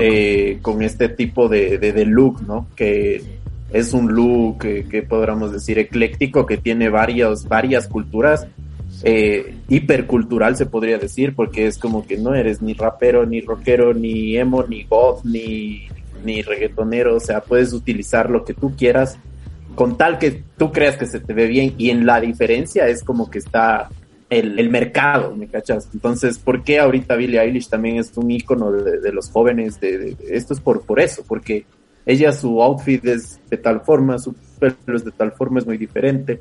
Eh, 0.00 0.58
con 0.62 0.82
este 0.82 1.08
tipo 1.08 1.48
de, 1.48 1.78
de, 1.78 2.04
look, 2.04 2.42
¿no? 2.46 2.66
Que 2.74 3.22
es 3.70 3.92
un 3.92 4.12
look 4.12 4.58
que, 4.58 5.02
podríamos 5.08 5.52
decir 5.52 5.78
ecléctico, 5.78 6.46
que 6.46 6.56
tiene 6.56 6.88
varios, 6.88 7.46
varias 7.46 7.86
culturas, 7.86 8.46
eh, 9.02 9.54
hipercultural 9.68 10.56
se 10.56 10.66
podría 10.66 10.98
decir, 10.98 11.34
porque 11.36 11.66
es 11.66 11.78
como 11.78 12.06
que 12.06 12.16
no 12.16 12.34
eres 12.34 12.60
ni 12.60 12.72
rapero, 12.72 13.24
ni 13.26 13.40
rockero, 13.40 13.94
ni 13.94 14.36
emo, 14.36 14.64
ni 14.64 14.84
goth, 14.84 15.22
ni, 15.24 15.86
ni 16.24 16.42
reggaetonero, 16.42 17.16
o 17.16 17.20
sea, 17.20 17.40
puedes 17.40 17.72
utilizar 17.72 18.30
lo 18.30 18.44
que 18.44 18.54
tú 18.54 18.74
quieras 18.76 19.18
con 19.74 19.96
tal 19.96 20.18
que 20.18 20.42
tú 20.56 20.72
creas 20.72 20.96
que 20.96 21.06
se 21.06 21.20
te 21.20 21.32
ve 21.32 21.46
bien 21.46 21.74
y 21.78 21.90
en 21.90 22.06
la 22.06 22.20
diferencia 22.20 22.86
es 22.88 23.02
como 23.02 23.30
que 23.30 23.38
está 23.38 23.88
el, 24.30 24.70
mercado, 24.70 25.34
¿me 25.36 25.46
cachas? 25.46 25.88
Entonces, 25.92 26.38
¿por 26.38 26.64
qué 26.64 26.80
ahorita 26.80 27.14
Billie 27.16 27.40
Eilish 27.40 27.68
también 27.68 27.98
es 27.98 28.16
un 28.16 28.30
icono 28.30 28.72
de, 28.72 29.12
los 29.12 29.30
jóvenes? 29.30 29.80
De, 29.80 30.16
esto 30.28 30.54
es 30.54 30.60
por, 30.60 30.82
por 30.82 31.00
eso, 31.00 31.22
porque 31.26 31.64
ella 32.04 32.32
su 32.32 32.60
outfit 32.62 33.04
es 33.04 33.38
de 33.48 33.56
tal 33.56 33.80
forma, 33.82 34.18
su 34.18 34.34
pelo 34.58 34.96
es 34.96 35.04
de 35.04 35.12
tal 35.12 35.32
forma, 35.32 35.60
es 35.60 35.66
muy 35.66 35.78
diferente. 35.78 36.40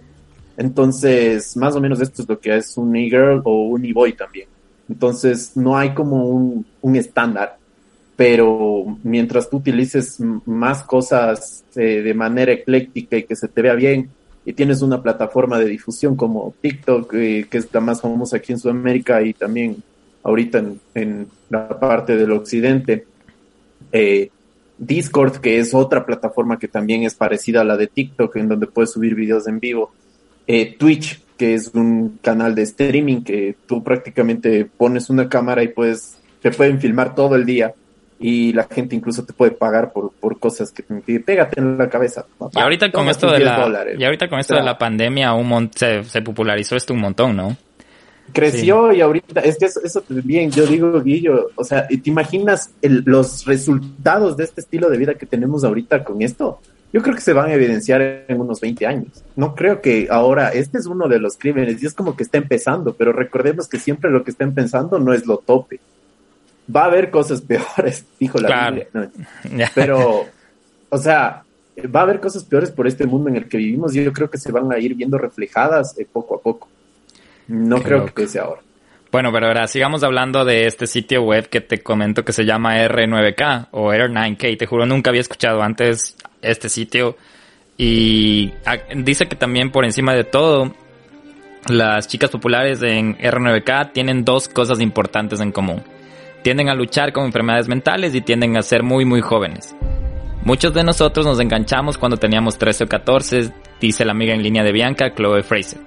Entonces, 0.58 1.56
más 1.58 1.76
o 1.76 1.82
menos 1.82 2.02
esto 2.02 2.22
es 2.22 2.30
lo 2.30 2.40
que 2.40 2.56
es 2.56 2.78
un 2.78 2.96
e-girl 2.96 3.42
o 3.44 3.64
un 3.68 3.86
e-boy 3.86 4.14
también. 4.14 4.48
Entonces, 4.90 5.56
no 5.56 5.78
hay 5.78 5.94
como 5.94 6.26
un 6.26 6.96
estándar, 6.96 7.58
pero 8.16 8.98
mientras 9.04 9.50
tú 9.50 9.58
utilices 9.58 10.20
más 10.46 10.84
cosas 10.84 11.64
eh, 11.76 12.02
de 12.02 12.14
manera 12.14 12.52
ecléctica 12.52 13.18
y 13.18 13.24
que 13.24 13.36
se 13.36 13.48
te 13.48 13.62
vea 13.62 13.76
bien, 13.76 14.10
y 14.46 14.54
tienes 14.54 14.82
una 14.82 15.02
plataforma 15.02 15.58
de 15.58 15.66
difusión 15.66 16.16
como 16.16 16.54
TikTok, 16.62 17.14
eh, 17.14 17.48
que 17.50 17.58
es 17.58 17.74
la 17.74 17.80
más 17.80 18.02
famosa 18.02 18.38
aquí 18.38 18.52
en 18.52 18.60
Sudamérica 18.60 19.22
y 19.22 19.34
también 19.34 19.78
ahorita 20.24 20.60
en, 20.60 20.80
en 20.94 21.28
la 21.50 21.68
parte 21.80 22.18
del 22.18 22.32
occidente, 22.32 23.06
eh, 23.92 24.30
Discord, 24.78 25.38
que 25.38 25.60
es 25.60 25.74
otra 25.74 26.06
plataforma 26.06 26.60
que 26.60 26.68
también 26.68 27.04
es 27.04 27.16
parecida 27.16 27.62
a 27.62 27.64
la 27.64 27.78
de 27.78 27.88
TikTok, 27.88 28.36
en 28.38 28.50
donde 28.50 28.68
puedes 28.68 28.92
subir 28.92 29.16
videos 29.16 29.48
en 29.48 29.60
vivo, 29.60 29.92
eh, 30.48 30.76
Twitch, 30.78 31.22
que 31.38 31.54
es 31.54 31.72
un 31.74 32.20
canal 32.22 32.56
de 32.56 32.64
streaming 32.64 33.24
que 33.24 33.56
tú 33.66 33.84
prácticamente 33.84 34.66
pones 34.66 35.10
una 35.10 35.30
cámara 35.30 35.64
y 35.64 35.70
puedes, 35.70 36.18
te 36.42 36.52
pueden 36.52 36.80
filmar 36.80 37.16
todo 37.16 37.36
el 37.36 37.46
día 37.46 37.74
y 38.24 38.54
la 38.54 38.64
gente 38.64 38.96
incluso 38.96 39.26
te 39.26 39.34
puede 39.34 39.52
pagar 39.52 39.92
por, 39.92 40.14
por 40.14 40.40
cosas 40.40 40.72
que 40.72 40.82
te 40.82 41.20
pégate 41.20 41.60
en 41.60 41.78
la 41.78 41.90
cabeza. 41.90 42.26
y 42.54 42.60
ahorita 42.60 42.90
con 42.90 43.10
esto 43.10 43.30
de 43.30 43.40
la 43.40 43.86
y 43.98 44.02
ahorita 44.02 44.30
con 44.30 44.40
esto 44.40 44.56
de 44.56 44.64
la 44.64 44.78
pandemia 44.78 45.34
un 45.34 45.70
se, 45.76 46.06
se, 46.06 46.22
popularizó 46.22 46.78
esto 46.78 46.94
un 46.94 47.02
montón, 47.02 47.36
¿no? 47.36 47.58
Creció 48.32 48.94
y 48.94 49.02
ahorita 49.02 49.42
es 49.42 49.58
que 49.58 49.66
eso, 49.66 49.82
eso 49.84 50.02
también 50.02 50.50
yo 50.52 50.66
digo 50.66 51.02
Guillo, 51.02 51.50
o 51.56 51.66
sea, 51.66 51.86
¿te 51.86 52.00
imaginas 52.06 52.72
los 52.82 53.46
resultados 53.46 54.38
de 54.38 54.46
este 54.46 54.62
estilo 54.62 54.90
de 54.90 54.98
vida 54.98 55.16
que 55.16 55.26
tenemos 55.26 55.66
ahorita 55.66 56.06
con 56.06 56.22
esto? 56.22 56.62
Yo 56.94 57.02
creo 57.02 57.16
que 57.16 57.22
se 57.22 57.34
van 57.34 57.50
a 57.50 57.54
evidenciar 57.54 58.02
en 58.28 58.40
unos 58.40 58.62
20 58.62 58.86
años. 58.86 59.24
No 59.36 59.54
creo 59.56 59.82
que 59.82 60.08
ahora, 60.10 60.50
este 60.50 60.78
es 60.78 60.86
uno 60.86 61.10
de 61.10 61.20
los 61.20 61.38
crímenes 61.38 61.84
y 61.84 61.88
es 61.88 61.94
como 61.94 62.16
que 62.16 62.24
está 62.24 62.38
empezando, 62.38 62.94
pero 62.94 63.12
recordemos 63.12 63.68
que 63.68 63.80
siempre 63.80 64.12
lo 64.12 64.24
que 64.24 64.32
está 64.32 64.46
empezando 64.46 64.98
no 65.00 65.12
es 65.12 65.26
lo 65.26 65.38
tope 65.38 65.82
va 66.74 66.84
a 66.84 66.86
haber 66.86 67.10
cosas 67.10 67.42
peores, 67.42 68.06
dijo 68.20 68.40
la 68.40 68.70
Biblia. 68.70 68.88
Pero, 69.74 70.26
o 70.90 70.98
sea, 70.98 71.44
va 71.94 72.00
a 72.02 72.04
haber 72.04 72.20
cosas 72.20 72.44
peores 72.44 72.72
por 72.72 72.88
este 72.88 73.06
mundo 73.06 73.30
en 73.30 73.38
el 73.38 73.48
que 73.48 73.58
vivimos 73.58 73.96
y 73.96 74.04
yo 74.04 74.14
creo 74.14 74.30
que 74.30 74.38
se 74.38 74.52
van 74.52 74.72
a 74.72 74.78
ir 74.80 74.96
viendo 74.96 75.18
reflejadas 75.18 75.98
eh, 75.98 76.08
poco 76.12 76.36
a 76.36 76.42
poco. 76.42 76.68
No 77.48 77.82
creo 77.82 78.06
que 78.06 78.28
sea 78.28 78.44
ahora. 78.44 78.62
Bueno, 79.12 79.32
pero 79.32 79.48
ahora 79.48 79.68
sigamos 79.68 80.04
hablando 80.04 80.44
de 80.44 80.66
este 80.66 80.88
sitio 80.88 81.22
web 81.22 81.48
que 81.48 81.62
te 81.62 81.84
comento 81.84 82.26
que 82.26 82.34
se 82.34 82.46
llama 82.46 82.78
R9K 82.78 83.68
o 83.72 83.92
R9K. 83.92 84.58
Te 84.58 84.66
juro, 84.66 84.86
nunca 84.86 85.12
había 85.12 85.22
escuchado 85.22 85.62
antes 85.62 86.16
este 86.42 86.68
sitio. 86.68 87.16
Y 87.78 88.54
ah, 88.66 88.78
dice 88.96 89.28
que 89.28 89.36
también 89.36 89.72
por 89.72 89.86
encima 89.86 90.16
de 90.16 90.24
todo, 90.24 90.74
las 91.68 92.08
chicas 92.08 92.32
populares 92.32 92.82
en 92.82 93.16
R9K 93.18 93.92
tienen 93.92 94.26
dos 94.26 94.48
cosas 94.48 94.80
importantes 94.80 95.40
en 95.42 95.52
común 95.52 95.84
tienden 96.44 96.70
a 96.70 96.76
luchar 96.76 97.14
con 97.14 97.26
enfermedades 97.26 97.68
mentales 97.68 98.14
y 98.14 98.22
tienden 98.22 98.58
a 98.58 98.62
ser 98.62 98.84
muy 98.84 99.06
muy 99.06 99.22
jóvenes. 99.22 99.76
Muchos 100.44 100.74
de 100.74 100.84
nosotros 100.84 101.26
nos 101.26 101.40
enganchamos 101.40 101.98
cuando 101.98 102.18
teníamos 102.18 102.58
13 102.58 102.84
o 102.84 102.88
14, 102.88 103.52
dice 103.80 104.06
la 104.06 104.12
amiga 104.12 104.34
en 104.34 104.44
línea 104.44 104.62
de 104.62 104.74
Bianca, 104.74 105.14
Chloe 105.16 105.42
Fraser. 105.42 105.80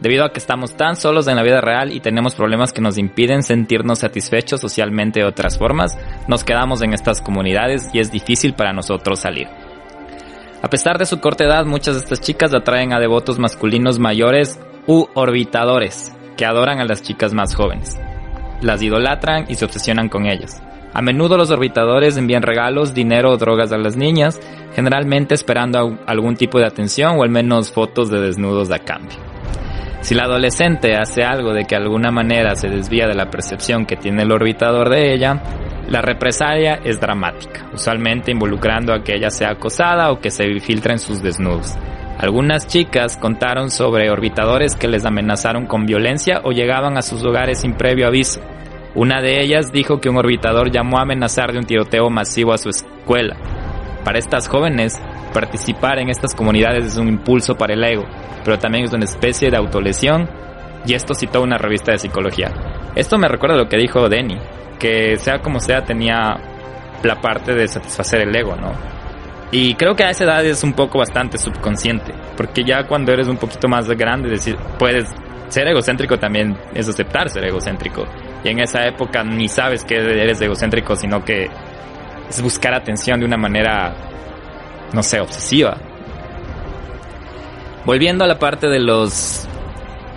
Debido 0.00 0.24
a 0.24 0.30
que 0.30 0.38
estamos 0.38 0.76
tan 0.76 0.94
solos 0.94 1.26
en 1.26 1.36
la 1.36 1.42
vida 1.42 1.60
real 1.60 1.90
y 1.90 2.00
tenemos 2.00 2.34
problemas 2.34 2.72
que 2.72 2.82
nos 2.82 2.98
impiden 2.98 3.42
sentirnos 3.42 3.98
satisfechos 3.98 4.60
socialmente 4.60 5.20
de 5.20 5.26
otras 5.26 5.58
formas, 5.58 5.98
nos 6.28 6.44
quedamos 6.44 6.82
en 6.82 6.92
estas 6.92 7.20
comunidades 7.20 7.90
y 7.92 7.98
es 7.98 8.12
difícil 8.12 8.54
para 8.54 8.72
nosotros 8.72 9.18
salir. 9.18 9.48
A 10.62 10.68
pesar 10.68 10.98
de 10.98 11.06
su 11.06 11.18
corta 11.18 11.44
edad, 11.44 11.64
muchas 11.64 11.94
de 11.94 12.00
estas 12.02 12.20
chicas 12.20 12.54
atraen 12.54 12.92
a 12.92 13.00
devotos 13.00 13.38
masculinos 13.38 13.98
mayores 13.98 14.60
u 14.86 15.06
orbitadores, 15.14 16.14
que 16.36 16.44
adoran 16.44 16.78
a 16.78 16.84
las 16.84 17.02
chicas 17.02 17.34
más 17.34 17.54
jóvenes 17.54 17.98
las 18.60 18.82
idolatran 18.82 19.46
y 19.48 19.54
se 19.54 19.64
obsesionan 19.64 20.08
con 20.08 20.26
ellas. 20.26 20.62
A 20.92 21.02
menudo 21.02 21.36
los 21.36 21.50
orbitadores 21.50 22.16
envían 22.16 22.42
regalos, 22.42 22.94
dinero 22.94 23.30
o 23.30 23.36
drogas 23.36 23.70
a 23.72 23.76
las 23.76 23.96
niñas, 23.96 24.40
generalmente 24.74 25.34
esperando 25.34 25.98
algún 26.06 26.36
tipo 26.36 26.58
de 26.58 26.66
atención 26.66 27.18
o 27.18 27.22
al 27.22 27.30
menos 27.30 27.70
fotos 27.70 28.10
de 28.10 28.20
desnudos 28.20 28.70
a 28.70 28.78
cambio. 28.78 29.18
Si 30.00 30.14
la 30.14 30.24
adolescente 30.24 30.96
hace 30.96 31.22
algo 31.22 31.52
de 31.52 31.64
que 31.64 31.76
de 31.76 31.82
alguna 31.82 32.10
manera 32.10 32.54
se 32.54 32.68
desvía 32.68 33.06
de 33.08 33.14
la 33.14 33.28
percepción 33.28 33.86
que 33.86 33.96
tiene 33.96 34.22
el 34.22 34.32
orbitador 34.32 34.88
de 34.88 35.12
ella, 35.12 35.42
la 35.88 36.00
represalia 36.00 36.80
es 36.84 37.00
dramática, 37.00 37.68
usualmente 37.74 38.30
involucrando 38.30 38.94
a 38.94 39.02
que 39.02 39.14
ella 39.14 39.30
sea 39.30 39.50
acosada 39.50 40.10
o 40.10 40.20
que 40.20 40.30
se 40.30 40.60
filtren 40.60 40.98
sus 40.98 41.22
desnudos. 41.22 41.76
Algunas 42.18 42.66
chicas 42.66 43.18
contaron 43.18 43.70
sobre 43.70 44.10
orbitadores 44.10 44.74
que 44.74 44.88
les 44.88 45.04
amenazaron 45.04 45.66
con 45.66 45.84
violencia 45.84 46.40
o 46.44 46.52
llegaban 46.52 46.96
a 46.96 47.02
sus 47.02 47.22
hogares 47.22 47.60
sin 47.60 47.74
previo 47.74 48.06
aviso. 48.06 48.40
Una 48.94 49.20
de 49.20 49.42
ellas 49.42 49.70
dijo 49.70 50.00
que 50.00 50.08
un 50.08 50.16
orbitador 50.16 50.70
llamó 50.70 50.98
a 50.98 51.02
amenazar 51.02 51.52
de 51.52 51.58
un 51.58 51.66
tiroteo 51.66 52.08
masivo 52.08 52.54
a 52.54 52.58
su 52.58 52.70
escuela. 52.70 53.36
Para 54.02 54.18
estas 54.18 54.48
jóvenes, 54.48 54.98
participar 55.34 55.98
en 55.98 56.08
estas 56.08 56.34
comunidades 56.34 56.86
es 56.86 56.96
un 56.96 57.08
impulso 57.08 57.56
para 57.56 57.74
el 57.74 57.84
ego, 57.84 58.04
pero 58.42 58.58
también 58.58 58.84
es 58.84 58.92
una 58.94 59.04
especie 59.04 59.50
de 59.50 59.58
autolesión, 59.58 60.26
y 60.86 60.94
esto 60.94 61.14
citó 61.14 61.42
una 61.42 61.58
revista 61.58 61.92
de 61.92 61.98
psicología. 61.98 62.50
Esto 62.94 63.18
me 63.18 63.28
recuerda 63.28 63.56
lo 63.56 63.68
que 63.68 63.76
dijo 63.76 64.08
Denny, 64.08 64.38
que 64.78 65.18
sea 65.18 65.40
como 65.40 65.60
sea 65.60 65.84
tenía 65.84 66.36
la 67.02 67.20
parte 67.20 67.52
de 67.54 67.68
satisfacer 67.68 68.22
el 68.22 68.34
ego, 68.34 68.56
¿no? 68.56 68.95
Y 69.58 69.74
creo 69.74 69.96
que 69.96 70.04
a 70.04 70.10
esa 70.10 70.24
edad 70.24 70.44
es 70.44 70.62
un 70.64 70.74
poco 70.74 70.98
bastante 70.98 71.38
subconsciente, 71.38 72.12
porque 72.36 72.62
ya 72.62 72.86
cuando 72.86 73.10
eres 73.10 73.26
un 73.26 73.38
poquito 73.38 73.68
más 73.68 73.88
grande, 73.88 74.28
decir, 74.28 74.54
puedes 74.78 75.08
ser 75.48 75.66
egocéntrico 75.66 76.18
también 76.18 76.58
es 76.74 76.86
aceptar 76.86 77.30
ser 77.30 77.44
egocéntrico. 77.44 78.04
Y 78.44 78.50
en 78.50 78.58
esa 78.58 78.86
época 78.86 79.24
ni 79.24 79.48
sabes 79.48 79.82
que 79.82 79.94
eres 79.94 80.42
egocéntrico, 80.42 80.94
sino 80.94 81.24
que 81.24 81.48
es 82.28 82.42
buscar 82.42 82.74
atención 82.74 83.18
de 83.18 83.24
una 83.24 83.38
manera, 83.38 83.94
no 84.92 85.02
sé, 85.02 85.20
obsesiva. 85.20 85.78
Volviendo 87.86 88.24
a 88.24 88.26
la 88.26 88.38
parte 88.38 88.68
de 88.68 88.80
los 88.80 89.48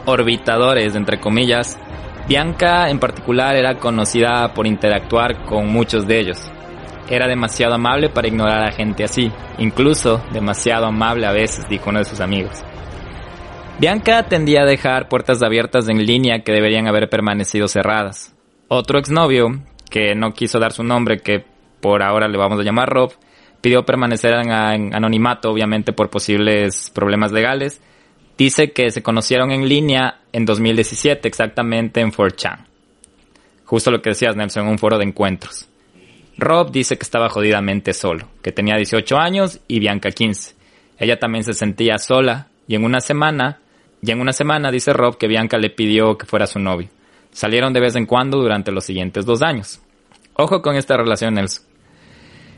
orbitadores, 0.06 0.96
entre 0.96 1.18
comillas, 1.22 1.80
Bianca 2.28 2.90
en 2.90 3.00
particular 3.00 3.56
era 3.56 3.76
conocida 3.76 4.54
por 4.54 4.68
interactuar 4.68 5.46
con 5.46 5.70
muchos 5.70 6.06
de 6.06 6.20
ellos 6.20 6.52
era 7.10 7.28
demasiado 7.28 7.76
amable 7.76 8.10
para 8.10 8.28
ignorar 8.28 8.64
a 8.64 8.72
gente 8.72 9.04
así, 9.04 9.32
incluso 9.58 10.24
demasiado 10.32 10.86
amable 10.86 11.26
a 11.26 11.32
veces, 11.32 11.68
dijo 11.68 11.90
uno 11.90 12.00
de 12.00 12.06
sus 12.06 12.20
amigos. 12.20 12.64
Bianca 13.80 14.24
tendía 14.24 14.64
a 14.64 14.66
dejar 14.66 15.08
puertas 15.08 15.42
abiertas 15.42 15.88
en 15.88 16.06
línea 16.06 16.44
que 16.44 16.52
deberían 16.52 16.88
haber 16.88 17.10
permanecido 17.10 17.70
cerradas. 17.70 18.36
Otro 18.68 19.00
exnovio, 19.00 19.62
que 19.90 20.16
no 20.16 20.34
quiso 20.34 20.60
dar 20.60 20.74
su 20.74 20.84
nombre, 20.84 21.20
que 21.20 21.46
por 21.80 22.04
ahora 22.04 22.28
le 22.28 22.38
vamos 22.38 22.60
a 22.60 22.64
llamar 22.64 22.90
Rob, 22.90 23.14
pidió 23.62 23.86
permanecer 23.86 24.34
en, 24.34 24.52
anonimato, 24.94 25.50
obviamente 25.50 25.94
por 25.94 26.10
posibles 26.10 26.92
problemas 26.94 27.32
legales. 27.32 27.82
Dice 28.38 28.74
que 28.74 28.92
se 28.92 29.02
conocieron 29.02 29.52
en 29.52 29.70
línea 29.70 30.20
en 30.34 30.46
2017, 30.46 31.26
exactamente 31.26 32.02
en 32.02 32.12
4chan. 32.12 32.66
Justo 33.64 33.92
lo 33.92 34.02
que 34.02 34.10
decías, 34.10 34.36
Nelson, 34.36 34.68
un 34.68 34.78
foro 34.78 34.98
de 34.98 35.06
encuentros. 35.06 35.69
Rob 36.40 36.72
dice 36.72 36.98
que 36.98 37.04
estaba 37.04 37.30
jodidamente 37.30 37.94
solo, 37.94 38.28
que 38.42 38.52
tenía 38.52 38.76
18 38.78 39.18
años 39.18 39.60
y 39.68 39.80
Bianca 39.80 40.12
15. 40.12 40.56
Ella 40.98 41.20
también 41.20 41.44
se 41.44 41.54
sentía 41.54 41.98
sola 41.98 42.48
y 42.68 42.76
en 42.76 42.84
una 42.84 43.02
semana, 43.02 43.60
y 44.02 44.12
en 44.12 44.22
una 44.22 44.32
semana 44.32 44.72
dice 44.72 44.94
Rob 44.94 45.18
que 45.18 45.28
Bianca 45.28 45.58
le 45.58 45.70
pidió 45.70 46.18
que 46.18 46.26
fuera 46.26 46.48
su 46.48 46.60
novio. 46.60 46.88
Salieron 47.32 47.74
de 47.74 47.82
vez 47.82 47.96
en 47.96 48.06
cuando 48.06 48.38
durante 48.38 48.72
los 48.72 48.86
siguientes 48.86 49.26
dos 49.26 49.42
años. 49.42 49.82
Ojo 50.34 50.62
con 50.62 50.76
esta 50.76 50.96
relación, 50.96 51.34
Nelson. 51.34 51.66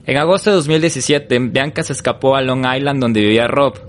En 0.05 0.17
agosto 0.17 0.49
de 0.49 0.57
2017, 0.57 1.39
Bianca 1.39 1.83
se 1.83 1.93
escapó 1.93 2.35
a 2.35 2.41
Long 2.41 2.65
Island 2.65 3.01
donde 3.01 3.21
vivía 3.21 3.47
Rob. 3.47 3.79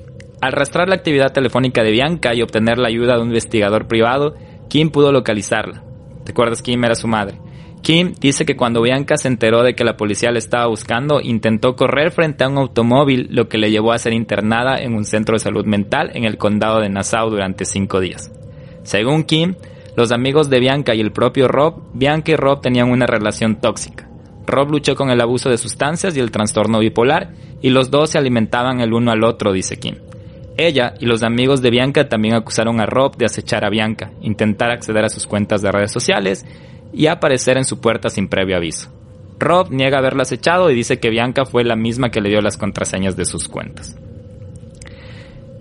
Al 0.41 0.53
rastrear 0.53 0.89
la 0.89 0.95
actividad 0.95 1.33
telefónica 1.33 1.83
de 1.83 1.91
Bianca 1.91 2.35
y 2.35 2.43
obtener 2.43 2.79
la 2.79 2.89
ayuda 2.89 3.17
de 3.17 3.23
un 3.23 3.29
investigador 3.29 3.87
privado, 3.87 4.37
Kim 4.69 4.91
pudo 4.91 5.13
localizarla. 5.13 5.83
¿Te 6.25 6.33
acuerdas? 6.33 6.63
Kim 6.63 6.83
era 6.85 6.95
su 6.95 7.07
madre. 7.07 7.39
Kim 7.83 8.15
dice 8.21 8.47
que 8.47 8.57
cuando 8.57 8.81
Bianca 8.81 9.17
se 9.17 9.27
enteró 9.27 9.65
de 9.65 9.75
que 9.75 9.83
la 9.83 9.97
policía 9.97 10.31
le 10.31 10.39
estaba 10.39 10.69
buscando, 10.69 11.21
intentó 11.21 11.75
correr 11.75 12.13
frente 12.13 12.45
a 12.45 12.49
un 12.49 12.59
automóvil, 12.59 13.27
lo 13.33 13.49
que 13.49 13.59
le 13.59 13.73
llevó 13.73 13.93
a 13.93 13.99
ser 13.99 14.13
internada 14.13 14.81
en 14.81 14.95
un 14.95 15.05
centro 15.05 15.35
de 15.35 15.41
salud 15.41 15.67
mental 15.67 16.13
en 16.15 16.25
el 16.25 16.39
condado 16.39 16.81
de 16.81 16.89
Nassau 16.89 17.29
durante 17.29 17.65
cinco 17.65 17.99
días. 17.99 18.31
Según 18.85 19.25
Kim, 19.25 19.57
los 19.97 20.13
amigos 20.13 20.49
de 20.49 20.61
Bianca 20.61 20.95
y 20.95 21.01
el 21.01 21.11
propio 21.11 21.49
Rob, 21.49 21.83
Bianca 21.93 22.31
y 22.31 22.37
Rob 22.37 22.61
tenían 22.61 22.89
una 22.89 23.07
relación 23.07 23.57
tóxica. 23.57 24.09
Rob 24.47 24.71
luchó 24.71 24.95
con 24.95 25.11
el 25.11 25.21
abuso 25.21 25.51
de 25.51 25.59
sustancias 25.59 26.17
y 26.17 26.21
el 26.21 26.31
trastorno 26.31 26.79
bipolar, 26.79 27.33
y 27.63 27.71
los 27.71 27.91
dos 27.91 28.11
se 28.11 28.19
alimentaban 28.19 28.81
el 28.81 28.93
uno 28.93 29.11
al 29.11 29.25
otro, 29.25 29.53
dice 29.53 29.77
Kim. 29.79 29.97
Ella 30.57 30.95
y 31.01 31.07
los 31.07 31.25
amigos 31.25 31.63
de 31.63 31.71
Bianca 31.71 32.09
también 32.09 32.35
acusaron 32.35 32.81
a 32.81 32.87
Rob 32.87 33.17
de 33.17 33.27
acechar 33.27 33.65
a 33.65 33.71
Bianca, 33.71 34.13
intentar 34.21 34.71
acceder 34.71 35.05
a 35.05 35.09
sus 35.09 35.27
cuentas 35.27 35.63
de 35.63 35.73
redes 35.73 35.91
sociales 35.91 36.45
y 36.93 37.07
aparecer 37.07 37.57
en 37.57 37.65
su 37.65 37.81
puerta 37.81 38.11
sin 38.11 38.29
previo 38.29 38.57
aviso. 38.57 38.91
Rob 39.39 39.71
niega 39.71 39.99
haberla 39.99 40.23
acechado 40.23 40.71
y 40.71 40.75
dice 40.75 41.01
que 41.01 41.11
Bianca 41.11 41.45
fue 41.45 41.65
la 41.65 41.77
misma 41.77 42.11
que 42.11 42.21
le 42.21 42.29
dio 42.29 42.41
las 42.41 42.57
contraseñas 42.57 43.17
de 43.17 43.25
sus 43.25 43.49
cuentas. 43.49 43.97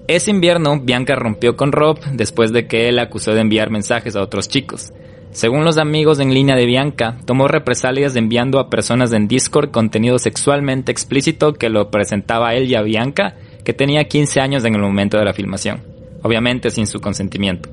Ese 0.07 0.29
invierno, 0.29 0.79
Bianca 0.79 1.15
rompió 1.15 1.55
con 1.55 1.71
Rob 1.71 1.99
después 2.13 2.51
de 2.51 2.67
que 2.67 2.89
él 2.89 2.99
acusó 2.99 3.33
de 3.33 3.41
enviar 3.41 3.69
mensajes 3.69 4.15
a 4.15 4.21
otros 4.21 4.49
chicos. 4.49 4.91
Según 5.31 5.63
los 5.63 5.77
amigos 5.77 6.19
en 6.19 6.33
línea 6.33 6.57
de 6.57 6.65
Bianca, 6.65 7.17
tomó 7.25 7.47
represalias 7.47 8.17
enviando 8.17 8.59
a 8.59 8.69
personas 8.69 9.13
en 9.13 9.29
Discord 9.29 9.71
contenido 9.71 10.19
sexualmente 10.19 10.91
explícito 10.91 11.53
que 11.53 11.69
lo 11.69 11.89
presentaba 11.89 12.53
él 12.53 12.69
y 12.69 12.75
a 12.75 12.81
Bianca, 12.81 13.35
que 13.63 13.73
tenía 13.73 14.03
15 14.03 14.41
años 14.41 14.65
en 14.65 14.75
el 14.75 14.81
momento 14.81 15.17
de 15.17 15.23
la 15.23 15.33
filmación, 15.33 15.81
obviamente 16.21 16.69
sin 16.69 16.85
su 16.85 16.99
consentimiento. 16.99 17.69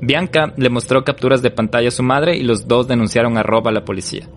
Bianca 0.00 0.52
le 0.56 0.70
mostró 0.70 1.04
capturas 1.04 1.42
de 1.42 1.50
pantalla 1.50 1.88
a 1.88 1.92
su 1.92 2.02
madre 2.02 2.36
y 2.36 2.42
los 2.42 2.68
dos 2.68 2.88
denunciaron 2.88 3.38
a 3.38 3.42
Rob 3.42 3.68
a 3.68 3.72
la 3.72 3.84
policía. 3.84 4.28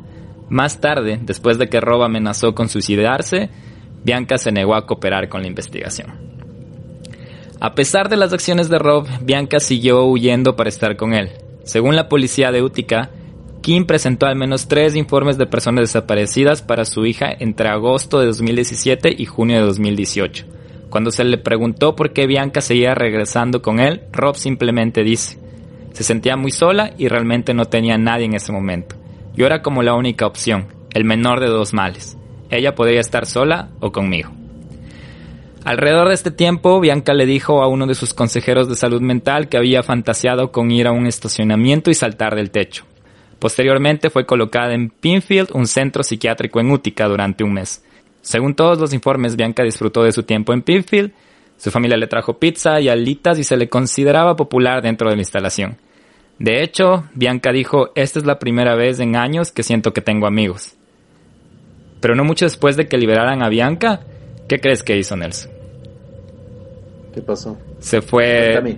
Más 0.49 0.79
tarde, 0.79 1.19
después 1.21 1.57
de 1.57 1.67
que 1.67 1.81
Rob 1.81 2.03
amenazó 2.03 2.55
con 2.55 2.69
suicidarse, 2.69 3.49
Bianca 4.03 4.37
se 4.37 4.51
negó 4.51 4.75
a 4.75 4.85
cooperar 4.85 5.27
con 5.27 5.41
la 5.41 5.47
investigación. 5.47 6.13
A 7.59 7.73
pesar 7.73 8.07
de 8.07 8.17
las 8.17 8.33
acciones 8.33 8.69
de 8.69 8.77
Rob, 8.77 9.07
Bianca 9.21 9.59
siguió 9.59 10.05
huyendo 10.05 10.55
para 10.55 10.69
estar 10.69 10.95
con 10.95 11.13
él. 11.13 11.31
Según 11.63 11.95
la 11.95 12.07
policía 12.07 12.51
de 12.51 12.61
Utica, 12.61 13.09
Kim 13.61 13.85
presentó 13.85 14.27
al 14.27 14.37
menos 14.37 14.67
tres 14.69 14.95
informes 14.95 15.37
de 15.37 15.47
personas 15.47 15.81
desaparecidas 15.81 16.61
para 16.61 16.85
su 16.85 17.05
hija 17.05 17.27
entre 17.37 17.67
agosto 17.67 18.19
de 18.19 18.27
2017 18.27 19.13
y 19.17 19.25
junio 19.25 19.57
de 19.57 19.65
2018. 19.65 20.45
Cuando 20.89 21.11
se 21.11 21.23
le 21.23 21.37
preguntó 21.37 21.95
por 21.95 22.13
qué 22.13 22.27
Bianca 22.27 22.61
seguía 22.61 22.95
regresando 22.95 23.61
con 23.61 23.79
él, 23.79 24.03
Rob 24.11 24.35
simplemente 24.35 25.03
dice, 25.03 25.37
se 25.93 26.03
sentía 26.03 26.37
muy 26.37 26.51
sola 26.51 26.93
y 26.97 27.07
realmente 27.07 27.53
no 27.53 27.65
tenía 27.65 27.97
nadie 27.97 28.25
en 28.25 28.35
ese 28.35 28.51
momento. 28.51 28.95
Yo 29.35 29.45
era 29.45 29.61
como 29.61 29.83
la 29.83 29.95
única 29.95 30.25
opción, 30.25 30.67
el 30.93 31.03
menor 31.03 31.39
de 31.39 31.47
dos 31.47 31.73
males. 31.73 32.17
Ella 32.49 32.75
podría 32.75 33.01
estar 33.01 33.25
sola 33.25 33.69
o 33.79 33.91
conmigo. 33.91 34.31
Alrededor 35.65 36.07
de 36.07 36.13
este 36.13 36.31
tiempo, 36.31 36.79
Bianca 36.79 37.13
le 37.13 37.25
dijo 37.25 37.61
a 37.61 37.67
uno 37.67 37.87
de 37.87 37.95
sus 37.95 38.13
consejeros 38.13 38.69
de 38.69 38.75
salud 38.75 39.01
mental 39.01 39.49
que 39.49 39.57
había 39.57 39.83
fantaseado 39.83 40.51
con 40.51 40.71
ir 40.71 40.87
a 40.87 40.93
un 40.93 41.07
estacionamiento 41.07 41.91
y 41.91 41.93
saltar 41.93 42.35
del 42.35 42.51
techo. 42.51 42.85
Posteriormente 43.37 44.09
fue 44.09 44.25
colocada 44.25 44.73
en 44.73 44.89
Pinfield, 44.89 45.49
un 45.53 45.67
centro 45.67 46.03
psiquiátrico 46.03 46.59
en 46.59 46.71
Utica, 46.71 47.07
durante 47.07 47.43
un 47.43 47.53
mes. 47.53 47.83
Según 48.27 48.55
todos 48.55 48.77
los 48.77 48.93
informes, 48.93 49.37
Bianca 49.37 49.63
disfrutó 49.63 50.03
de 50.03 50.11
su 50.11 50.23
tiempo 50.23 50.51
en 50.51 50.61
Pinfield, 50.61 51.13
su 51.55 51.71
familia 51.71 51.95
le 51.95 52.07
trajo 52.07 52.37
pizza 52.37 52.81
y 52.81 52.89
alitas 52.89 53.39
y 53.39 53.45
se 53.45 53.55
le 53.55 53.69
consideraba 53.69 54.35
popular 54.35 54.81
dentro 54.81 55.09
de 55.09 55.15
la 55.15 55.21
instalación. 55.21 55.77
De 56.37 56.61
hecho, 56.61 57.05
Bianca 57.13 57.53
dijo, 57.53 57.91
esta 57.95 58.19
es 58.19 58.25
la 58.25 58.37
primera 58.37 58.75
vez 58.75 58.99
en 58.99 59.15
años 59.15 59.53
que 59.53 59.63
siento 59.63 59.93
que 59.93 60.01
tengo 60.01 60.27
amigos. 60.27 60.75
Pero 62.01 62.15
no 62.15 62.25
mucho 62.25 62.43
después 62.43 62.75
de 62.75 62.89
que 62.89 62.97
liberaran 62.97 63.43
a 63.43 63.47
Bianca, 63.47 64.01
¿qué 64.49 64.59
crees 64.59 64.83
que 64.83 64.97
hizo 64.97 65.15
Nelson? 65.15 65.49
¿Qué 67.13 67.21
pasó? 67.21 67.57
Se 67.79 68.01
fue. 68.01 68.77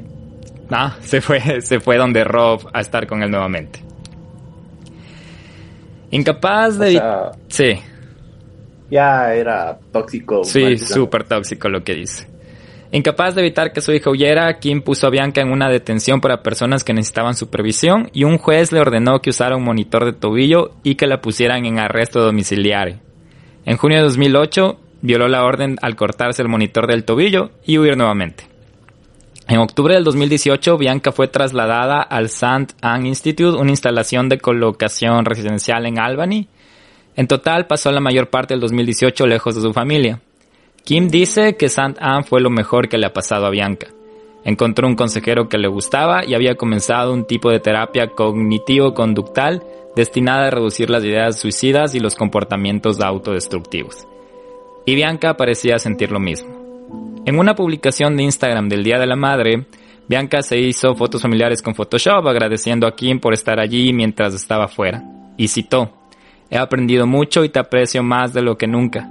Ah, 0.69 0.95
se 1.01 1.21
fue, 1.21 1.61
se 1.61 1.79
fue 1.79 1.97
donde 1.97 2.23
Rob 2.23 2.69
a 2.71 2.81
estar 2.81 3.07
con 3.07 3.23
él 3.23 3.31
nuevamente. 3.31 3.83
Incapaz 6.11 6.77
de. 6.77 7.01
sí. 7.47 7.79
Ya 8.89 9.33
era 9.33 9.77
tóxico. 9.91 10.43
Sí, 10.43 10.77
súper 10.77 11.23
tóxico 11.23 11.69
lo 11.69 11.83
que 11.83 11.95
dice. 11.95 12.27
Incapaz 12.91 13.35
de 13.35 13.41
evitar 13.41 13.71
que 13.71 13.81
su 13.81 13.91
hija 13.91 14.09
huyera, 14.09 14.51
Kim 14.59 14.81
puso 14.81 15.05
a 15.05 15.11
Bianca 15.11 15.41
en 15.41 15.51
una 15.51 15.69
detención 15.69 16.21
para 16.21 16.41
personas 16.41 16.83
que 16.83 16.93
necesitaban 16.93 17.35
supervisión 17.35 18.09
y 18.13 18.23
un 18.23 18.39
juez 18.39 18.71
le 18.71 18.79
ordenó 18.79 19.21
que 19.21 19.29
usara 19.29 19.55
un 19.55 19.63
monitor 19.63 20.05
de 20.05 20.13
tobillo 20.13 20.71
y 20.81 20.95
que 20.95 21.05
la 21.05 21.21
pusieran 21.21 21.65
en 21.65 21.77
arresto 21.77 22.19
domiciliario. 22.19 22.99
En 23.65 23.77
junio 23.77 23.97
de 23.97 24.03
2008, 24.05 24.79
violó 25.01 25.27
la 25.27 25.43
orden 25.43 25.77
al 25.83 25.95
cortarse 25.95 26.41
el 26.41 26.47
monitor 26.47 26.87
del 26.87 27.03
tobillo 27.03 27.51
y 27.63 27.77
huir 27.77 27.95
nuevamente. 27.95 28.45
En 29.47 29.59
octubre 29.59 29.93
del 29.93 30.03
2018, 30.03 30.77
Bianca 30.77 31.11
fue 31.11 31.27
trasladada 31.27 32.01
al 32.01 32.25
St. 32.25 32.73
Anne 32.81 33.07
Institute, 33.07 33.57
una 33.57 33.71
instalación 33.71 34.29
de 34.29 34.39
colocación 34.39 35.25
residencial 35.25 35.85
en 35.85 35.99
Albany. 35.99 36.47
En 37.19 37.27
total, 37.27 37.67
pasó 37.67 37.91
la 37.91 37.99
mayor 37.99 38.29
parte 38.29 38.53
del 38.53 38.61
2018 38.61 39.27
lejos 39.27 39.55
de 39.55 39.61
su 39.61 39.73
familia. 39.73 40.21
Kim 40.85 41.09
dice 41.09 41.57
que 41.57 41.65
St. 41.65 41.97
Anne 41.99 42.23
fue 42.23 42.39
lo 42.39 42.49
mejor 42.49 42.87
que 42.87 42.97
le 42.97 43.05
ha 43.05 43.13
pasado 43.13 43.45
a 43.45 43.49
Bianca. 43.49 43.87
Encontró 44.45 44.87
un 44.87 44.95
consejero 44.95 45.49
que 45.49 45.57
le 45.57 45.67
gustaba 45.67 46.23
y 46.25 46.33
había 46.33 46.55
comenzado 46.55 47.13
un 47.13 47.25
tipo 47.25 47.51
de 47.51 47.59
terapia 47.59 48.07
cognitivo-conductal 48.07 49.61
destinada 49.97 50.47
a 50.47 50.51
reducir 50.51 50.89
las 50.89 51.03
ideas 51.03 51.37
suicidas 51.37 51.93
y 51.93 51.99
los 51.99 52.15
comportamientos 52.15 53.01
autodestructivos 53.01 54.07
y 54.89 54.95
Bianca 54.95 55.35
parecía 55.37 55.77
sentir 55.77 56.11
lo 56.11 56.19
mismo. 56.19 56.49
En 57.25 57.37
una 57.37 57.53
publicación 57.53 58.17
de 58.17 58.23
Instagram 58.23 58.69
del 58.69 58.83
Día 58.83 58.97
de 58.97 59.05
la 59.05 59.15
Madre, 59.15 59.67
Bianca 60.07 60.41
se 60.41 60.57
hizo 60.57 60.95
fotos 60.95 61.21
familiares 61.21 61.61
con 61.61 61.75
Photoshop 61.75 62.27
agradeciendo 62.27 62.87
a 62.87 62.95
Kim 62.95 63.19
por 63.19 63.35
estar 63.35 63.59
allí 63.59 63.93
mientras 63.93 64.33
estaba 64.33 64.67
fuera, 64.67 65.03
y 65.37 65.47
citó, 65.47 65.98
He 66.51 66.57
aprendido 66.57 67.05
mucho 67.05 67.43
y 67.43 67.49
te 67.49 67.59
aprecio 67.59 68.03
más 68.03 68.33
de 68.33 68.41
lo 68.41 68.57
que 68.57 68.67
nunca. 68.67 69.09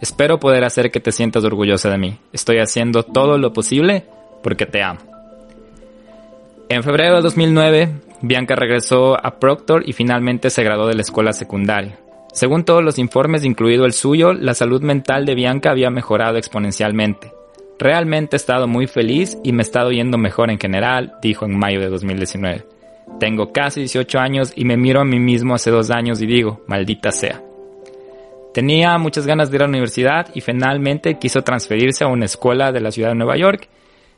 Espero 0.00 0.38
poder 0.38 0.64
hacer 0.64 0.90
que 0.90 1.00
te 1.00 1.12
sientas 1.12 1.44
orgullosa 1.44 1.90
de 1.90 1.98
mí. 1.98 2.18
Estoy 2.32 2.58
haciendo 2.58 3.02
todo 3.02 3.38
lo 3.38 3.52
posible 3.52 4.04
porque 4.42 4.66
te 4.66 4.82
amo. 4.82 5.00
En 6.68 6.82
febrero 6.82 7.16
de 7.16 7.22
2009, 7.22 7.88
Bianca 8.20 8.54
regresó 8.54 9.14
a 9.14 9.38
Proctor 9.38 9.88
y 9.88 9.92
finalmente 9.92 10.50
se 10.50 10.62
graduó 10.62 10.86
de 10.86 10.94
la 10.94 11.02
escuela 11.02 11.32
secundaria. 11.32 11.98
Según 12.32 12.64
todos 12.64 12.84
los 12.84 12.98
informes, 12.98 13.44
incluido 13.44 13.86
el 13.86 13.92
suyo, 13.92 14.32
la 14.32 14.54
salud 14.54 14.82
mental 14.82 15.24
de 15.24 15.34
Bianca 15.34 15.70
había 15.70 15.90
mejorado 15.90 16.36
exponencialmente. 16.36 17.32
Realmente 17.78 18.36
he 18.36 18.38
estado 18.38 18.68
muy 18.68 18.86
feliz 18.86 19.38
y 19.42 19.52
me 19.52 19.62
he 19.62 19.66
estado 19.66 19.90
yendo 19.90 20.18
mejor 20.18 20.50
en 20.50 20.58
general, 20.58 21.14
dijo 21.22 21.46
en 21.46 21.58
mayo 21.58 21.80
de 21.80 21.88
2019. 21.88 22.77
Tengo 23.18 23.52
casi 23.52 23.80
18 23.80 24.18
años 24.18 24.52
y 24.54 24.64
me 24.64 24.76
miro 24.76 25.00
a 25.00 25.04
mí 25.04 25.18
mismo 25.18 25.54
hace 25.54 25.70
dos 25.70 25.90
años 25.90 26.22
y 26.22 26.26
digo, 26.26 26.62
maldita 26.66 27.10
sea. 27.10 27.42
Tenía 28.54 28.96
muchas 28.98 29.26
ganas 29.26 29.50
de 29.50 29.56
ir 29.56 29.62
a 29.62 29.64
la 29.66 29.70
universidad 29.70 30.28
y 30.34 30.40
finalmente 30.40 31.18
quiso 31.18 31.42
transferirse 31.42 32.04
a 32.04 32.08
una 32.08 32.24
escuela 32.24 32.72
de 32.72 32.80
la 32.80 32.90
ciudad 32.90 33.10
de 33.10 33.16
Nueva 33.16 33.36
York. 33.36 33.68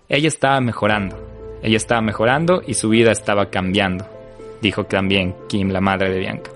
Ella 0.09 0.29
estaba 0.29 0.61
mejorando, 0.61 1.17
ella 1.63 1.77
estaba 1.77 2.01
mejorando 2.01 2.63
y 2.67 2.75
su 2.75 2.89
vida 2.89 3.13
estaba 3.13 3.51
cambiando, 3.51 4.07
dijo 4.63 4.85
también 4.85 5.35
Kim, 5.49 5.71
la 5.71 5.81
madre 5.81 6.11
de 6.11 6.19
Bianca. 6.19 6.51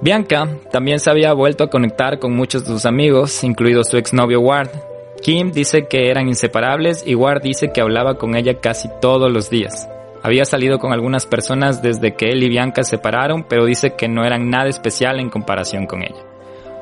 Bianca 0.00 0.48
también 0.70 1.00
se 1.00 1.10
había 1.10 1.32
vuelto 1.32 1.64
a 1.64 1.70
conectar 1.70 2.18
con 2.18 2.34
muchos 2.34 2.64
de 2.64 2.68
sus 2.68 2.84
amigos, 2.84 3.42
incluido 3.42 3.82
su 3.82 3.96
exnovio 3.96 4.40
Ward. 4.40 4.68
Kim 5.22 5.50
dice 5.50 5.86
que 5.88 6.10
eran 6.10 6.28
inseparables 6.28 7.04
y 7.06 7.14
Ward 7.14 7.42
dice 7.42 7.72
que 7.72 7.80
hablaba 7.80 8.16
con 8.16 8.36
ella 8.36 8.60
casi 8.60 8.88
todos 9.00 9.32
los 9.32 9.50
días. 9.50 9.88
Había 10.22 10.44
salido 10.44 10.78
con 10.78 10.92
algunas 10.92 11.26
personas 11.26 11.82
desde 11.82 12.14
que 12.14 12.26
él 12.26 12.42
y 12.42 12.48
Bianca 12.48 12.82
se 12.82 12.96
separaron, 12.96 13.44
pero 13.48 13.64
dice 13.64 13.94
que 13.96 14.08
no 14.08 14.24
eran 14.24 14.50
nada 14.50 14.68
especial 14.68 15.20
en 15.20 15.30
comparación 15.30 15.86
con 15.86 16.02
ella. 16.02 16.24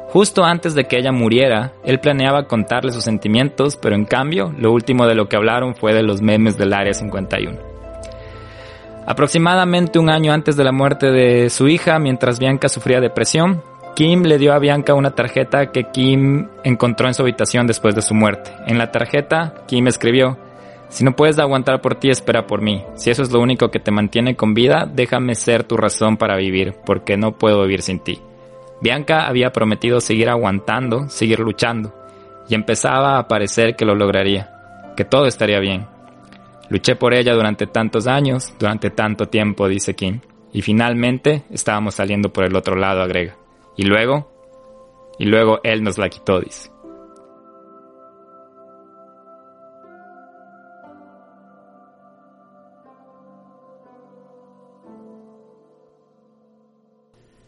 Justo 0.09 0.45
antes 0.45 0.74
de 0.74 0.85
que 0.85 0.97
ella 0.97 1.11
muriera, 1.11 1.72
él 1.82 1.99
planeaba 1.99 2.47
contarle 2.47 2.93
sus 2.93 3.03
sentimientos, 3.03 3.76
pero 3.76 3.97
en 3.97 4.05
cambio, 4.05 4.55
lo 4.57 4.72
último 4.72 5.07
de 5.07 5.14
lo 5.14 5.28
que 5.28 5.37
hablaron 5.37 5.74
fue 5.74 5.93
de 5.93 6.05
los 6.05 6.22
memes 6.22 6.57
del 6.57 6.72
Área 6.72 6.95
51. 6.95 7.59
Aproximadamente 9.07 9.99
un 9.99 10.09
año 10.09 10.32
antes 10.32 10.57
de 10.57 10.64
la 10.64 10.72
muerte 10.72 11.11
de 11.11 11.51
su 11.51 11.68
hija, 11.68 11.99
mientras 11.99 12.39
Bianca 12.39 12.68
sufría 12.68 13.01
depresión, 13.01 13.62
Kim 13.95 14.24
le 14.24 14.38
dio 14.38 14.53
a 14.53 14.59
Bianca 14.59 14.92
una 14.95 15.12
tarjeta 15.12 15.70
que 15.70 15.84
Kim 15.84 16.49
encontró 16.64 17.07
en 17.07 17.14
su 17.14 17.22
habitación 17.22 17.68
después 17.68 17.95
de 17.95 18.03
su 18.03 18.12
muerte. 18.12 18.51
En 18.66 18.76
la 18.76 18.90
tarjeta, 18.90 19.55
Kim 19.68 19.86
escribió, 19.86 20.36
Si 20.88 21.05
no 21.05 21.14
puedes 21.14 21.38
aguantar 21.38 21.80
por 21.80 21.95
ti, 21.95 22.11
espera 22.11 22.45
por 22.45 22.61
mí. 22.61 22.82
Si 22.97 23.11
eso 23.11 23.22
es 23.22 23.30
lo 23.30 23.40
único 23.40 23.70
que 23.70 23.78
te 23.78 23.92
mantiene 23.92 24.34
con 24.34 24.53
vida, 24.53 24.90
déjame 24.92 25.36
ser 25.36 25.62
tu 25.62 25.76
razón 25.76 26.16
para 26.16 26.36
vivir, 26.36 26.74
porque 26.84 27.16
no 27.16 27.38
puedo 27.38 27.62
vivir 27.62 27.82
sin 27.82 28.01
ti. 28.01 28.18
Bianca 28.80 29.28
había 29.28 29.53
prometido 29.53 30.01
seguir 30.01 30.28
aguantando, 30.28 31.09
seguir 31.09 31.38
luchando, 31.38 31.95
y 32.49 32.57
empezaba 32.57 33.18
a 33.18 33.28
parecer 33.28 33.76
que 33.76 33.84
lo 33.84 33.95
lograría, 33.95 34.51
que 34.97 35.05
todo 35.05 35.26
estaría 35.26 35.61
bien. 35.61 35.86
Luché 36.68 36.97
por 36.97 37.14
ella 37.14 37.32
durante 37.32 37.68
tantos 37.68 38.09
años, 38.09 38.55
durante 38.59 38.90
tanto 38.90 39.26
tiempo, 39.26 39.68
dice 39.68 39.95
Kim, 39.95 40.18
y 40.53 40.62
finalmente 40.62 41.45
estábamos 41.51 41.95
saliendo 41.95 42.32
por 42.32 42.45
el 42.45 42.57
otro 42.57 42.74
lado, 42.74 43.01
agrega. 43.01 43.36
Y 43.77 43.85
luego, 43.85 44.31
y 45.18 45.27
luego 45.27 45.61
él 45.64 45.83
nos 45.83 45.99
la 45.99 46.09
quitó, 46.09 46.41
dice. 46.41 46.70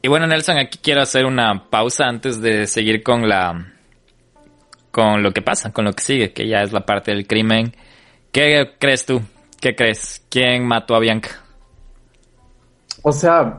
Y 0.07 0.09
bueno, 0.09 0.29
Nelson, 0.29 0.57
aquí 0.57 0.79
quiero 0.81 1.03
hacer 1.03 1.27
una 1.27 1.69
pausa 1.69 2.05
antes 2.07 2.41
de 2.41 2.69
seguir 2.69 3.03
con 3.03 3.29
la 3.29 3.73
con 4.93 5.21
lo 5.23 5.33
que 5.33 5.43
pasa, 5.43 5.73
con 5.73 5.85
lo 5.85 5.93
que 5.93 6.03
sigue, 6.05 6.33
que 6.33 6.47
ya 6.47 6.63
es 6.63 6.73
la 6.73 6.87
parte 6.87 7.11
del 7.11 7.27
crimen. 7.27 7.75
¿Qué 8.31 8.77
crees 8.79 9.05
tú? 9.05 9.21
¿Qué 9.61 9.75
crees? 9.75 10.25
¿Quién 10.31 10.65
mató 10.65 10.95
a 10.95 11.01
Bianca? 11.01 11.43
O 13.03 13.11
sea, 13.11 13.59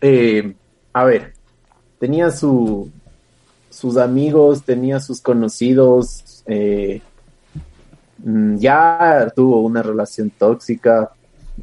eh, 0.00 0.54
a 0.94 1.04
ver, 1.04 1.34
tenía 2.02 2.32
su, 2.32 2.90
sus 3.70 3.96
amigos, 3.96 4.64
tenía 4.64 4.98
sus 4.98 5.20
conocidos, 5.20 6.42
eh, 6.46 7.00
mm, 8.18 8.56
ya 8.56 9.32
tuvo 9.36 9.60
una 9.60 9.84
relación 9.84 10.30
tóxica, 10.30 11.12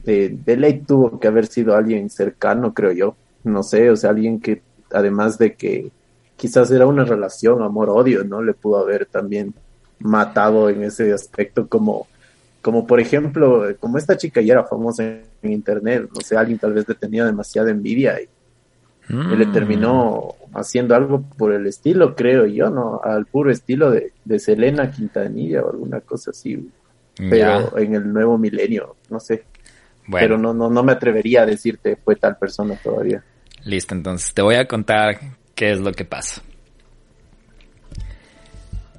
de, 0.05 0.29
de 0.29 0.81
tuvo 0.87 1.19
que 1.19 1.27
haber 1.27 1.47
sido 1.47 1.75
alguien 1.75 2.09
cercano, 2.09 2.73
creo 2.73 2.93
yo, 2.93 3.15
no 3.43 3.63
sé, 3.63 3.89
o 3.89 3.97
sea, 3.97 4.11
alguien 4.11 4.39
que 4.39 4.61
además 4.93 5.37
de 5.37 5.55
que 5.55 5.91
quizás 6.37 6.71
era 6.71 6.87
una 6.87 7.03
relación 7.03 7.61
amor-odio, 7.61 8.23
¿no? 8.23 8.41
Le 8.41 8.53
pudo 8.53 8.77
haber 8.77 9.07
también 9.07 9.53
matado 9.99 10.69
en 10.69 10.83
ese 10.83 11.11
aspecto 11.11 11.67
como, 11.67 12.07
como 12.61 12.87
por 12.87 13.01
ejemplo, 13.01 13.65
como 13.81 13.97
esta 13.97 14.15
chica 14.15 14.39
ya 14.39 14.53
era 14.53 14.63
famosa 14.63 15.03
en, 15.03 15.51
internet, 15.51 16.09
no 16.15 16.21
sé, 16.21 16.37
alguien 16.37 16.59
tal 16.59 16.71
vez 16.71 16.87
le 16.87 16.95
tenía 16.95 17.25
demasiada 17.25 17.71
envidia 17.71 18.21
y, 18.21 18.29
le 19.09 19.45
mm. 19.45 19.51
terminó 19.51 20.35
haciendo 20.53 20.95
algo 20.95 21.21
por 21.21 21.53
el 21.53 21.65
estilo, 21.67 22.15
creo 22.15 22.45
yo, 22.45 22.69
¿no? 22.69 23.01
Al 23.03 23.25
puro 23.25 23.51
estilo 23.51 23.91
de, 23.91 24.13
de 24.23 24.39
Selena 24.39 24.91
Quintanilla 24.91 25.61
o 25.61 25.71
alguna 25.71 26.01
cosa 26.01 26.31
así, 26.31 26.69
pero 27.17 27.77
en 27.77 27.95
el 27.95 28.13
nuevo 28.13 28.37
milenio, 28.37 28.95
no 29.09 29.19
sé. 29.19 29.43
Pero 30.11 30.37
no, 30.37 30.53
no, 30.53 30.69
no 30.69 30.83
me 30.83 30.91
atrevería 30.91 31.43
a 31.43 31.45
decirte 31.45 31.95
fue 31.95 32.15
tal 32.15 32.37
persona 32.37 32.75
todavía. 32.81 33.23
Listo, 33.63 33.93
entonces 33.93 34.33
te 34.33 34.41
voy 34.41 34.55
a 34.55 34.65
contar 34.65 35.19
qué 35.53 35.71
es 35.71 35.79
lo 35.79 35.91
que 35.91 36.05
pasa. 36.05 36.41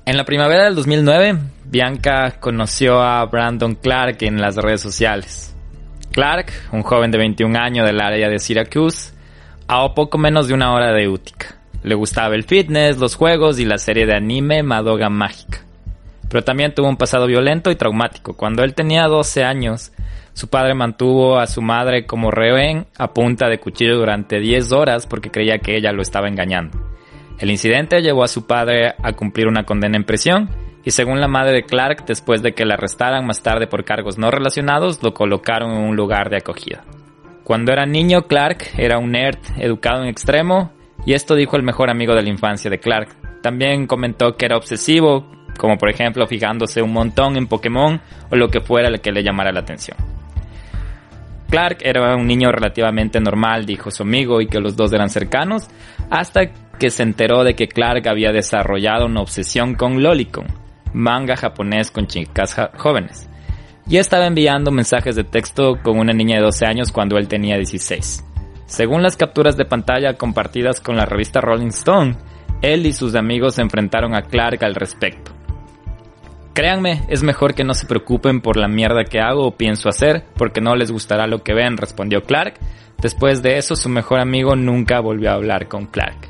En 0.06 0.16
la 0.16 0.24
primavera 0.24 0.64
del 0.64 0.74
2009, 0.74 1.38
Bianca 1.66 2.36
conoció 2.40 3.00
a 3.00 3.24
Brandon 3.26 3.74
Clark 3.76 4.18
en 4.22 4.40
las 4.40 4.56
redes 4.56 4.80
sociales. 4.80 5.54
Clark, 6.12 6.50
un 6.72 6.82
joven 6.82 7.10
de 7.10 7.18
21 7.18 7.56
años 7.58 7.86
del 7.86 8.00
área 8.00 8.28
de 8.28 8.38
Syracuse, 8.38 9.12
a 9.72 9.94
poco 9.94 10.18
menos 10.18 10.48
de 10.48 10.54
una 10.54 10.72
hora 10.72 10.92
de 10.92 11.08
Utica. 11.08 11.54
Le 11.84 11.94
gustaba 11.94 12.34
el 12.34 12.42
fitness, 12.42 12.98
los 12.98 13.14
juegos 13.14 13.60
y 13.60 13.64
la 13.64 13.78
serie 13.78 14.04
de 14.04 14.16
anime 14.16 14.64
Madoga 14.64 15.08
Mágica. 15.08 15.60
Pero 16.28 16.42
también 16.42 16.74
tuvo 16.74 16.88
un 16.88 16.96
pasado 16.96 17.28
violento 17.28 17.70
y 17.70 17.76
traumático. 17.76 18.36
Cuando 18.36 18.64
él 18.64 18.74
tenía 18.74 19.06
12 19.06 19.44
años, 19.44 19.92
su 20.32 20.48
padre 20.48 20.74
mantuvo 20.74 21.38
a 21.38 21.46
su 21.46 21.62
madre 21.62 22.04
como 22.04 22.32
rehén 22.32 22.86
a 22.98 23.14
punta 23.14 23.48
de 23.48 23.60
cuchillo 23.60 23.96
durante 23.96 24.40
10 24.40 24.72
horas 24.72 25.06
porque 25.06 25.30
creía 25.30 25.58
que 25.58 25.76
ella 25.76 25.92
lo 25.92 26.02
estaba 26.02 26.26
engañando. 26.26 26.76
El 27.38 27.52
incidente 27.52 28.02
llevó 28.02 28.24
a 28.24 28.28
su 28.28 28.48
padre 28.48 28.94
a 29.00 29.12
cumplir 29.12 29.46
una 29.46 29.64
condena 29.64 29.96
en 29.96 30.04
prisión 30.04 30.50
y 30.84 30.90
según 30.90 31.20
la 31.20 31.28
madre 31.28 31.52
de 31.52 31.62
Clark, 31.62 32.06
después 32.06 32.42
de 32.42 32.54
que 32.54 32.64
la 32.64 32.74
arrestaran 32.74 33.24
más 33.24 33.40
tarde 33.40 33.68
por 33.68 33.84
cargos 33.84 34.18
no 34.18 34.32
relacionados, 34.32 35.00
lo 35.00 35.14
colocaron 35.14 35.70
en 35.70 35.84
un 35.84 35.94
lugar 35.94 36.28
de 36.28 36.38
acogida. 36.38 36.82
Cuando 37.50 37.72
era 37.72 37.84
niño, 37.84 38.28
Clark 38.28 38.64
era 38.78 38.98
un 38.98 39.10
nerd 39.10 39.40
educado 39.58 40.04
en 40.04 40.08
extremo 40.08 40.70
y 41.04 41.14
esto 41.14 41.34
dijo 41.34 41.56
el 41.56 41.64
mejor 41.64 41.90
amigo 41.90 42.14
de 42.14 42.22
la 42.22 42.28
infancia 42.28 42.70
de 42.70 42.78
Clark. 42.78 43.08
También 43.42 43.88
comentó 43.88 44.36
que 44.36 44.46
era 44.46 44.56
obsesivo, 44.56 45.26
como 45.58 45.76
por 45.76 45.90
ejemplo 45.90 46.28
fijándose 46.28 46.80
un 46.80 46.92
montón 46.92 47.36
en 47.36 47.48
Pokémon 47.48 48.00
o 48.30 48.36
lo 48.36 48.50
que 48.50 48.60
fuera 48.60 48.86
el 48.86 49.00
que 49.00 49.10
le 49.10 49.24
llamara 49.24 49.50
la 49.50 49.58
atención. 49.58 49.98
Clark 51.50 51.78
era 51.80 52.14
un 52.14 52.28
niño 52.28 52.52
relativamente 52.52 53.18
normal, 53.18 53.66
dijo 53.66 53.90
su 53.90 54.04
amigo, 54.04 54.40
y 54.40 54.46
que 54.46 54.60
los 54.60 54.76
dos 54.76 54.92
eran 54.92 55.10
cercanos, 55.10 55.66
hasta 56.08 56.52
que 56.78 56.90
se 56.90 57.02
enteró 57.02 57.42
de 57.42 57.54
que 57.54 57.66
Clark 57.66 58.06
había 58.06 58.30
desarrollado 58.30 59.06
una 59.06 59.22
obsesión 59.22 59.74
con 59.74 60.04
Lolicon, 60.04 60.46
manga 60.92 61.34
japonés 61.34 61.90
con 61.90 62.06
chicas 62.06 62.54
jóvenes, 62.76 63.28
y 63.90 63.96
estaba 63.96 64.26
enviando 64.26 64.70
mensajes 64.70 65.16
de 65.16 65.24
texto 65.24 65.80
con 65.82 65.98
una 65.98 66.12
niña 66.12 66.36
de 66.36 66.44
12 66.44 66.64
años 66.64 66.92
cuando 66.92 67.18
él 67.18 67.26
tenía 67.26 67.56
16. 67.56 68.24
Según 68.66 69.02
las 69.02 69.16
capturas 69.16 69.56
de 69.56 69.64
pantalla 69.64 70.14
compartidas 70.14 70.80
con 70.80 70.96
la 70.96 71.06
revista 71.06 71.40
Rolling 71.40 71.70
Stone, 71.70 72.16
él 72.62 72.86
y 72.86 72.92
sus 72.92 73.16
amigos 73.16 73.56
se 73.56 73.62
enfrentaron 73.62 74.14
a 74.14 74.22
Clark 74.22 74.62
al 74.62 74.76
respecto. 74.76 75.32
Créanme, 76.54 77.02
es 77.08 77.24
mejor 77.24 77.54
que 77.54 77.64
no 77.64 77.74
se 77.74 77.86
preocupen 77.86 78.40
por 78.40 78.56
la 78.56 78.68
mierda 78.68 79.02
que 79.02 79.18
hago 79.18 79.44
o 79.44 79.56
pienso 79.56 79.88
hacer, 79.88 80.24
porque 80.36 80.60
no 80.60 80.76
les 80.76 80.92
gustará 80.92 81.26
lo 81.26 81.42
que 81.42 81.54
ven, 81.54 81.76
respondió 81.76 82.22
Clark. 82.22 82.60
Después 83.02 83.42
de 83.42 83.58
eso, 83.58 83.74
su 83.74 83.88
mejor 83.88 84.20
amigo 84.20 84.54
nunca 84.54 85.00
volvió 85.00 85.30
a 85.30 85.34
hablar 85.34 85.66
con 85.66 85.86
Clark. 85.86 86.29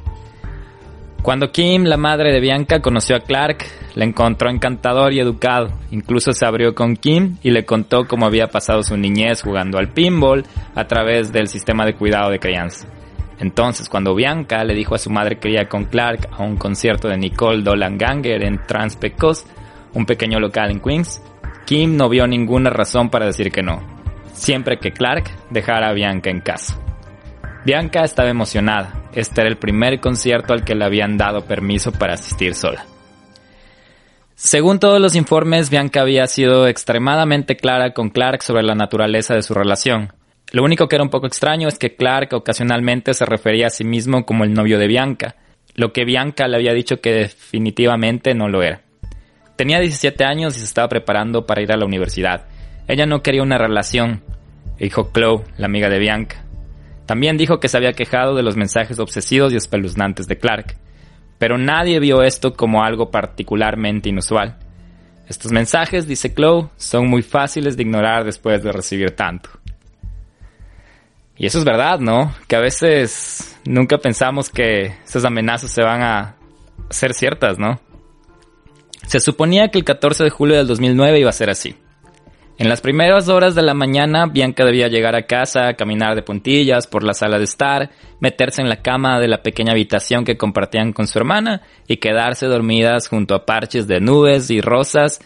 Cuando 1.23 1.53
Kim, 1.53 1.85
la 1.85 1.99
madre 1.99 2.33
de 2.33 2.41
Bianca, 2.41 2.81
conoció 2.81 3.15
a 3.15 3.21
Clark, 3.21 3.67
le 3.95 4.07
encontró 4.07 4.49
encantador 4.49 5.13
y 5.13 5.21
educado. 5.21 5.69
Incluso 5.91 6.33
se 6.33 6.47
abrió 6.47 6.75
con 6.75 6.97
Kim 6.97 7.37
y 7.43 7.51
le 7.51 7.67
contó 7.67 8.07
cómo 8.09 8.25
había 8.25 8.47
pasado 8.47 8.83
su 8.83 8.97
niñez 8.97 9.43
jugando 9.43 9.79
al 9.79 9.93
pinball 9.93 10.47
a 10.75 10.87
través 10.87 11.31
del 11.31 11.49
sistema 11.49 11.85
de 11.85 11.95
cuidado 11.95 12.31
de 12.31 12.39
crianza. 12.39 12.89
Entonces, 13.39 13.91
cuando 13.91 14.15
Bianca 14.15 14.65
le 14.65 14.75
dijo 14.75 14.95
a 14.95 14.99
su 14.99 15.11
madre 15.11 15.39
que 15.39 15.51
iría 15.51 15.69
con 15.69 15.85
Clark 15.85 16.29
a 16.33 16.43
un 16.43 16.57
concierto 16.57 17.09
de 17.09 17.19
Nicole 17.19 17.63
Dolan 17.63 17.99
Ganger 17.99 18.43
en 18.43 18.65
Transpecos, 18.67 19.45
un 19.93 20.07
pequeño 20.07 20.41
local 20.41 20.71
en 20.71 20.81
Queens, 20.81 21.23
Kim 21.67 21.97
no 21.97 22.09
vio 22.09 22.27
ninguna 22.27 22.71
razón 22.71 23.11
para 23.11 23.27
decir 23.27 23.53
que 23.53 23.63
no, 23.63 23.83
siempre 24.33 24.79
que 24.79 24.93
Clark 24.93 25.25
dejara 25.51 25.91
a 25.91 25.93
Bianca 25.93 26.31
en 26.31 26.41
casa. 26.41 26.79
Bianca 27.63 28.05
estaba 28.05 28.31
emocionada, 28.31 28.95
este 29.13 29.43
era 29.43 29.51
el 29.51 29.59
primer 29.59 30.01
concierto 30.01 30.55
al 30.55 30.65
que 30.65 30.75
le 30.75 30.85
habían 30.85 31.19
dado 31.19 31.43
permiso 31.43 31.93
para 31.93 32.15
asistir 32.15 32.55
sola. 32.55 32.87
Según 34.35 34.79
todos 34.79 34.99
los 34.99 35.15
informes, 35.15 35.69
Bianca 35.69 36.01
había 36.01 36.27
sido 36.27 36.67
extremadamente 36.67 37.57
clara 37.57 37.93
con 37.93 38.09
Clark 38.09 38.43
sobre 38.43 38.63
la 38.63 38.75
naturaleza 38.75 39.35
de 39.35 39.43
su 39.43 39.53
relación. 39.53 40.15
Lo 40.53 40.65
único 40.65 40.89
que 40.89 40.97
era 40.97 41.05
un 41.05 41.11
poco 41.11 41.27
extraño 41.27 41.69
es 41.69 41.79
que 41.79 41.95
Clark 41.95 42.33
ocasionalmente 42.33 43.13
se 43.13 43.27
refería 43.27 43.67
a 43.67 43.71
sí 43.71 43.85
mismo 43.85 44.25
como 44.25 44.45
el 44.45 44.55
novio 44.55 44.79
de 44.79 44.87
Bianca, 44.87 45.37
lo 45.75 45.93
que 45.93 46.07
Bianca 46.07 46.49
le 46.49 46.57
había 46.57 46.73
dicho 46.73 47.03
que 47.03 47.13
definitivamente 47.13 48.35
no 48.35 48.49
lo 48.49 48.63
era. 48.63 48.81
Tenía 49.57 49.81
17 49.81 50.25
años 50.25 50.57
y 50.57 50.61
se 50.61 50.65
estaba 50.65 50.89
preparando 50.89 51.45
para 51.45 51.61
ir 51.61 51.71
a 51.71 51.77
la 51.77 51.85
universidad. 51.85 52.47
Ella 52.89 53.05
no 53.05 53.23
quería 53.23 53.43
una 53.43 53.59
relación, 53.59 54.23
dijo 54.79 55.11
Chloe, 55.13 55.45
la 55.59 55.67
amiga 55.67 55.91
de 55.91 55.99
Bianca. 55.99 56.45
También 57.11 57.37
dijo 57.37 57.59
que 57.59 57.67
se 57.67 57.77
había 57.77 57.93
quejado 57.93 58.37
de 58.37 58.45
los 58.45 58.55
mensajes 58.55 59.01
obsesivos 59.01 59.53
y 59.53 59.57
espeluznantes 59.57 60.29
de 60.29 60.39
Clark, 60.39 60.77
pero 61.41 61.59
nadie 61.59 61.99
vio 61.99 62.23
esto 62.23 62.53
como 62.53 62.85
algo 62.85 63.11
particularmente 63.11 64.09
inusual. 64.09 64.59
Estos 65.27 65.51
mensajes, 65.51 66.07
dice 66.07 66.33
Chloe, 66.33 66.69
son 66.77 67.09
muy 67.09 67.23
fáciles 67.23 67.77
de 67.77 67.83
ignorar 67.83 68.23
después 68.23 68.63
de 68.63 68.71
recibir 68.71 69.11
tanto. 69.11 69.51
Y 71.37 71.47
eso 71.47 71.59
es 71.59 71.65
verdad, 71.65 71.99
¿no? 71.99 72.33
Que 72.47 72.55
a 72.55 72.61
veces 72.61 73.59
nunca 73.65 73.99
pensamos 73.99 74.49
que 74.49 74.95
esas 75.05 75.25
amenazas 75.25 75.73
se 75.73 75.83
van 75.83 76.03
a 76.05 76.37
ser 76.91 77.13
ciertas, 77.13 77.59
¿no? 77.59 77.81
Se 79.09 79.19
suponía 79.19 79.67
que 79.67 79.79
el 79.79 79.85
14 79.85 80.23
de 80.23 80.31
julio 80.31 80.59
del 80.59 80.69
2009 80.69 81.19
iba 81.19 81.31
a 81.31 81.33
ser 81.33 81.51
así. 81.51 81.75
En 82.61 82.69
las 82.69 82.83
primeras 82.83 83.31
horas 83.31 83.55
de 83.55 83.63
la 83.63 83.73
mañana, 83.73 84.27
Bianca 84.27 84.67
debía 84.67 84.89
llegar 84.89 85.17
a 85.17 85.23
casa, 85.23 85.73
caminar 85.73 86.15
de 86.15 86.21
puntillas 86.21 86.87
por 86.87 87.03
la 87.03 87.15
sala 87.15 87.39
de 87.39 87.45
estar, 87.45 87.89
meterse 88.21 88.61
en 88.61 88.69
la 88.69 88.83
cama 88.83 89.19
de 89.19 89.29
la 89.29 89.43
pequeña 89.43 89.73
habitación 89.73 90.27
que 90.27 90.37
compartían 90.37 90.93
con 90.93 91.07
su 91.07 91.19
hermana 91.19 91.63
y 91.89 91.97
quedarse 91.97 92.45
dormidas 92.45 93.09
junto 93.09 93.35
a 93.35 93.47
parches 93.47 93.87
de 93.87 94.01
nubes 94.01 94.51
y 94.51 94.61
rosas 94.61 95.21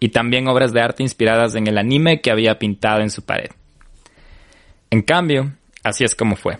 y 0.00 0.08
también 0.08 0.48
obras 0.48 0.72
de 0.72 0.80
arte 0.80 1.02
inspiradas 1.02 1.54
en 1.56 1.66
el 1.66 1.76
anime 1.76 2.22
que 2.22 2.30
había 2.30 2.58
pintado 2.58 3.02
en 3.02 3.10
su 3.10 3.20
pared. 3.20 3.50
En 4.88 5.02
cambio, 5.02 5.52
así 5.84 6.04
es 6.04 6.14
como 6.14 6.36
fue. 6.36 6.56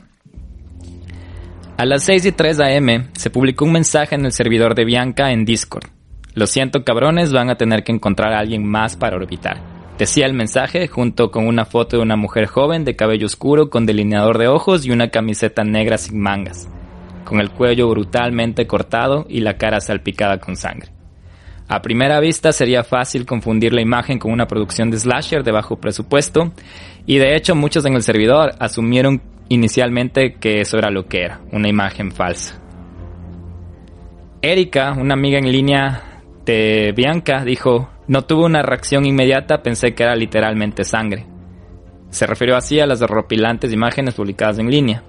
A 1.79 1.87
las 1.87 2.03
6 2.03 2.26
y 2.26 2.33
3 2.33 2.61
am 2.61 3.09
se 3.14 3.31
publicó 3.31 3.64
un 3.64 3.72
mensaje 3.72 4.14
en 4.14 4.26
el 4.26 4.33
servidor 4.33 4.74
de 4.74 4.85
Bianca 4.85 5.33
en 5.33 5.47
Discord 5.47 5.89
lo 6.39 6.47
siento 6.47 6.85
cabrones, 6.85 7.33
van 7.33 7.51
a 7.51 7.57
tener 7.57 7.83
que 7.83 7.91
encontrar 7.91 8.33
a 8.33 8.39
alguien 8.39 8.64
más 8.64 8.97
para 8.97 9.16
orbitar. 9.16 9.78
Decía 9.99 10.26
el 10.26 10.32
mensaje 10.32 10.86
junto 10.86 11.32
con 11.32 11.49
una 11.49 11.64
foto 11.64 11.96
de 11.96 12.03
una 12.05 12.14
mujer 12.14 12.46
joven 12.46 12.84
de 12.84 12.94
cabello 12.94 13.26
oscuro 13.26 13.68
con 13.68 13.84
delineador 13.84 14.38
de 14.38 14.46
ojos 14.46 14.86
y 14.86 14.92
una 14.92 15.11
camiseta 15.11 15.64
negra 15.64 15.99
sin 15.99 16.20
mangas, 16.20 16.68
con 17.24 17.40
el 17.40 17.51
cuello 17.51 17.88
brutalmente 17.88 18.68
cortado 18.68 19.26
y 19.28 19.40
la 19.40 19.57
cara 19.57 19.80
salpicada 19.80 20.38
con 20.38 20.55
sangre. 20.55 20.92
A 21.66 21.82
primera 21.82 22.20
vista 22.20 22.53
sería 22.53 22.84
fácil 22.84 23.26
confundir 23.26 23.72
la 23.72 23.82
imagen 23.82 24.20
con 24.20 24.30
una 24.30 24.46
producción 24.46 24.88
de 24.92 24.99
slasher 24.99 25.42
de 25.42 25.51
bajo 25.51 25.80
presupuesto 25.80 26.53
y 27.05 27.18
de 27.18 27.34
hecho 27.34 27.57
muchos 27.57 27.84
en 27.84 27.94
el 27.94 28.03
servidor 28.03 28.53
asumieron 28.61 29.20
inicialmente 29.49 30.34
que 30.34 30.61
eso 30.61 30.78
era 30.78 30.90
lo 30.90 31.07
que 31.07 31.22
era, 31.22 31.40
una 31.51 31.68
imagen 31.68 32.12
falsa. 32.12 32.62
Erika, 34.42 34.92
una 34.92 35.14
amiga 35.14 35.38
en 35.38 35.51
línea 35.51 36.22
Bianca 36.94 37.44
dijo, 37.44 37.90
no 38.09 38.22
tuve 38.22 38.46
una 38.46 38.62
reacción 38.62 39.04
inmediata, 39.04 39.62
pensé 39.62 39.94
que 39.94 40.02
era 40.02 40.16
literalmente 40.16 40.82
sangre. 40.82 41.26
Se 42.09 42.26
refirió 42.26 42.56
así 42.56 42.80
a 42.80 42.86
las 42.86 43.00
derropilantes 43.00 43.70
imágenes 43.72 44.14
publicadas 44.14 44.59
en 44.59 44.70
línea. 44.70 45.02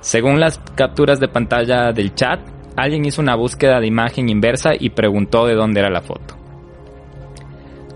Según 0.00 0.40
las 0.40 0.58
capturas 0.74 1.20
de 1.20 1.28
pantalla 1.28 1.92
del 1.92 2.14
chat, 2.14 2.40
alguien 2.76 3.04
hizo 3.04 3.22
una 3.22 3.36
búsqueda 3.36 3.78
de 3.78 3.86
imagen 3.86 4.28
inversa 4.28 4.72
y 4.78 4.90
preguntó 4.90 5.46
de 5.46 5.54
dónde 5.54 5.80
era 5.80 5.90
la 5.90 6.00
foto. 6.00 6.36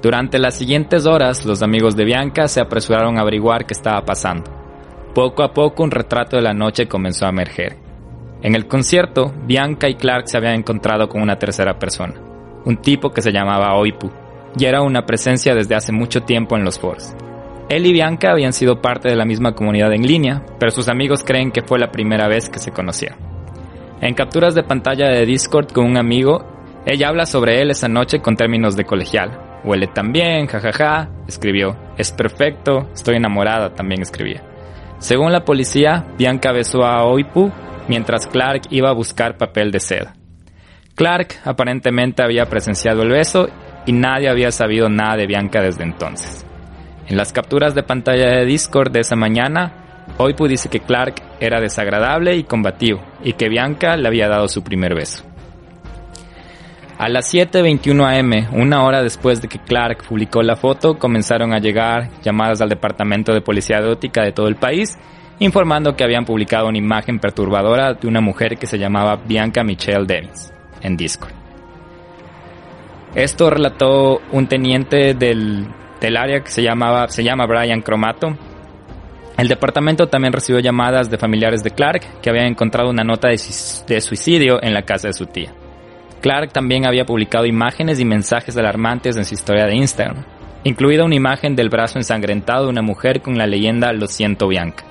Durante 0.00 0.38
las 0.38 0.54
siguientes 0.54 1.06
horas, 1.06 1.44
los 1.44 1.62
amigos 1.62 1.96
de 1.96 2.04
Bianca 2.04 2.46
se 2.46 2.60
apresuraron 2.60 3.18
a 3.18 3.22
averiguar 3.22 3.66
qué 3.66 3.72
estaba 3.72 4.04
pasando. 4.04 4.44
Poco 5.14 5.42
a 5.42 5.52
poco 5.52 5.82
un 5.82 5.90
retrato 5.90 6.36
de 6.36 6.42
la 6.42 6.52
noche 6.52 6.86
comenzó 6.86 7.26
a 7.26 7.30
emerger. 7.30 7.78
En 8.42 8.54
el 8.54 8.68
concierto, 8.68 9.32
Bianca 9.46 9.88
y 9.88 9.94
Clark 9.94 10.28
se 10.28 10.36
habían 10.36 10.56
encontrado 10.56 11.08
con 11.08 11.22
una 11.22 11.38
tercera 11.38 11.78
persona, 11.78 12.14
un 12.64 12.78
tipo 12.78 13.10
que 13.10 13.22
se 13.22 13.32
llamaba 13.32 13.74
Oipu, 13.74 14.10
y 14.56 14.64
era 14.64 14.82
una 14.82 15.06
presencia 15.06 15.54
desde 15.54 15.74
hace 15.74 15.92
mucho 15.92 16.22
tiempo 16.22 16.56
en 16.56 16.64
los 16.64 16.78
foros. 16.78 17.14
Él 17.68 17.86
y 17.86 17.92
Bianca 17.92 18.30
habían 18.30 18.52
sido 18.52 18.82
parte 18.82 19.08
de 19.08 19.16
la 19.16 19.24
misma 19.24 19.54
comunidad 19.54 19.92
en 19.92 20.06
línea, 20.06 20.42
pero 20.58 20.70
sus 20.70 20.88
amigos 20.88 21.24
creen 21.24 21.50
que 21.50 21.62
fue 21.62 21.78
la 21.78 21.90
primera 21.90 22.28
vez 22.28 22.50
que 22.50 22.58
se 22.58 22.72
conocieron. 22.72 23.18
En 24.00 24.14
capturas 24.14 24.54
de 24.54 24.62
pantalla 24.62 25.08
de 25.08 25.24
Discord 25.24 25.72
con 25.72 25.86
un 25.86 25.96
amigo, 25.96 26.44
ella 26.84 27.08
habla 27.08 27.24
sobre 27.24 27.62
él 27.62 27.70
esa 27.70 27.88
noche 27.88 28.20
con 28.20 28.36
términos 28.36 28.76
de 28.76 28.84
colegial. 28.84 29.60
Huele 29.64 29.86
tan 29.86 30.12
bien, 30.12 30.46
jajaja, 30.46 31.08
escribió. 31.26 31.74
Es 31.96 32.12
perfecto, 32.12 32.88
estoy 32.92 33.16
enamorada, 33.16 33.72
también 33.72 34.02
escribía. 34.02 34.42
Según 34.98 35.32
la 35.32 35.44
policía, 35.44 36.06
Bianca 36.18 36.52
besó 36.52 36.84
a 36.84 37.04
Oipu 37.04 37.50
mientras 37.88 38.26
Clark 38.26 38.62
iba 38.70 38.90
a 38.90 38.94
buscar 38.94 39.38
papel 39.38 39.70
de 39.70 39.80
seda. 39.80 40.14
Clark 40.95 41.40
aparentemente 41.45 42.22
había 42.22 42.47
presenciado 42.47 43.03
el 43.03 43.11
beso 43.11 43.49
y 43.84 43.92
nadie 43.92 44.28
había 44.28 44.53
sabido 44.53 44.88
nada 44.88 45.16
de 45.16 45.26
Bianca 45.26 45.61
desde 45.61 45.82
entonces. 45.82 46.47
En 47.09 47.16
las 47.16 47.32
capturas 47.32 47.74
de 47.74 47.82
pantalla 47.82 48.30
de 48.30 48.47
Discord 48.47 48.92
de 48.92 49.01
esa 49.01 49.16
mañana, 49.16 50.07
Oipu 50.18 50.47
dice 50.47 50.68
que 50.68 50.80
Clark 50.80 51.16
era 51.40 51.61
desagradable 51.61 52.36
y 52.36 52.45
combativo 52.45 53.03
y 53.24 53.32
que 53.32 53.49
Bianca 53.49 53.97
le 53.97 54.07
había 54.07 54.28
dado 54.28 54.47
su 54.47 54.62
primer 54.62 54.95
beso. 54.95 55.24
A 56.97 57.09
las 57.09 57.34
7.21 57.34 58.20
am, 58.20 58.61
una 58.61 58.84
hora 58.84 59.03
después 59.03 59.42
de 59.42 59.49
que 59.49 59.59
Clark 59.59 60.05
publicó 60.09 60.42
la 60.42 60.55
foto, 60.55 60.97
comenzaron 60.97 61.53
a 61.53 61.59
llegar 61.59 62.09
llamadas 62.22 62.61
al 62.61 62.68
Departamento 62.68 63.34
de 63.34 63.40
Policía 63.40 63.78
Erótica 63.78 64.22
de 64.22 64.30
todo 64.30 64.47
el 64.47 64.55
país, 64.55 64.97
informando 65.40 65.97
que 65.97 66.05
habían 66.05 66.24
publicado 66.24 66.68
una 66.68 66.78
imagen 66.78 67.18
perturbadora 67.18 67.95
de 67.95 68.07
una 68.07 68.20
mujer 68.20 68.57
que 68.57 68.68
se 68.68 68.78
llamaba 68.78 69.16
Bianca 69.16 69.64
Michelle 69.64 70.07
Devins 70.07 70.55
en 70.85 70.97
Discord. 70.97 71.32
Esto 73.14 73.51
relató 73.51 74.20
un 74.32 74.47
teniente 74.47 75.14
del, 75.14 75.68
área 76.01 76.41
que 76.41 76.51
se, 76.51 76.62
llamaba, 76.62 77.09
se 77.09 77.24
llama 77.24 77.47
Brian 77.47 77.80
Cromato. 77.80 78.37
El 79.37 79.49
departamento 79.49 80.07
también 80.07 80.32
recibió 80.32 80.61
llamadas 80.61 81.11
de 81.11 81.18
familiares 81.18 81.62
de 81.62 81.70
Clark 81.70 82.20
que 82.20 82.30
habían 82.30 82.47
encontrado 82.47 82.91
una 82.91 83.05
nota 83.05 83.28
de, 83.28 83.41
de 83.87 84.01
suicidio 84.01 84.62
en 84.62 84.74
la 84.74 84.82
casa 84.82 85.09
de 85.09 85.14
su 85.14 85.26
tía. 85.26 85.53
Clark 86.20 86.53
también 86.53 86.87
había 86.87 87.05
publicado 87.05 87.47
imágenes 87.47 88.01
y 88.01 88.05
mensajes 88.05 88.57
alarmantes 88.57 89.16
en 89.16 89.24
su 89.24 89.35
historia 89.35 89.66
de 89.66 89.76
Instagram, 89.76 90.24
incluida 90.64 91.05
una 91.05 91.14
imagen 91.14 91.55
del 91.55 91.68
brazo 91.68 91.99
ensangrentado 91.99 92.64
de 92.64 92.70
una 92.70 92.82
mujer 92.82 93.20
con 93.20 93.37
la 93.37 93.47
leyenda 93.47 93.93
Lo 93.93 94.07
siento 94.07 94.49
Bianca. 94.49 94.85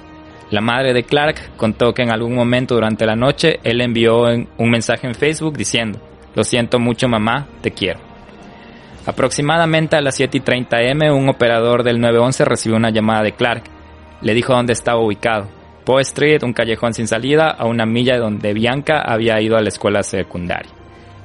La 0.54 0.62
madre 0.62 0.94
de 0.94 1.02
Clark 1.02 1.58
contó 1.58 1.96
que 1.96 2.04
en 2.04 2.12
algún 2.12 2.36
momento 2.36 2.76
durante 2.76 3.08
la 3.08 3.16
noche 3.16 3.60
él 3.64 3.82
envió 3.82 4.22
un 4.22 4.70
mensaje 4.70 5.08
en 5.08 5.16
Facebook 5.16 5.58
diciendo, 5.58 6.00
Lo 6.36 6.44
siento 6.44 6.78
mucho 6.78 7.08
mamá, 7.08 7.48
te 7.62 7.72
quiero. 7.72 8.00
Aproximadamente 9.08 9.96
a 9.96 10.02
las 10.02 10.16
7 10.16 10.38
y 10.38 10.42
30 10.42 10.78
am, 10.92 11.18
un 11.18 11.28
operador 11.28 11.82
del 11.82 12.00
911 12.00 12.46
recibió 12.46 12.78
una 12.78 12.92
llamada 12.92 13.24
de 13.24 13.32
Clark. 13.32 13.64
Le 14.22 14.36
dijo 14.36 14.54
dónde 14.54 14.74
estaba 14.74 15.02
ubicado. 15.02 15.48
Poe 15.86 16.04
Street, 16.04 16.44
un 16.44 16.54
callejón 16.54 16.94
sin 16.94 17.08
salida, 17.08 17.50
a 17.50 17.66
una 17.66 17.88
milla 17.88 18.14
de 18.14 18.20
donde 18.20 18.54
Bianca 18.54 19.02
había 19.02 19.42
ido 19.42 19.58
a 19.58 19.62
la 19.64 19.70
escuela 19.70 20.04
secundaria. 20.04 20.72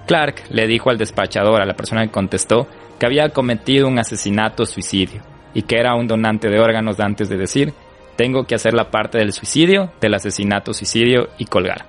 Clark 0.07 0.45
le 0.49 0.66
dijo 0.66 0.89
al 0.89 0.97
despachador, 0.97 1.61
a 1.61 1.66
la 1.66 1.76
persona 1.76 2.03
que 2.07 2.11
contestó, 2.11 2.66
que 2.99 3.05
había 3.05 3.29
cometido 3.29 3.89
un 3.89 3.99
asesinato 3.99 4.64
suicidio 4.64 5.20
y 5.53 5.64
que 5.64 5.76
era 5.76 5.95
un 5.97 6.07
donante 6.07 6.49
de 6.49 6.61
órganos 6.61 6.99
antes 6.99 7.29
de 7.29 7.37
decir, 7.37 7.74
tengo 8.19 8.49
que 8.49 8.57
hacer 8.57 8.75
la 8.75 8.91
parte 8.91 9.19
del 9.19 9.33
suicidio, 9.33 9.93
del 10.01 10.14
asesinato 10.14 10.75
suicidio 10.75 11.29
y 11.39 11.45
colgar. 11.45 11.87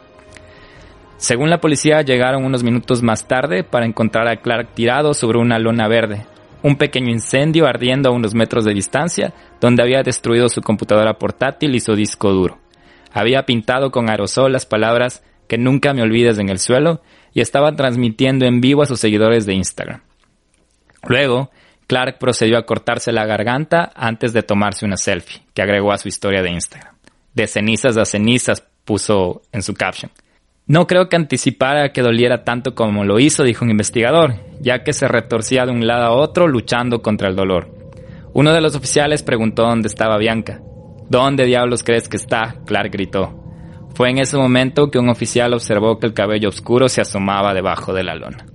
Según 1.17 1.49
la 1.49 1.59
policía, 1.59 2.03
llegaron 2.03 2.45
unos 2.45 2.63
minutos 2.63 3.01
más 3.01 3.27
tarde 3.27 3.63
para 3.63 3.87
encontrar 3.87 4.27
a 4.27 4.37
Clark 4.37 4.75
tirado 4.75 5.15
sobre 5.15 5.39
una 5.39 5.57
lona 5.57 5.87
verde, 5.87 6.27
un 6.61 6.75
pequeño 6.75 7.09
incendio 7.09 7.65
ardiendo 7.65 8.09
a 8.09 8.11
unos 8.11 8.35
metros 8.35 8.63
de 8.63 8.75
distancia, 8.75 9.33
donde 9.59 9.81
había 9.81 10.03
destruido 10.03 10.49
su 10.49 10.61
computadora 10.61 11.15
portátil 11.15 11.73
y 11.73 11.79
su 11.79 11.95
disco 11.95 12.31
duro. 12.31 12.59
Había 13.11 13.47
pintado 13.47 13.89
con 13.89 14.07
aerosol 14.07 14.51
las 14.51 14.67
palabras 14.67 15.23
que 15.47 15.57
nunca 15.57 15.95
me 15.95 16.03
olvides 16.03 16.37
en 16.37 16.49
el 16.49 16.59
suelo 16.59 17.01
y 17.33 17.41
estaba 17.41 17.75
transmitiendo 17.75 18.45
en 18.45 18.61
vivo 18.61 18.83
a 18.83 18.85
sus 18.85 18.99
seguidores 18.99 19.47
de 19.47 19.55
Instagram. 19.55 20.01
Luego, 21.07 21.49
Clark 21.89 22.19
procedió 22.19 22.59
a 22.59 22.67
cortarse 22.67 23.11
la 23.11 23.25
garganta 23.25 23.91
antes 23.95 24.31
de 24.31 24.43
tomarse 24.43 24.85
una 24.85 24.95
selfie, 24.95 25.41
que 25.55 25.63
agregó 25.63 25.91
a 25.91 25.97
su 25.97 26.07
historia 26.07 26.43
de 26.43 26.51
Instagram. 26.51 26.93
De 27.33 27.47
cenizas 27.47 27.97
a 27.97 28.05
cenizas 28.05 28.63
puso 28.85 29.41
en 29.51 29.63
su 29.63 29.73
caption. 29.73 30.11
No 30.67 30.85
creo 30.85 31.09
que 31.09 31.15
anticipara 31.15 31.91
que 31.91 32.03
doliera 32.03 32.43
tanto 32.43 32.75
como 32.75 33.05
lo 33.05 33.19
hizo, 33.19 33.41
dijo 33.41 33.65
un 33.65 33.71
investigador, 33.71 34.35
ya 34.61 34.83
que 34.83 34.93
se 34.93 35.07
retorcía 35.07 35.65
de 35.65 35.71
un 35.71 35.87
lado 35.87 36.03
a 36.03 36.11
otro 36.11 36.47
luchando 36.47 37.01
contra 37.01 37.27
el 37.27 37.35
dolor. 37.35 37.75
Uno 38.33 38.53
de 38.53 38.61
los 38.61 38.75
oficiales 38.75 39.23
preguntó 39.23 39.63
dónde 39.63 39.87
estaba 39.87 40.19
Bianca. 40.19 40.61
¿Dónde 41.09 41.45
diablos 41.45 41.83
crees 41.83 42.07
que 42.07 42.17
está? 42.17 42.57
Clark 42.67 42.91
gritó. 42.91 43.33
Fue 43.95 44.11
en 44.11 44.19
ese 44.19 44.37
momento 44.37 44.91
que 44.91 44.99
un 44.99 45.09
oficial 45.09 45.55
observó 45.55 45.97
que 45.97 46.05
el 46.05 46.13
cabello 46.13 46.49
oscuro 46.49 46.87
se 46.87 47.01
asomaba 47.01 47.55
debajo 47.55 47.95
de 47.95 48.03
la 48.03 48.13
lona. 48.13 48.45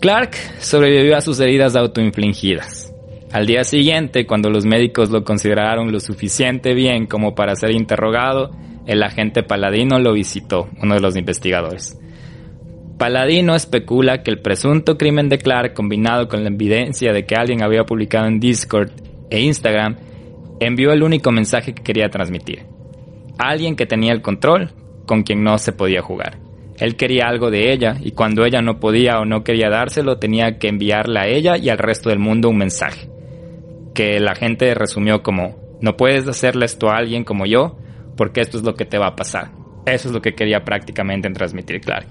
Clark 0.00 0.36
sobrevivió 0.60 1.16
a 1.16 1.20
sus 1.20 1.40
heridas 1.40 1.74
autoinfligidas. 1.74 2.94
Al 3.32 3.46
día 3.46 3.64
siguiente, 3.64 4.26
cuando 4.26 4.48
los 4.48 4.64
médicos 4.64 5.10
lo 5.10 5.24
consideraron 5.24 5.90
lo 5.90 5.98
suficiente 5.98 6.72
bien 6.72 7.06
como 7.06 7.34
para 7.34 7.56
ser 7.56 7.72
interrogado, 7.72 8.52
el 8.86 9.02
agente 9.02 9.42
Paladino 9.42 9.98
lo 9.98 10.12
visitó, 10.12 10.68
uno 10.80 10.94
de 10.94 11.00
los 11.00 11.16
investigadores. 11.16 11.98
Paladino 12.96 13.56
especula 13.56 14.22
que 14.22 14.30
el 14.30 14.40
presunto 14.40 14.96
crimen 14.96 15.28
de 15.28 15.38
Clark, 15.38 15.74
combinado 15.74 16.28
con 16.28 16.44
la 16.44 16.50
evidencia 16.50 17.12
de 17.12 17.26
que 17.26 17.34
alguien 17.34 17.64
había 17.64 17.82
publicado 17.82 18.28
en 18.28 18.38
Discord 18.38 18.92
e 19.30 19.40
Instagram, 19.40 19.96
envió 20.60 20.92
el 20.92 21.02
único 21.02 21.32
mensaje 21.32 21.74
que 21.74 21.82
quería 21.82 22.08
transmitir. 22.08 22.66
Alguien 23.36 23.74
que 23.74 23.86
tenía 23.86 24.12
el 24.12 24.22
control, 24.22 24.70
con 25.06 25.24
quien 25.24 25.42
no 25.42 25.58
se 25.58 25.72
podía 25.72 26.02
jugar. 26.02 26.47
Él 26.78 26.96
quería 26.96 27.26
algo 27.26 27.50
de 27.50 27.72
ella 27.72 27.96
y 28.00 28.12
cuando 28.12 28.44
ella 28.44 28.62
no 28.62 28.78
podía 28.78 29.18
o 29.18 29.24
no 29.24 29.42
quería 29.42 29.68
dárselo, 29.68 30.18
tenía 30.18 30.58
que 30.58 30.68
enviarle 30.68 31.18
a 31.18 31.26
ella 31.26 31.56
y 31.56 31.70
al 31.70 31.78
resto 31.78 32.08
del 32.08 32.20
mundo 32.20 32.48
un 32.48 32.58
mensaje. 32.58 33.08
Que 33.94 34.20
la 34.20 34.36
gente 34.36 34.72
resumió 34.74 35.22
como, 35.22 35.56
no 35.80 35.96
puedes 35.96 36.26
hacerle 36.28 36.66
esto 36.66 36.88
a 36.88 36.96
alguien 36.96 37.24
como 37.24 37.46
yo, 37.46 37.76
porque 38.16 38.40
esto 38.40 38.58
es 38.58 38.64
lo 38.64 38.74
que 38.74 38.84
te 38.84 38.98
va 38.98 39.08
a 39.08 39.16
pasar. 39.16 39.50
Eso 39.86 40.08
es 40.08 40.14
lo 40.14 40.22
que 40.22 40.34
quería 40.34 40.64
prácticamente 40.64 41.28
transmitir 41.30 41.80
Clark. 41.80 42.06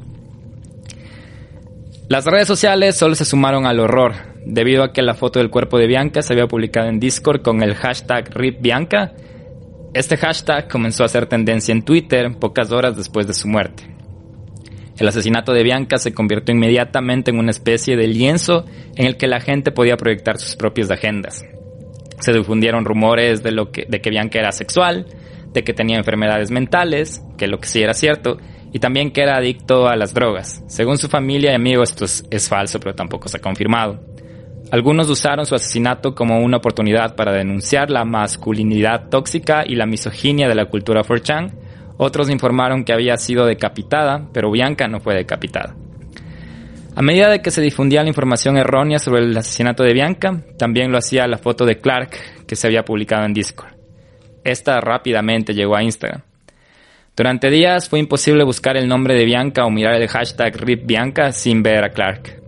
Las 2.10 2.26
redes 2.26 2.48
sociales 2.48 2.96
solo 2.96 3.16
se 3.16 3.26
sumaron 3.26 3.66
al 3.66 3.80
horror, 3.80 4.14
debido 4.46 4.84
a 4.84 4.94
que 4.94 5.02
la 5.02 5.14
foto 5.14 5.40
del 5.40 5.50
cuerpo 5.50 5.78
de 5.78 5.88
Bianca 5.88 6.22
se 6.22 6.34
había 6.34 6.48
publicado 6.48 6.88
en 6.88 7.00
Discord 7.00 7.42
con 7.42 7.62
el 7.62 7.76
hashtag 7.76 8.34
RipBianca. 8.34 9.14
Este 9.94 10.18
hashtag 10.18 10.70
comenzó 10.70 11.04
a 11.04 11.10
ser 11.10 11.26
tendencia 11.28 11.74
en 11.74 11.84
Twitter 11.84 12.32
pocas 12.40 12.72
horas 12.72 12.96
después 12.96 13.28
de 13.28 13.34
su 13.34 13.48
muerte. 13.48 13.97
El 15.00 15.08
asesinato 15.08 15.54
de 15.54 15.64
Bianca 15.64 15.98
se 15.98 16.14
convirtió 16.14 16.56
inmediatamente 16.56 17.32
en 17.32 17.40
una 17.40 17.52
especie 17.52 17.96
de 17.96 18.08
lienzo 18.08 18.66
en 18.96 19.06
el 19.06 19.18
que 19.18 19.28
la 19.28 19.40
gente 19.40 19.72
podía 19.72 19.96
proyectar 19.96 20.40
sus 20.40 20.56
propias 20.56 20.90
agendas. 20.90 21.46
Se 22.20 22.34
difundieron 22.34 22.84
rumores 22.84 23.44
de, 23.44 23.52
lo 23.52 23.72
que, 23.72 23.86
de 23.88 24.02
que 24.02 24.10
Bianca 24.10 24.40
era 24.40 24.52
sexual, 24.52 25.06
de 25.54 25.64
que 25.64 25.74
tenía 25.74 25.98
enfermedades 25.98 26.50
mentales, 26.50 27.22
que 27.38 27.48
lo 27.48 27.60
que 27.60 27.68
sí 27.68 27.82
era 27.82 27.94
cierto, 27.94 28.38
y 28.74 28.80
también 28.80 29.12
que 29.12 29.22
era 29.22 29.38
adicto 29.38 29.88
a 29.88 29.96
las 29.96 30.14
drogas. 30.14 30.64
Según 30.68 30.98
su 30.98 31.08
familia 31.08 31.52
y 31.52 31.56
amigos 31.56 31.92
esto 31.92 32.06
es, 32.30 32.50
falso, 32.50 32.80
pero 32.80 32.96
tampoco 32.96 33.28
se 33.28 33.38
ha 33.38 33.42
confirmado. 33.42 34.00
Algunos 34.72 35.10
usaron 35.10 35.46
su 35.46 35.56
asesinato 35.56 36.14
como 36.14 36.40
una 36.42 36.58
oportunidad 36.58 37.16
para 37.16 37.32
denunciar 37.32 37.90
la 37.90 38.04
masculinidad 38.04 39.10
tóxica 39.10 39.64
y 39.66 39.76
la 39.76 39.86
misoginia 39.86 40.50
de 40.50 40.56
la 40.56 40.66
cultura 40.66 41.04
4chan. 41.04 41.54
Otros 41.98 42.30
informaron 42.30 42.84
que 42.84 42.94
había 42.94 43.18
sido 43.18 43.46
decapitada, 43.46 44.28
pero 44.32 44.52
Bianca 44.52 44.88
no 44.88 45.00
fue 45.00 45.16
decapitada. 45.16 45.76
A 46.96 47.02
medida 47.02 47.30
de 47.30 47.42
que 47.42 47.52
se 47.52 47.62
difundía 47.62 48.02
la 48.02 48.10
información 48.10 48.58
errónea 48.58 48.98
sobre 48.98 49.22
el 49.22 49.38
asesinato 49.38 49.84
de 49.84 49.94
Bianca, 49.94 50.42
también 50.58 50.92
lo 50.92 50.98
hacía 50.98 51.28
la 51.28 51.38
foto 51.38 51.66
de 51.66 51.78
Clark 51.78 52.46
que 52.48 52.56
se 52.56 52.66
había 52.66 52.84
publicado 52.84 53.24
en 53.26 53.34
Discord. 53.34 53.74
Esta 54.44 54.80
rápidamente 54.82 55.54
llegó 55.54 55.76
a 55.76 55.84
Instagram. 55.84 56.22
Durante 57.16 57.50
días 57.50 57.90
fue 57.90 58.00
imposible 58.00 58.44
buscar 58.44 58.78
el 58.78 58.88
nombre 58.88 59.16
de 59.16 59.26
Bianca 59.26 59.66
o 59.66 59.72
mirar 59.72 60.02
el 60.02 60.08
hashtag 60.08 60.56
RipBianca 60.56 61.32
sin 61.32 61.62
ver 61.62 61.84
a 61.84 61.90
Clark. 61.90 62.42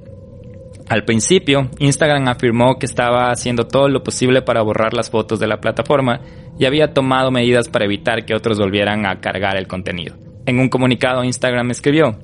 Al 0.89 1.05
principio, 1.05 1.69
Instagram 1.77 2.27
afirmó 2.27 2.79
que 2.79 2.87
estaba 2.87 3.31
haciendo 3.31 3.67
todo 3.67 3.87
lo 3.89 4.03
posible 4.03 4.41
para 4.41 4.63
borrar 4.63 4.95
las 4.95 5.11
fotos 5.11 5.39
de 5.39 5.45
la 5.45 5.61
plataforma 5.61 6.21
y 6.60 6.66
había 6.66 6.93
tomado 6.93 7.32
medidas 7.32 7.70
para 7.70 7.86
evitar 7.86 8.26
que 8.26 8.36
otros 8.36 8.60
volvieran 8.60 9.05
a 9.05 9.20
cargar 9.22 9.57
el 9.57 9.68
contenido. 9.68 10.16
En 10.45 10.60
un 10.60 10.70
comunicado 10.70 11.24
Instagram 11.24 11.72
escribió, 11.72 12.20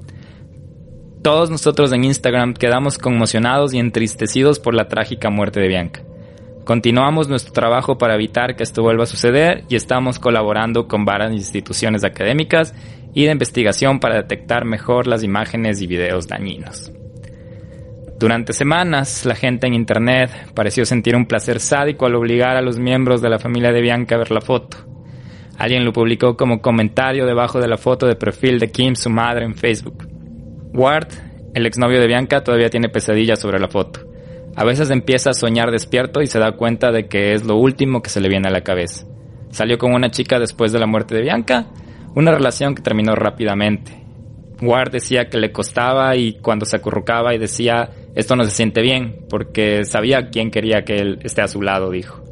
todos 1.23 1.49
nosotros 1.49 1.91
en 1.93 2.03
Instagram 2.03 2.53
quedamos 2.53 2.99
conmocionados 2.99 3.73
y 3.73 3.79
entristecidos 3.79 4.59
por 4.59 4.75
la 4.75 4.87
trágica 4.87 5.31
muerte 5.31 5.59
de 5.59 5.67
Bianca. 5.67 6.03
Continuamos 6.65 7.29
nuestro 7.29 7.53
trabajo 7.53 7.97
para 7.97 8.15
evitar 8.15 8.55
que 8.55 8.63
esto 8.63 8.83
vuelva 8.83 9.03
a 9.03 9.07
suceder 9.07 9.63
y 9.69 9.75
estamos 9.75 10.19
colaborando 10.19 10.87
con 10.87 11.05
varias 11.05 11.31
instituciones 11.31 12.03
académicas 12.03 12.75
y 13.13 13.25
de 13.25 13.31
investigación 13.31 13.99
para 13.99 14.15
detectar 14.15 14.65
mejor 14.65 15.07
las 15.07 15.23
imágenes 15.23 15.81
y 15.81 15.87
videos 15.87 16.27
dañinos. 16.27 16.91
Durante 18.17 18.53
semanas, 18.53 19.25
la 19.25 19.35
gente 19.35 19.67
en 19.67 19.73
Internet 19.73 20.31
pareció 20.53 20.85
sentir 20.85 21.17
un 21.17 21.25
placer 21.25 21.59
sádico 21.59 22.05
al 22.05 22.15
obligar 22.15 22.55
a 22.55 22.61
los 22.61 22.79
miembros 22.79 23.21
de 23.21 23.29
la 23.29 23.39
familia 23.39 23.73
de 23.73 23.81
Bianca 23.81 24.15
a 24.15 24.19
ver 24.19 24.31
la 24.31 24.39
foto. 24.39 24.77
Alguien 25.57 25.83
lo 25.83 25.91
publicó 25.91 26.37
como 26.37 26.61
comentario 26.61 27.25
debajo 27.25 27.59
de 27.59 27.67
la 27.67 27.77
foto 27.77 28.07
de 28.07 28.15
perfil 28.15 28.59
de 28.59 28.71
Kim, 28.71 28.95
su 28.95 29.09
madre, 29.09 29.43
en 29.43 29.55
Facebook. 29.55 30.07
Ward, 30.73 31.07
el 31.53 31.65
exnovio 31.65 31.99
de 31.99 32.07
Bianca, 32.07 32.41
todavía 32.41 32.69
tiene 32.69 32.87
pesadillas 32.87 33.39
sobre 33.39 33.59
la 33.59 33.67
foto. 33.67 34.01
A 34.55 34.63
veces 34.63 34.89
empieza 34.91 35.31
a 35.31 35.33
soñar 35.33 35.71
despierto 35.71 36.21
y 36.21 36.27
se 36.27 36.39
da 36.39 36.53
cuenta 36.53 36.91
de 36.91 37.07
que 37.07 37.33
es 37.33 37.43
lo 37.45 37.57
último 37.57 38.01
que 38.01 38.09
se 38.09 38.21
le 38.21 38.29
viene 38.29 38.47
a 38.47 38.51
la 38.51 38.61
cabeza. 38.61 39.05
Salió 39.49 39.77
con 39.77 39.93
una 39.93 40.11
chica 40.11 40.39
después 40.39 40.71
de 40.71 40.79
la 40.79 40.87
muerte 40.87 41.15
de 41.15 41.21
Bianca, 41.21 41.67
una 42.15 42.31
relación 42.31 42.75
que 42.75 42.81
terminó 42.81 43.13
rápidamente. 43.15 43.91
Ward 44.61 44.91
decía 44.91 45.29
que 45.29 45.37
le 45.37 45.51
costaba 45.51 46.15
y 46.15 46.39
cuando 46.39 46.65
se 46.65 46.77
acurrucaba 46.77 47.35
y 47.35 47.37
decía 47.37 47.89
esto 48.15 48.35
no 48.35 48.43
se 48.43 48.51
siente 48.51 48.81
bien 48.81 49.25
porque 49.29 49.85
sabía 49.85 50.29
quién 50.29 50.51
quería 50.51 50.83
que 50.83 50.97
él 50.97 51.19
esté 51.23 51.41
a 51.41 51.47
su 51.47 51.61
lado, 51.61 51.91
dijo. 51.91 52.23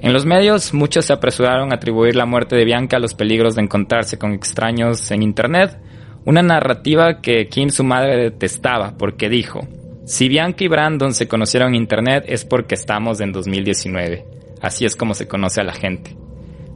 En 0.00 0.12
los 0.12 0.26
medios 0.26 0.74
muchos 0.74 1.06
se 1.06 1.12
apresuraron 1.12 1.72
a 1.72 1.76
atribuir 1.76 2.16
la 2.16 2.26
muerte 2.26 2.54
de 2.54 2.64
Bianca 2.64 2.98
a 2.98 3.00
los 3.00 3.14
peligros 3.14 3.54
de 3.54 3.62
encontrarse 3.62 4.18
con 4.18 4.32
extraños 4.32 5.10
en 5.10 5.22
Internet, 5.22 5.78
una 6.24 6.42
narrativa 6.42 7.20
que 7.20 7.48
Kim 7.48 7.70
su 7.70 7.84
madre 7.84 8.16
detestaba 8.16 8.98
porque 8.98 9.28
dijo, 9.28 9.66
si 10.04 10.28
Bianca 10.28 10.64
y 10.64 10.68
Brandon 10.68 11.14
se 11.14 11.28
conocieron 11.28 11.70
en 11.70 11.82
Internet 11.82 12.24
es 12.28 12.44
porque 12.44 12.74
estamos 12.74 13.20
en 13.20 13.32
2019. 13.32 14.24
Así 14.60 14.84
es 14.84 14.96
como 14.96 15.14
se 15.14 15.28
conoce 15.28 15.60
a 15.60 15.64
la 15.64 15.72
gente. 15.72 16.16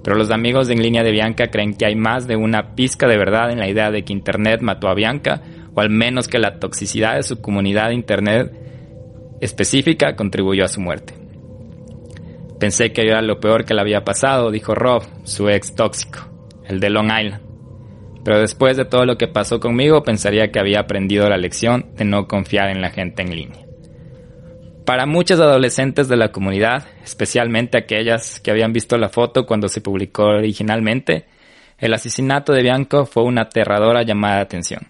Pero 0.02 0.16
los 0.16 0.30
amigos 0.30 0.70
En 0.70 0.82
Línea 0.82 1.02
de 1.02 1.12
Bianca 1.12 1.48
creen 1.48 1.74
que 1.74 1.86
hay 1.86 1.94
más 1.94 2.26
de 2.26 2.36
una 2.36 2.74
pizca 2.74 3.06
de 3.06 3.18
verdad 3.18 3.50
en 3.50 3.58
la 3.58 3.68
idea 3.68 3.90
de 3.90 4.02
que 4.02 4.12
Internet 4.12 4.62
mató 4.62 4.88
a 4.88 4.94
Bianca, 4.94 5.42
o 5.74 5.80
al 5.80 5.90
menos 5.90 6.28
que 6.28 6.38
la 6.38 6.58
toxicidad 6.58 7.16
de 7.16 7.22
su 7.22 7.40
comunidad 7.40 7.88
de 7.88 7.94
Internet 7.94 8.52
específica 9.40 10.16
contribuyó 10.16 10.64
a 10.64 10.68
su 10.68 10.80
muerte. 10.80 11.14
Pensé 12.58 12.92
que 12.92 13.02
era 13.02 13.22
lo 13.22 13.40
peor 13.40 13.64
que 13.64 13.74
le 13.74 13.80
había 13.80 14.04
pasado, 14.04 14.50
dijo 14.50 14.74
Rob, 14.74 15.02
su 15.24 15.48
ex 15.48 15.74
tóxico, 15.74 16.28
el 16.66 16.78
de 16.78 16.90
Long 16.90 17.06
Island. 17.06 17.42
Pero 18.22 18.40
después 18.40 18.76
de 18.76 18.84
todo 18.84 19.06
lo 19.06 19.16
que 19.16 19.28
pasó 19.28 19.60
conmigo, 19.60 20.02
pensaría 20.02 20.50
que 20.50 20.60
había 20.60 20.80
aprendido 20.80 21.28
la 21.28 21.38
lección 21.38 21.86
de 21.96 22.04
no 22.04 22.28
confiar 22.28 22.68
en 22.68 22.82
la 22.82 22.90
gente 22.90 23.22
en 23.22 23.34
línea. 23.34 23.64
Para 24.84 25.06
muchos 25.06 25.40
adolescentes 25.40 26.08
de 26.08 26.16
la 26.16 26.32
comunidad, 26.32 26.84
especialmente 27.02 27.78
aquellas 27.78 28.40
que 28.40 28.50
habían 28.50 28.72
visto 28.72 28.98
la 28.98 29.08
foto 29.08 29.46
cuando 29.46 29.68
se 29.68 29.80
publicó 29.80 30.24
originalmente, 30.24 31.26
el 31.78 31.94
asesinato 31.94 32.52
de 32.52 32.62
Bianco 32.62 33.06
fue 33.06 33.22
una 33.22 33.42
aterradora 33.42 34.02
llamada 34.02 34.36
de 34.36 34.42
atención. 34.42 34.86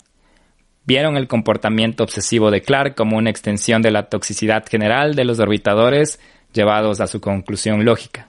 Vieron 0.91 1.17
el 1.17 1.29
comportamiento 1.29 2.03
obsesivo 2.03 2.51
de 2.51 2.63
Clark 2.63 2.97
como 2.97 3.17
una 3.17 3.31
extensión 3.31 3.81
de 3.81 3.93
la 3.93 4.09
toxicidad 4.09 4.67
general 4.69 5.15
de 5.15 5.25
los 5.25 5.39
orbitadores 5.39 6.19
llevados 6.53 7.01
a 7.01 7.07
su 7.07 7.21
conclusión 7.21 7.85
lógica. 7.85 8.27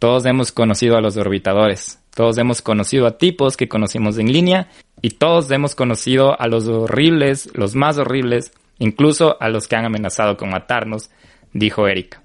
Todos 0.00 0.26
hemos 0.26 0.50
conocido 0.50 0.96
a 0.96 1.00
los 1.00 1.16
orbitadores, 1.16 2.00
todos 2.12 2.38
hemos 2.38 2.60
conocido 2.60 3.06
a 3.06 3.18
tipos 3.18 3.56
que 3.56 3.68
conocimos 3.68 4.18
en 4.18 4.32
línea 4.32 4.68
y 5.00 5.10
todos 5.10 5.48
hemos 5.52 5.76
conocido 5.76 6.36
a 6.40 6.48
los 6.48 6.66
horribles, 6.66 7.48
los 7.54 7.76
más 7.76 7.98
horribles, 7.98 8.50
incluso 8.80 9.40
a 9.40 9.48
los 9.48 9.68
que 9.68 9.76
han 9.76 9.84
amenazado 9.84 10.36
con 10.36 10.50
matarnos, 10.50 11.08
dijo 11.52 11.86
Erika. 11.86 12.20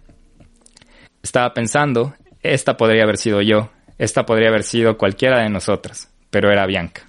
Estaba 1.21 1.53
pensando, 1.53 2.15
esta 2.41 2.77
podría 2.77 3.03
haber 3.03 3.17
sido 3.17 3.43
yo, 3.43 3.69
esta 3.99 4.25
podría 4.25 4.49
haber 4.49 4.63
sido 4.63 4.97
cualquiera 4.97 5.43
de 5.43 5.49
nosotras, 5.49 6.11
pero 6.31 6.51
era 6.51 6.65
Bianca. 6.65 7.06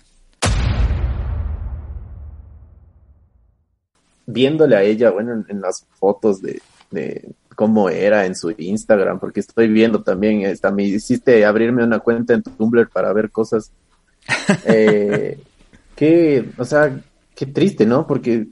Viéndole 4.30 4.76
a 4.76 4.82
ella, 4.82 5.10
bueno, 5.10 5.42
en, 5.48 5.60
las 5.60 5.86
fotos 5.94 6.42
de, 6.42 6.60
cómo 7.56 7.88
era 7.88 8.26
en 8.26 8.34
su 8.36 8.54
Instagram, 8.56 9.18
porque 9.18 9.40
estoy 9.40 9.68
viendo 9.68 10.02
también, 10.02 10.42
esta, 10.42 10.70
me 10.70 10.84
hiciste 10.84 11.46
abrirme 11.46 11.82
una 11.82 11.98
cuenta 12.00 12.34
en 12.34 12.42
Tumblr 12.42 12.90
para 12.90 13.12
ver 13.12 13.30
cosas. 13.30 13.72
Eh, 14.66 15.38
qué, 15.96 16.50
o 16.58 16.64
sea, 16.64 17.00
qué 17.34 17.46
triste, 17.46 17.86
¿no? 17.86 18.06
Porque, 18.06 18.46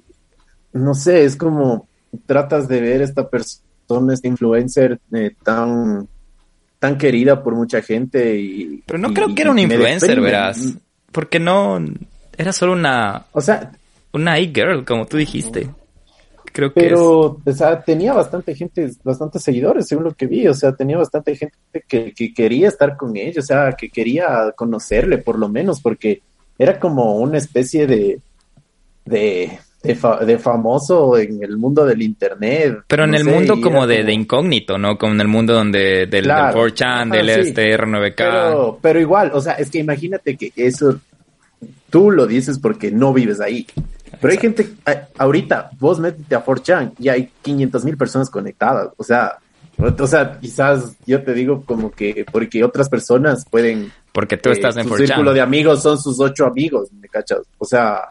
no 0.73 0.95
sé, 0.95 1.25
es 1.25 1.37
como 1.37 1.87
tratas 2.25 2.67
de 2.69 2.81
ver 2.81 3.03
esta 3.03 3.29
persona, 3.29 4.15
este 4.15 4.29
influencer 4.29 4.99
eh, 5.13 5.35
tan, 5.43 6.09
tan 6.79 6.97
querida 6.97 7.43
por 7.43 7.55
mucha 7.55 7.83
gente 7.83 8.39
y... 8.39 8.83
Pero 8.87 8.99
no 8.99 9.13
creo 9.13 9.35
que 9.35 9.43
era 9.43 9.51
un 9.51 9.59
influencer, 9.59 10.21
verás, 10.23 10.75
porque 11.13 11.39
no, 11.39 11.79
era 12.39 12.53
solo 12.55 12.73
una... 12.73 13.27
O 13.33 13.43
sea... 13.43 13.73
Una 14.17 14.39
e-girl, 14.39 14.83
como 14.87 15.05
tú 15.05 15.19
dijiste. 15.19 15.69
Pero, 16.75 17.39
o 17.45 17.53
sea, 17.53 17.83
tenía 17.83 18.15
bastante 18.15 18.55
gente, 18.55 18.91
bastantes 19.05 19.43
seguidores, 19.43 19.87
según 19.87 20.05
lo 20.05 20.13
que 20.13 20.27
vi. 20.27 20.49
O 20.49 20.55
sea, 20.55 20.73
tenía 20.75 20.97
bastante 20.97 21.37
gente 21.37 21.55
que, 21.87 22.15
quería 22.35 22.69
estar 22.69 22.97
con 22.97 23.15
ella, 23.15 23.41
o 23.41 23.45
sea, 23.45 23.73
que 23.73 23.91
quería 23.91 24.53
conocerle, 24.57 25.19
por 25.19 25.39
lo 25.39 25.51
menos, 25.51 25.83
porque 25.83 26.23
era 26.59 26.81
como 26.81 27.17
una 27.17 27.37
especie 27.37 27.87
de. 27.87 28.21
de. 29.05 29.59
de, 29.83 30.39
famoso 30.39 31.19
en 31.19 31.43
el 31.43 31.59
mundo 31.59 31.85
del 31.85 32.01
internet. 32.01 32.79
Pero 32.87 33.05
en 33.05 33.15
el 33.15 33.25
mundo 33.25 33.61
como 33.61 33.87
de, 33.87 34.11
incógnito, 34.11 34.79
¿no? 34.79 34.97
Como 34.97 35.13
en 35.13 35.21
el 35.21 35.29
mundo 35.29 35.53
donde 35.53 36.07
del, 36.07 36.25
4chan, 36.25 37.11
del 37.11 37.29
este 37.29 37.77
R9K. 37.77 38.15
Pero, 38.17 38.79
pero 38.81 38.99
igual, 38.99 39.31
o 39.35 39.43
sea, 39.43 39.53
es 39.55 39.71
que 39.71 39.79
imagínate 39.79 40.39
que 40.39 40.53
eso 40.57 40.99
tú 41.91 42.11
lo 42.11 42.27
dices 42.27 42.59
porque 42.59 42.91
no 42.91 43.13
vives 43.13 43.41
ahí. 43.41 43.67
Pero 44.21 44.33
hay 44.33 44.39
gente, 44.39 44.69
ahorita 45.19 45.71
vos 45.79 45.99
métete 45.99 46.35
a 46.35 46.45
4chan 46.45 46.93
y 46.99 47.09
hay 47.09 47.31
500 47.43 47.85
mil 47.85 47.97
personas 47.97 48.31
conectadas. 48.31 48.89
O 48.97 49.05
sea, 49.05 49.39
o 49.79 50.07
sea, 50.07 50.39
quizás 50.41 50.97
yo 51.07 51.23
te 51.23 51.35
digo 51.35 51.63
como 51.65 51.91
que 51.91 52.25
porque 52.31 52.65
otras 52.65 52.89
personas 52.89 53.45
pueden. 53.51 53.93
Porque 54.13 54.37
tú 54.37 54.51
estás 54.51 54.77
en 54.77 54.87
4chan. 54.87 54.89
Su 54.89 55.07
círculo 55.07 55.33
de 55.35 55.41
amigos 55.41 55.83
son 55.83 55.99
sus 55.99 56.19
ocho 56.21 56.47
amigos, 56.47 56.91
¿me 56.93 57.09
cachas? 57.09 57.41
O 57.59 57.65
sea, 57.65 58.11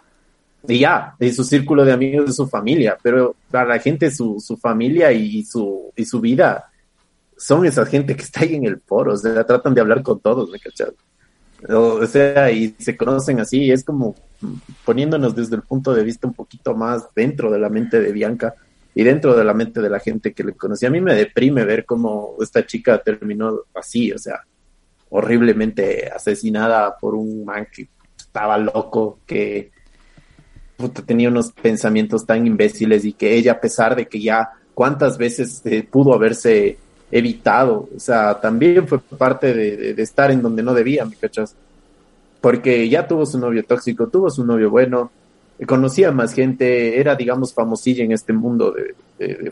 y 0.67 0.79
ya, 0.79 1.15
y 1.19 1.31
su 1.31 1.43
círculo 1.43 1.83
de 1.83 1.93
amigos 1.93 2.29
es 2.29 2.35
su 2.35 2.47
familia. 2.47 2.97
Pero 3.01 3.35
para 3.49 3.69
la 3.69 3.79
gente, 3.79 4.11
su, 4.11 4.39
su 4.39 4.57
familia 4.57 5.11
y 5.11 5.43
su, 5.43 5.91
y 5.95 6.05
su 6.05 6.19
vida 6.19 6.69
son 7.37 7.65
esa 7.65 7.85
gente 7.85 8.15
que 8.15 8.23
está 8.23 8.41
ahí 8.41 8.55
en 8.55 8.65
el 8.65 8.79
foro. 8.79 9.13
O 9.13 9.17
sea, 9.17 9.43
tratan 9.45 9.73
de 9.73 9.81
hablar 9.81 10.03
con 10.03 10.19
todos, 10.19 10.49
¿me 10.49 10.59
cachas? 10.59 10.91
O 11.69 12.05
sea, 12.05 12.51
y 12.51 12.75
se 12.77 12.95
conocen 12.95 13.39
así, 13.39 13.71
es 13.71 13.83
como 13.83 14.15
poniéndonos 14.83 15.35
desde 15.35 15.55
el 15.55 15.61
punto 15.61 15.93
de 15.93 16.03
vista 16.03 16.27
un 16.27 16.33
poquito 16.33 16.75
más 16.75 17.03
dentro 17.15 17.51
de 17.51 17.59
la 17.59 17.69
mente 17.69 17.99
de 17.99 18.11
Bianca 18.11 18.55
y 18.93 19.03
dentro 19.03 19.35
de 19.35 19.43
la 19.43 19.53
mente 19.53 19.81
de 19.81 19.89
la 19.89 19.99
gente 19.99 20.33
que 20.33 20.43
le 20.43 20.53
conocía. 20.53 20.89
A 20.89 20.91
mí 20.91 21.01
me 21.01 21.13
deprime 21.13 21.65
ver 21.65 21.85
cómo 21.85 22.35
esta 22.41 22.65
chica 22.65 22.97
terminó 22.99 23.61
así, 23.73 24.11
o 24.11 24.17
sea, 24.17 24.41
horriblemente 25.09 26.09
asesinada 26.09 26.97
por 26.97 27.15
un 27.15 27.45
man 27.45 27.67
que 27.71 27.87
estaba 28.17 28.57
loco, 28.57 29.19
que 29.25 29.71
tenía 31.05 31.29
unos 31.29 31.51
pensamientos 31.51 32.25
tan 32.25 32.45
imbéciles 32.45 33.05
y 33.05 33.13
que 33.13 33.35
ella, 33.35 33.53
a 33.53 33.61
pesar 33.61 33.95
de 33.95 34.07
que 34.07 34.21
ya 34.21 34.49
cuántas 34.73 35.17
veces 35.17 35.61
eh, 35.65 35.87
pudo 35.89 36.13
haberse 36.13 36.77
evitado. 37.11 37.87
O 37.95 37.99
sea, 37.99 38.39
también 38.39 38.87
fue 38.87 38.99
parte 38.99 39.53
de, 39.53 40.01
estar 40.01 40.31
en 40.31 40.41
donde 40.41 40.63
no 40.63 40.73
debía, 40.73 41.05
¿me 41.05 41.15
cachas? 41.15 41.55
Porque 42.41 42.87
ya 42.89 43.07
tuvo 43.07 43.25
su 43.25 43.39
novio 43.39 43.63
tóxico, 43.63 44.07
tuvo 44.07 44.29
su 44.29 44.45
novio 44.45 44.69
bueno, 44.69 45.11
conocía 45.67 46.11
más 46.11 46.33
gente, 46.33 46.99
era, 46.99 47.15
digamos, 47.15 47.53
famosilla 47.53 48.03
en 48.03 48.11
este 48.11 48.33
mundo 48.33 48.71
de, 48.71 48.95
de. 49.17 49.51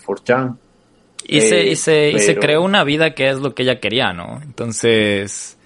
Y, 1.25 1.41
se, 1.41 1.63
y, 1.65 1.75
se, 1.75 2.11
y 2.11 2.19
se 2.19 2.35
creó 2.35 2.61
una 2.61 2.83
vida 2.83 3.15
que 3.15 3.29
es 3.29 3.39
lo 3.39 3.55
que 3.55 3.63
ella 3.63 3.79
quería, 3.79 4.11
¿no? 4.11 4.41
Entonces, 4.43 5.57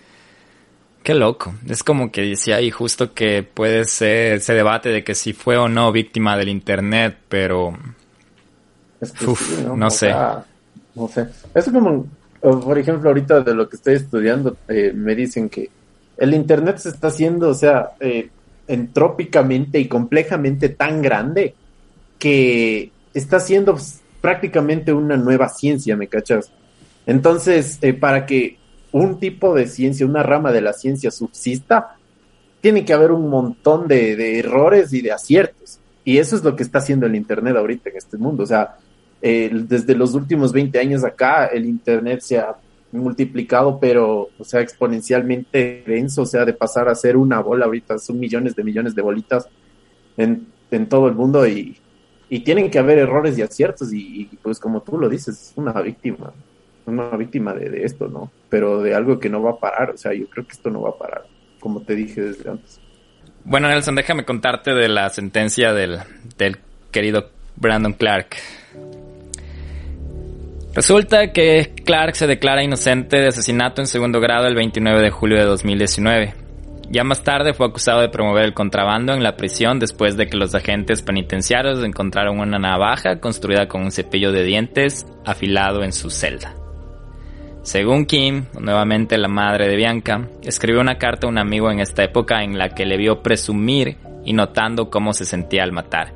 qué 1.04 1.16
loco. 1.16 1.54
Es 1.68 1.84
como 1.84 2.12
que 2.12 2.22
decía 2.22 2.58
ahí 2.58 2.70
justo 2.70 3.14
que 3.14 3.42
puede 3.44 3.86
ser 3.86 4.36
ese 4.36 4.54
debate 4.54 4.90
de 4.90 5.04
que 5.04 5.16
si 5.16 5.34
fue 5.34 5.58
o 5.58 5.68
no 5.68 5.92
víctima 5.92 6.38
del 6.38 6.50
Internet, 6.50 7.18
pero... 7.28 7.78
¿no? 9.76 9.90
sé 9.90 10.14
no 10.98 11.08
sé. 11.08 11.28
Es 11.54 11.66
como, 11.66 12.08
por 12.42 12.78
ejemplo, 12.78 13.10
ahorita 13.10 13.42
de 13.42 13.54
lo 13.54 13.70
que 13.70 13.76
estoy 13.76 13.96
estudiando, 13.96 14.58
eh, 14.68 14.92
me 14.94 15.16
dicen 15.16 15.48
que 15.48 15.70
el 16.18 16.34
Internet 16.34 16.78
se 16.78 16.90
está 16.90 17.08
haciendo, 17.08 17.50
o 17.50 17.54
sea, 17.54 17.92
eh, 18.00 18.30
entrópicamente 18.68 19.80
y 19.80 19.88
complejamente 19.88 20.70
tan 20.70 21.02
grande 21.02 21.56
que 22.20 22.92
está 23.14 23.40
siendo 23.40 23.78
prácticamente 24.22 24.92
una 24.94 25.18
nueva 25.18 25.50
ciencia, 25.50 25.96
¿me 25.96 26.08
cachas? 26.08 26.52
Entonces, 27.06 27.78
eh, 27.82 27.94
para 27.94 28.26
que 28.26 28.58
un 28.92 29.20
tipo 29.20 29.54
de 29.54 29.68
ciencia, 29.68 30.06
una 30.06 30.24
rama 30.24 30.52
de 30.52 30.62
la 30.62 30.74
ciencia 30.74 31.12
subsista, 31.12 31.96
tiene 32.62 32.84
que 32.84 32.94
haber 32.94 33.12
un 33.12 33.30
montón 33.30 33.88
de, 33.88 34.16
de, 34.16 34.40
errores 34.40 34.92
y 34.94 35.02
de 35.02 35.12
aciertos. 35.12 35.80
Y 36.04 36.18
eso 36.18 36.36
es 36.36 36.44
lo 36.44 36.56
que 36.56 36.64
está 36.64 36.80
haciendo 36.80 37.06
el 37.06 37.16
Internet 37.16 37.56
ahorita 37.56 37.90
en 37.90 37.98
este 37.98 38.18
mundo. 38.18 38.44
O 38.44 38.48
sea, 38.48 38.78
eh, 39.22 39.50
desde 39.54 39.96
los 39.96 40.14
últimos 40.14 40.52
20 40.52 40.80
años 40.80 41.04
acá, 41.04 41.48
el 41.48 41.66
Internet 41.66 42.22
se 42.22 42.40
ha 42.40 42.56
multiplicado, 42.92 43.80
pero, 43.80 44.30
o 44.38 44.44
sea, 44.44 44.62
exponencialmente 44.62 45.84
denso, 45.86 46.24
o 46.24 46.26
sea, 46.26 46.46
de 46.46 46.54
pasar 46.54 46.90
a 46.90 46.96
ser 46.96 47.18
una 47.18 47.40
bola 47.40 47.66
ahorita, 47.66 47.98
son 48.00 48.20
millones 48.20 48.56
de 48.56 48.64
millones 48.64 48.96
de 48.96 49.02
bolitas 49.02 49.48
en, 50.16 50.48
en 50.72 50.88
todo 50.88 51.08
el 51.08 51.16
mundo 51.16 51.48
y, 51.48 51.78
tienen 52.44 52.70
que 52.70 52.80
haber 52.80 52.98
errores 52.98 53.38
y 53.38 53.42
aciertos 53.42 53.94
y, 53.94 54.30
pues 54.42 54.60
como 54.60 54.82
tú 54.82 54.98
lo 54.98 55.08
dices, 55.08 55.42
es 55.42 55.54
una 55.56 55.72
víctima, 55.82 56.34
una 56.86 57.16
víctima 57.16 57.54
de, 57.54 57.70
de, 57.70 57.84
esto, 57.84 58.10
¿no? 58.10 58.32
Pero 58.50 58.82
de 58.82 58.94
algo 58.94 59.18
que 59.18 59.30
no 59.30 59.42
va 59.42 59.52
a 59.52 59.60
parar, 59.60 59.92
o 59.92 59.98
sea, 59.98 60.14
yo 60.14 60.28
creo 60.30 60.46
que 60.46 60.52
esto 60.52 60.70
no 60.70 60.82
va 60.82 60.90
a 60.90 60.98
parar, 60.98 61.26
como 61.62 61.82
te 61.84 61.96
dije 61.96 62.22
desde 62.22 62.50
antes. 62.50 62.82
Bueno, 63.46 63.70
Nelson, 63.70 63.96
déjame 63.96 64.26
contarte 64.26 64.74
de 64.74 64.90
la 64.90 65.10
sentencia 65.10 65.72
del, 65.72 66.00
del 66.38 66.58
querido 66.92 67.30
Brandon 67.56 67.94
Clark. 67.94 68.36
Resulta 70.78 71.32
que 71.32 71.74
Clark 71.86 72.16
se 72.16 72.28
declara 72.28 72.64
inocente 72.64 73.18
de 73.18 73.30
asesinato 73.30 73.82
en 73.82 73.88
segundo 73.88 74.20
grado 74.20 74.46
el 74.46 74.54
29 74.54 75.02
de 75.02 75.10
julio 75.10 75.40
de 75.40 75.46
2019. 75.46 76.36
Ya 76.92 77.04
más 77.04 77.24
tarde 77.24 77.56
fue 77.56 77.66
acusado 77.66 78.02
de 78.02 78.10
promover 78.10 78.46
el 78.46 78.54
contrabando 78.54 79.14
en 79.14 79.24
la 79.24 79.36
prisión 79.36 79.80
después 79.80 80.18
de 80.18 80.28
que 80.28 80.38
los 80.38 80.54
agentes 80.54 81.02
penitenciarios 81.02 81.84
encontraron 81.84 82.40
una 82.40 82.60
navaja 82.60 83.20
construida 83.20 83.68
con 83.68 83.86
un 83.86 83.92
cepillo 83.92 84.32
de 84.32 84.44
dientes 84.44 85.08
afilado 85.26 85.84
en 85.84 85.94
su 85.94 86.12
celda. 86.12 86.54
Según 87.64 88.06
Kim, 88.06 88.46
nuevamente 88.62 89.18
la 89.18 89.30
madre 89.30 89.68
de 89.68 89.78
Bianca, 89.78 90.30
escribió 90.44 90.80
una 90.80 91.00
carta 91.00 91.26
a 91.26 91.32
un 91.32 91.40
amigo 91.40 91.72
en 91.72 91.80
esta 91.80 92.04
época 92.04 92.44
en 92.44 92.56
la 92.56 92.70
que 92.70 92.86
le 92.86 92.98
vio 92.98 93.24
presumir 93.24 93.98
y 94.24 94.34
notando 94.34 94.92
cómo 94.92 95.14
se 95.14 95.26
sentía 95.26 95.64
al 95.64 95.72
matar. 95.72 96.14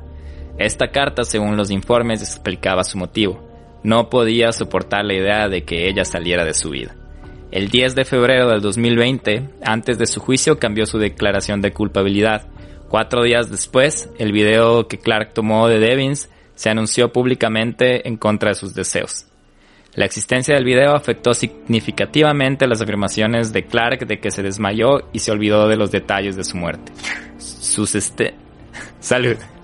Esta 0.56 0.92
carta, 0.92 1.24
según 1.24 1.56
los 1.56 1.72
informes, 1.72 2.22
explicaba 2.22 2.84
su 2.84 2.96
motivo. 2.96 3.51
No 3.82 4.10
podía 4.10 4.52
soportar 4.52 5.04
la 5.04 5.14
idea 5.14 5.48
de 5.48 5.64
que 5.64 5.88
ella 5.88 6.04
saliera 6.04 6.44
de 6.44 6.54
su 6.54 6.70
vida. 6.70 6.94
El 7.50 7.68
10 7.68 7.94
de 7.94 8.04
febrero 8.04 8.48
del 8.48 8.60
2020, 8.60 9.50
antes 9.64 9.98
de 9.98 10.06
su 10.06 10.20
juicio, 10.20 10.58
cambió 10.58 10.86
su 10.86 10.98
declaración 10.98 11.60
de 11.60 11.72
culpabilidad. 11.72 12.46
Cuatro 12.88 13.22
días 13.22 13.50
después, 13.50 14.08
el 14.18 14.32
video 14.32 14.88
que 14.88 14.98
Clark 14.98 15.34
tomó 15.34 15.68
de 15.68 15.78
Devins 15.78 16.30
se 16.54 16.70
anunció 16.70 17.12
públicamente 17.12 18.08
en 18.08 18.16
contra 18.16 18.50
de 18.50 18.54
sus 18.54 18.74
deseos. 18.74 19.26
La 19.94 20.06
existencia 20.06 20.54
del 20.54 20.64
video 20.64 20.94
afectó 20.94 21.34
significativamente 21.34 22.66
las 22.66 22.80
afirmaciones 22.80 23.52
de 23.52 23.66
Clark 23.66 24.06
de 24.06 24.18
que 24.18 24.30
se 24.30 24.42
desmayó 24.42 25.10
y 25.12 25.18
se 25.18 25.30
olvidó 25.30 25.68
de 25.68 25.76
los 25.76 25.90
detalles 25.90 26.36
de 26.36 26.44
su 26.44 26.56
muerte. 26.56 26.92
este... 27.94 28.34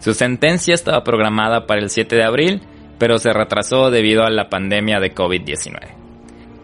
Su 0.01 0.15
sentencia 0.15 0.75
estaba 0.75 1.03
programada 1.03 1.67
para 1.67 1.81
el 1.81 1.91
7 1.91 2.15
de 2.15 2.25
abril, 2.25 2.63
pero 2.99 3.19
se 3.19 3.33
retrasó 3.33 3.91
debido 3.91 4.25
a 4.25 4.31
la 4.31 4.49
pandemia 4.49 5.01
de 5.01 5.15
COVID-19. 5.15 5.99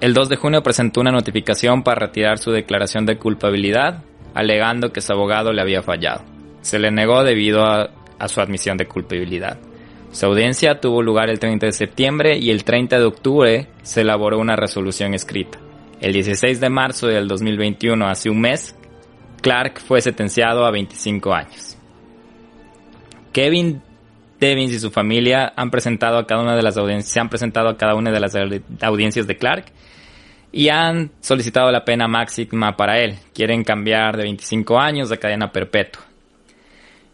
El 0.01 0.13
2 0.13 0.29
de 0.29 0.37
junio 0.37 0.63
presentó 0.63 1.01
una 1.01 1.13
notificación 1.13 1.83
para 1.83 2.07
retirar 2.07 2.39
su 2.39 2.51
declaración 2.51 3.07
de 3.07 3.17
culpabilidad, 3.17 4.03
alegando 4.35 4.93
que 4.93 5.01
su 5.01 5.13
abogado 5.13 5.53
le 5.53 5.63
había 5.63 5.83
fallado. 5.83 6.25
Se 6.61 6.79
le 6.79 6.91
negó 6.91 7.23
debido 7.23 7.65
a, 7.65 7.91
su 8.27 8.41
admisión 8.41 8.77
de 8.77 8.87
culpabilidad. 8.87 9.59
Su 10.11 10.27
audiencia 10.27 10.81
tuvo 10.81 11.03
lugar 11.03 11.29
el 11.29 11.39
30 11.39 11.67
de 11.67 11.73
septiembre 11.73 12.39
y 12.39 12.51
el 12.51 12.65
30 12.65 12.99
de 12.99 13.05
octubre 13.05 13.69
se 13.83 14.01
elaboró 14.01 14.39
una 14.39 14.57
resolución 14.57 15.15
escrita. 15.15 15.59
El 16.01 16.13
16 16.13 16.61
de 16.61 16.71
marzo 16.71 17.07
del 17.07 17.29
2021, 17.29 18.07
hace 18.07 18.31
un 18.31 18.41
mes, 18.41 18.75
Clark 19.43 19.81
fue 19.81 20.01
sentenciado 20.01 20.65
a 20.65 20.71
25 20.71 21.35
años. 21.35 21.77
Kevin 23.33 23.83
Devins 24.45 24.73
y 24.73 24.79
su 24.79 24.91
familia 24.91 25.53
han 25.57 25.71
presentado 25.71 26.19
a 26.19 26.27
cada 26.27 26.43
una 26.43 26.55
de 26.55 26.63
las 26.63 26.75
se 27.07 27.21
han 27.21 27.29
presentado 27.29 27.69
a 27.69 27.77
cada 27.77 27.95
una 27.95 28.11
de 28.11 28.21
las 28.21 28.35
audiencias 28.83 29.27
de 29.27 29.37
Clark 29.37 29.67
y 30.53 30.69
han 30.69 31.11
solicitado 31.21 31.71
la 31.73 31.85
pena 31.85 32.07
máxima 32.07 32.77
para 32.77 33.01
él. 33.01 33.17
Quieren 33.33 33.65
cambiar 33.65 34.17
de 34.17 34.23
25 34.25 34.79
años 34.79 35.11
a 35.11 35.17
cadena 35.17 35.51
perpetua. 35.51 36.03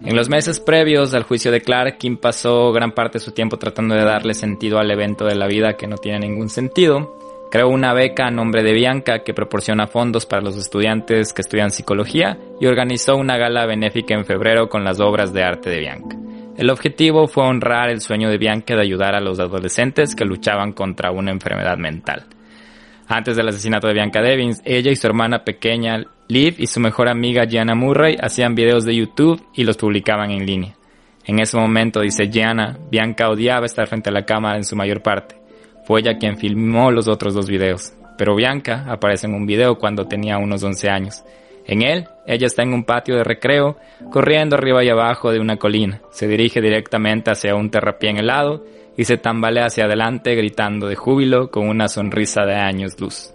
En 0.04 0.16
los 0.16 0.28
meses 0.28 0.60
previos 0.60 1.14
al 1.14 1.24
juicio 1.24 1.50
de 1.52 1.60
Clark, 1.60 1.98
Kim 1.98 2.16
pasó 2.16 2.72
gran 2.72 2.92
parte 2.92 3.18
de 3.18 3.24
su 3.24 3.32
tiempo 3.32 3.58
tratando 3.58 3.94
de 3.94 4.04
darle 4.04 4.34
sentido 4.34 4.78
al 4.78 4.90
evento 4.90 5.24
de 5.24 5.34
la 5.34 5.46
vida 5.46 5.74
que 5.74 5.86
no 5.86 5.96
tiene 5.96 6.20
ningún 6.20 6.48
sentido. 6.48 7.18
Creó 7.50 7.68
una 7.68 7.92
beca 7.92 8.26
a 8.26 8.30
nombre 8.30 8.62
de 8.62 8.72
Bianca 8.72 9.24
que 9.24 9.34
proporciona 9.34 9.86
fondos 9.86 10.24
para 10.24 10.42
los 10.42 10.56
estudiantes 10.56 11.32
que 11.32 11.42
estudian 11.42 11.70
psicología 11.70 12.38
y 12.60 12.66
organizó 12.66 13.16
una 13.16 13.36
gala 13.36 13.66
benéfica 13.66 14.14
en 14.14 14.24
febrero 14.24 14.68
con 14.68 14.84
las 14.84 15.00
obras 15.00 15.32
de 15.32 15.42
arte 15.42 15.68
de 15.68 15.80
Bianca. 15.80 16.16
El 16.60 16.68
objetivo 16.68 17.26
fue 17.26 17.44
honrar 17.44 17.88
el 17.88 18.02
sueño 18.02 18.28
de 18.28 18.36
Bianca 18.36 18.74
de 18.74 18.82
ayudar 18.82 19.14
a 19.14 19.20
los 19.22 19.40
adolescentes 19.40 20.14
que 20.14 20.26
luchaban 20.26 20.72
contra 20.74 21.10
una 21.10 21.30
enfermedad 21.30 21.78
mental. 21.78 22.26
Antes 23.08 23.34
del 23.34 23.48
asesinato 23.48 23.86
de 23.86 23.94
Bianca 23.94 24.20
Devins, 24.20 24.60
ella 24.66 24.90
y 24.90 24.96
su 24.96 25.06
hermana 25.06 25.42
pequeña 25.42 26.04
Liv 26.28 26.56
y 26.58 26.66
su 26.66 26.78
mejor 26.78 27.08
amiga 27.08 27.46
Gianna 27.46 27.74
Murray 27.74 28.18
hacían 28.20 28.54
videos 28.54 28.84
de 28.84 28.94
YouTube 28.94 29.42
y 29.54 29.64
los 29.64 29.78
publicaban 29.78 30.32
en 30.32 30.44
línea. 30.44 30.74
En 31.24 31.40
ese 31.40 31.56
momento, 31.56 32.02
dice 32.02 32.28
Gianna, 32.30 32.76
Bianca 32.90 33.30
odiaba 33.30 33.64
estar 33.64 33.86
frente 33.86 34.10
a 34.10 34.12
la 34.12 34.26
cámara 34.26 34.58
en 34.58 34.64
su 34.64 34.76
mayor 34.76 35.00
parte. 35.00 35.36
Fue 35.86 36.00
ella 36.00 36.18
quien 36.18 36.36
filmó 36.36 36.90
los 36.90 37.08
otros 37.08 37.32
dos 37.32 37.48
videos. 37.48 37.94
Pero 38.18 38.36
Bianca 38.36 38.84
aparece 38.86 39.26
en 39.26 39.32
un 39.32 39.46
video 39.46 39.78
cuando 39.78 40.04
tenía 40.04 40.36
unos 40.36 40.62
11 40.62 40.90
años. 40.90 41.24
En 41.66 41.80
él, 41.80 42.06
ella 42.30 42.46
está 42.46 42.62
en 42.62 42.72
un 42.72 42.84
patio 42.84 43.16
de 43.16 43.24
recreo, 43.24 43.76
corriendo 44.12 44.54
arriba 44.54 44.84
y 44.84 44.88
abajo 44.88 45.32
de 45.32 45.40
una 45.40 45.56
colina. 45.56 46.00
Se 46.12 46.28
dirige 46.28 46.60
directamente 46.60 47.32
hacia 47.32 47.56
un 47.56 47.70
terrapién 47.70 48.18
helado 48.18 48.64
y 48.96 49.02
se 49.02 49.16
tambalea 49.16 49.64
hacia 49.64 49.86
adelante 49.86 50.36
gritando 50.36 50.86
de 50.86 50.94
júbilo 50.94 51.50
con 51.50 51.68
una 51.68 51.88
sonrisa 51.88 52.42
de 52.44 52.54
años 52.54 53.00
luz. 53.00 53.34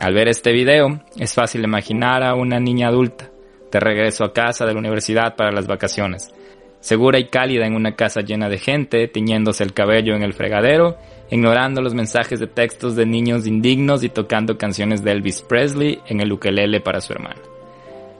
Al 0.00 0.14
ver 0.14 0.28
este 0.28 0.52
video, 0.52 1.02
es 1.18 1.34
fácil 1.34 1.62
imaginar 1.64 2.22
a 2.22 2.34
una 2.34 2.58
niña 2.58 2.88
adulta, 2.88 3.28
de 3.70 3.80
regreso 3.80 4.24
a 4.24 4.32
casa 4.32 4.64
de 4.64 4.72
la 4.72 4.78
universidad 4.78 5.36
para 5.36 5.52
las 5.52 5.66
vacaciones, 5.66 6.32
segura 6.80 7.18
y 7.18 7.26
cálida 7.26 7.66
en 7.66 7.74
una 7.74 7.96
casa 7.96 8.22
llena 8.22 8.48
de 8.48 8.58
gente, 8.58 9.08
tiñéndose 9.08 9.62
el 9.62 9.74
cabello 9.74 10.14
en 10.14 10.22
el 10.22 10.32
fregadero, 10.32 10.96
ignorando 11.30 11.82
los 11.82 11.92
mensajes 11.92 12.40
de 12.40 12.46
textos 12.46 12.96
de 12.96 13.04
niños 13.04 13.46
indignos 13.46 14.02
y 14.04 14.08
tocando 14.08 14.56
canciones 14.56 15.04
de 15.04 15.12
Elvis 15.12 15.42
Presley 15.42 15.98
en 16.06 16.22
el 16.22 16.32
ukelele 16.32 16.80
para 16.80 17.02
su 17.02 17.12
hermana. 17.12 17.55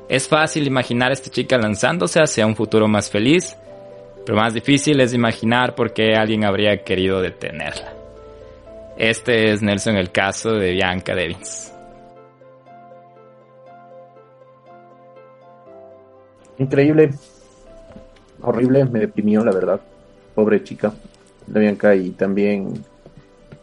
Es 0.08 0.28
fácil 0.28 0.68
imaginar 0.68 1.10
a 1.10 1.14
esta 1.14 1.30
chica 1.30 1.58
lanzándose 1.58 2.20
hacia 2.20 2.46
un 2.46 2.54
futuro 2.54 2.86
más 2.86 3.10
feliz, 3.10 3.56
pero 4.24 4.38
más 4.38 4.54
difícil 4.54 5.00
es 5.00 5.12
imaginar 5.12 5.74
por 5.74 5.92
qué 5.92 6.14
alguien 6.14 6.44
habría 6.44 6.84
querido 6.84 7.20
detenerla. 7.20 7.92
Este 8.96 9.50
es 9.50 9.62
Nelson 9.62 9.96
el 9.96 10.12
caso 10.12 10.52
de 10.52 10.70
Bianca 10.70 11.12
Devins. 11.14 11.72
Increíble, 16.58 17.10
horrible, 18.42 18.84
me 18.84 19.00
deprimió 19.00 19.44
la 19.44 19.52
verdad. 19.52 19.80
Pobre 20.36 20.62
chica, 20.62 20.92
de 21.48 21.60
Bianca 21.60 21.96
y 21.96 22.10
también 22.10 22.74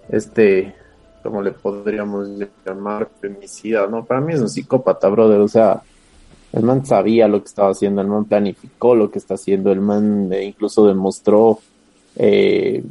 este, 0.10 0.76
¿cómo 1.24 1.42
le 1.42 1.52
podríamos 1.52 2.28
llamar? 2.66 3.08
Femicida, 3.22 3.88
¿no? 3.88 4.04
Para 4.04 4.20
mí 4.20 4.34
es 4.34 4.42
un 4.42 4.50
psicópata, 4.50 5.08
brother, 5.08 5.40
o 5.40 5.48
sea, 5.48 5.82
el 6.54 6.64
man 6.64 6.86
sabía 6.86 7.28
lo 7.28 7.42
que 7.42 7.48
estaba 7.48 7.72
haciendo, 7.72 8.02
el 8.02 8.08
man 8.08 8.26
planificó 8.26 8.96
lo 8.96 9.10
que 9.10 9.18
está 9.18 9.34
haciendo, 9.34 9.72
el 9.72 9.82
man 9.82 10.32
eh, 10.32 10.46
incluso 10.46 10.88
demostró 10.88 11.60
eh, 12.16 12.84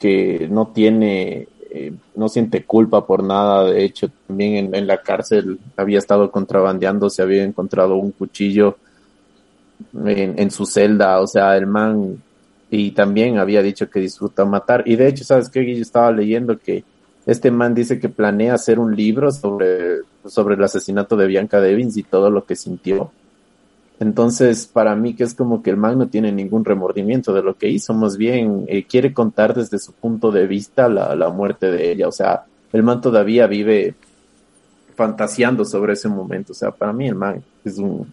que 0.00 0.48
no 0.50 0.68
tiene, 0.68 1.46
eh, 1.70 1.92
no 2.16 2.28
siente 2.28 2.64
culpa 2.64 3.06
por 3.06 3.22
nada. 3.22 3.64
De 3.66 3.84
hecho, 3.84 4.10
también 4.26 4.74
en, 4.74 4.86
la 4.86 5.00
cárcel 5.00 5.60
había 5.76 5.98
estado 5.98 6.30
contrabandeando, 6.32 7.08
se 7.08 7.22
había 7.22 7.44
encontrado 7.44 7.94
un 7.96 8.10
cuchillo 8.10 8.76
en, 10.04 10.50
su 10.50 10.66
celda, 10.66 11.20
o 11.20 11.26
sea, 11.28 11.56
el 11.56 11.66
man, 11.66 12.20
y 12.68 12.90
también 12.90 13.38
había 13.38 13.62
dicho 13.62 13.88
que 13.88 14.00
disfruta 14.00 14.44
matar. 14.44 14.82
Y 14.86 14.96
de 14.96 15.06
hecho, 15.06 15.22
¿sabes 15.22 15.48
qué? 15.48 15.64
Yo 15.64 15.82
estaba 15.82 16.10
leyendo 16.10 16.58
que 16.58 16.82
este 17.26 17.52
man 17.52 17.74
dice 17.74 18.00
que 18.00 18.08
planea 18.08 18.54
hacer 18.54 18.80
un 18.80 18.96
libro 18.96 19.30
sobre, 19.30 19.98
sobre 20.26 20.54
el 20.54 20.64
asesinato 20.64 21.16
de 21.16 21.26
Bianca 21.26 21.60
Devins 21.60 21.96
y 21.96 22.02
todo 22.02 22.30
lo 22.30 22.44
que 22.44 22.56
sintió. 22.56 23.10
Entonces, 24.00 24.66
para 24.66 24.94
mí 24.94 25.14
que 25.14 25.24
es 25.24 25.34
como 25.34 25.62
que 25.62 25.70
el 25.70 25.76
man 25.76 25.98
no 25.98 26.08
tiene 26.08 26.30
ningún 26.30 26.64
remordimiento 26.64 27.32
de 27.32 27.42
lo 27.42 27.56
que 27.56 27.68
hizo, 27.68 27.94
más 27.94 28.16
bien 28.16 28.64
eh, 28.68 28.84
quiere 28.84 29.12
contar 29.12 29.54
desde 29.54 29.78
su 29.78 29.92
punto 29.92 30.30
de 30.30 30.46
vista 30.46 30.88
la, 30.88 31.14
la 31.16 31.30
muerte 31.30 31.70
de 31.70 31.90
ella. 31.92 32.06
O 32.08 32.12
sea, 32.12 32.44
el 32.72 32.82
man 32.82 33.00
todavía 33.00 33.46
vive 33.46 33.94
fantaseando 34.94 35.64
sobre 35.64 35.94
ese 35.94 36.08
momento. 36.08 36.52
O 36.52 36.54
sea, 36.56 36.70
para 36.70 36.92
mí 36.92 37.08
el 37.08 37.16
man 37.16 37.42
es 37.64 37.78
un, 37.78 38.12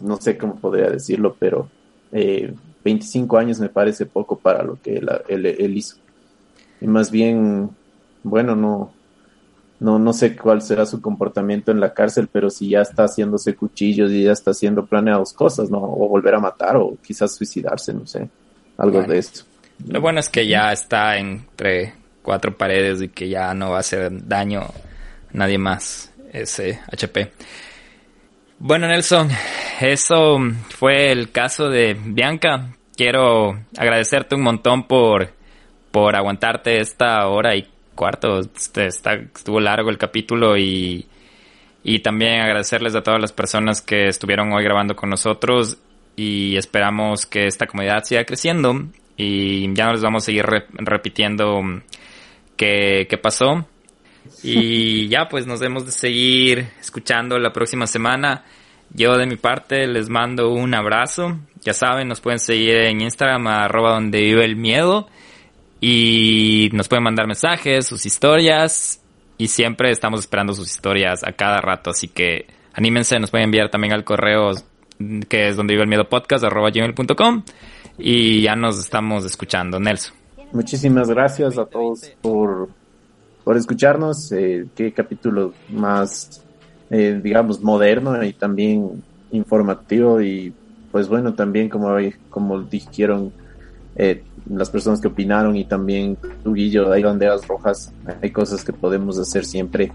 no 0.00 0.20
sé 0.20 0.36
cómo 0.36 0.56
podría 0.56 0.90
decirlo, 0.90 1.34
pero 1.38 1.68
eh, 2.10 2.52
25 2.84 3.38
años 3.38 3.58
me 3.58 3.68
parece 3.68 4.04
poco 4.04 4.36
para 4.36 4.62
lo 4.62 4.76
que 4.82 5.00
él 5.28 5.76
hizo 5.76 5.96
y 6.82 6.88
más 6.88 7.12
bien, 7.12 7.70
bueno, 8.24 8.56
no, 8.56 8.90
no, 9.82 9.98
no 9.98 10.12
sé 10.12 10.36
cuál 10.36 10.62
será 10.62 10.86
su 10.86 11.00
comportamiento 11.00 11.72
en 11.72 11.80
la 11.80 11.92
cárcel, 11.92 12.28
pero 12.32 12.50
si 12.50 12.68
ya 12.68 12.82
está 12.82 13.04
haciéndose 13.04 13.56
cuchillos 13.56 14.12
y 14.12 14.22
ya 14.22 14.32
está 14.32 14.52
haciendo 14.52 14.86
planeados 14.86 15.32
cosas, 15.32 15.70
¿no? 15.70 15.78
O 15.78 16.08
volver 16.08 16.36
a 16.36 16.38
matar 16.38 16.76
o 16.76 16.96
quizás 17.04 17.34
suicidarse, 17.34 17.92
no 17.92 18.06
sé, 18.06 18.28
algo 18.78 19.02
de 19.02 19.18
esto. 19.18 19.42
Lo 19.88 20.00
bueno 20.00 20.20
es 20.20 20.28
que 20.28 20.46
ya 20.46 20.72
está 20.72 21.16
entre 21.16 21.94
cuatro 22.22 22.56
paredes 22.56 23.02
y 23.02 23.08
que 23.08 23.28
ya 23.28 23.52
no 23.54 23.70
va 23.70 23.78
a 23.78 23.80
hacer 23.80 24.10
daño 24.28 24.60
a 24.60 24.72
nadie 25.32 25.58
más 25.58 26.12
ese 26.32 26.80
HP. 26.92 27.32
Bueno, 28.60 28.86
Nelson, 28.86 29.28
eso 29.80 30.38
fue 30.68 31.10
el 31.10 31.32
caso 31.32 31.68
de 31.68 31.98
Bianca. 32.00 32.68
Quiero 32.96 33.58
agradecerte 33.76 34.36
un 34.36 34.42
montón 34.42 34.86
por, 34.86 35.32
por 35.90 36.14
aguantarte 36.14 36.80
esta 36.80 37.26
hora 37.26 37.56
y 37.56 37.71
cuarto. 37.94 38.40
Este, 38.40 38.86
está, 38.86 39.14
estuvo 39.14 39.60
largo 39.60 39.90
el 39.90 39.98
capítulo 39.98 40.56
y, 40.56 41.06
y 41.84 41.98
también 42.00 42.40
agradecerles 42.40 42.94
a 42.94 43.02
todas 43.02 43.20
las 43.20 43.32
personas 43.32 43.80
que 43.80 44.08
estuvieron 44.08 44.52
hoy 44.52 44.64
grabando 44.64 44.96
con 44.96 45.10
nosotros 45.10 45.78
y 46.16 46.56
esperamos 46.56 47.26
que 47.26 47.46
esta 47.46 47.66
comunidad 47.66 48.04
siga 48.04 48.24
creciendo 48.24 48.86
y 49.16 49.72
ya 49.74 49.86
no 49.86 49.92
les 49.92 50.02
vamos 50.02 50.24
a 50.24 50.26
seguir 50.26 50.44
repitiendo 50.72 51.62
qué, 52.56 53.06
qué 53.08 53.18
pasó. 53.18 53.66
Y 54.42 55.08
ya, 55.10 55.28
pues 55.28 55.46
nos 55.46 55.60
vemos 55.60 55.86
de 55.86 55.92
seguir 55.92 56.68
escuchando 56.80 57.38
la 57.38 57.52
próxima 57.52 57.86
semana. 57.86 58.44
Yo 58.90 59.16
de 59.16 59.26
mi 59.26 59.36
parte 59.36 59.86
les 59.86 60.08
mando 60.08 60.50
un 60.52 60.74
abrazo. 60.74 61.38
Ya 61.62 61.72
saben, 61.72 62.08
nos 62.08 62.20
pueden 62.20 62.38
seguir 62.38 62.76
en 62.76 63.00
Instagram 63.00 63.46
arroba 63.46 63.94
donde 63.94 64.20
vive 64.20 64.44
el 64.44 64.56
miedo. 64.56 65.08
Y 65.84 66.70
nos 66.72 66.86
pueden 66.86 67.02
mandar 67.02 67.26
mensajes, 67.26 67.88
sus 67.88 68.06
historias. 68.06 69.02
Y 69.36 69.48
siempre 69.48 69.90
estamos 69.90 70.20
esperando 70.20 70.52
sus 70.52 70.70
historias 70.70 71.24
a 71.24 71.32
cada 71.32 71.60
rato. 71.60 71.90
Así 71.90 72.06
que 72.06 72.46
anímense, 72.72 73.18
nos 73.18 73.32
pueden 73.32 73.46
enviar 73.46 73.68
también 73.68 73.92
al 73.92 74.04
correo 74.04 74.52
que 75.28 75.48
es 75.48 75.56
donde 75.56 75.74
vive 75.74 75.82
el 75.82 75.88
miedo 75.88 76.08
podcast 76.08 76.44
arroba 76.44 76.70
gmail.com. 76.70 77.42
Y 77.98 78.42
ya 78.42 78.54
nos 78.54 78.78
estamos 78.78 79.24
escuchando. 79.24 79.80
Nelson. 79.80 80.14
Muchísimas 80.52 81.10
gracias 81.10 81.58
a 81.58 81.66
todos 81.66 82.12
por, 82.20 82.68
por 83.42 83.56
escucharnos. 83.56 84.30
Eh, 84.30 84.66
qué 84.76 84.92
capítulo 84.92 85.52
más, 85.68 86.44
eh, 86.90 87.18
digamos, 87.20 87.60
moderno 87.60 88.22
y 88.22 88.34
también 88.34 89.02
informativo. 89.32 90.22
Y 90.22 90.54
pues 90.92 91.08
bueno, 91.08 91.34
también 91.34 91.68
como, 91.68 91.96
como 92.30 92.62
dijeron, 92.62 93.32
eh, 93.96 94.22
las 94.48 94.70
personas 94.70 95.00
que 95.00 95.08
opinaron 95.08 95.56
y 95.56 95.64
también 95.64 96.16
tu 96.42 96.52
Guillo, 96.52 96.92
hay 96.92 97.02
banderas 97.02 97.46
rojas, 97.46 97.92
hay 98.20 98.30
cosas 98.30 98.64
que 98.64 98.72
podemos 98.72 99.18
hacer 99.18 99.44
siempre, 99.44 99.92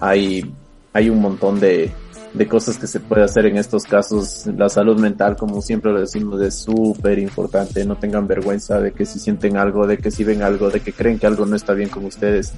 hay, 0.00 0.50
hay 0.92 1.10
un 1.10 1.20
montón 1.20 1.60
de, 1.60 1.90
de 2.36 2.46
cosas 2.46 2.76
que 2.76 2.86
se 2.86 3.00
puede 3.00 3.22
hacer 3.22 3.46
en 3.46 3.56
estos 3.56 3.84
casos. 3.84 4.46
La 4.56 4.68
salud 4.68 5.00
mental, 5.00 5.36
como 5.36 5.62
siempre 5.62 5.92
lo 5.92 6.00
decimos, 6.00 6.40
es 6.42 6.54
súper 6.54 7.18
importante. 7.18 7.84
No 7.84 7.96
tengan 7.96 8.26
vergüenza 8.26 8.80
de 8.80 8.92
que 8.92 9.06
si 9.06 9.18
sienten 9.18 9.56
algo, 9.56 9.86
de 9.86 9.98
que 9.98 10.10
si 10.10 10.22
ven 10.24 10.42
algo, 10.42 10.70
de 10.70 10.80
que 10.80 10.92
creen 10.92 11.18
que 11.18 11.26
algo 11.26 11.46
no 11.46 11.56
está 11.56 11.72
bien 11.72 11.88
con 11.88 12.04
ustedes. 12.04 12.52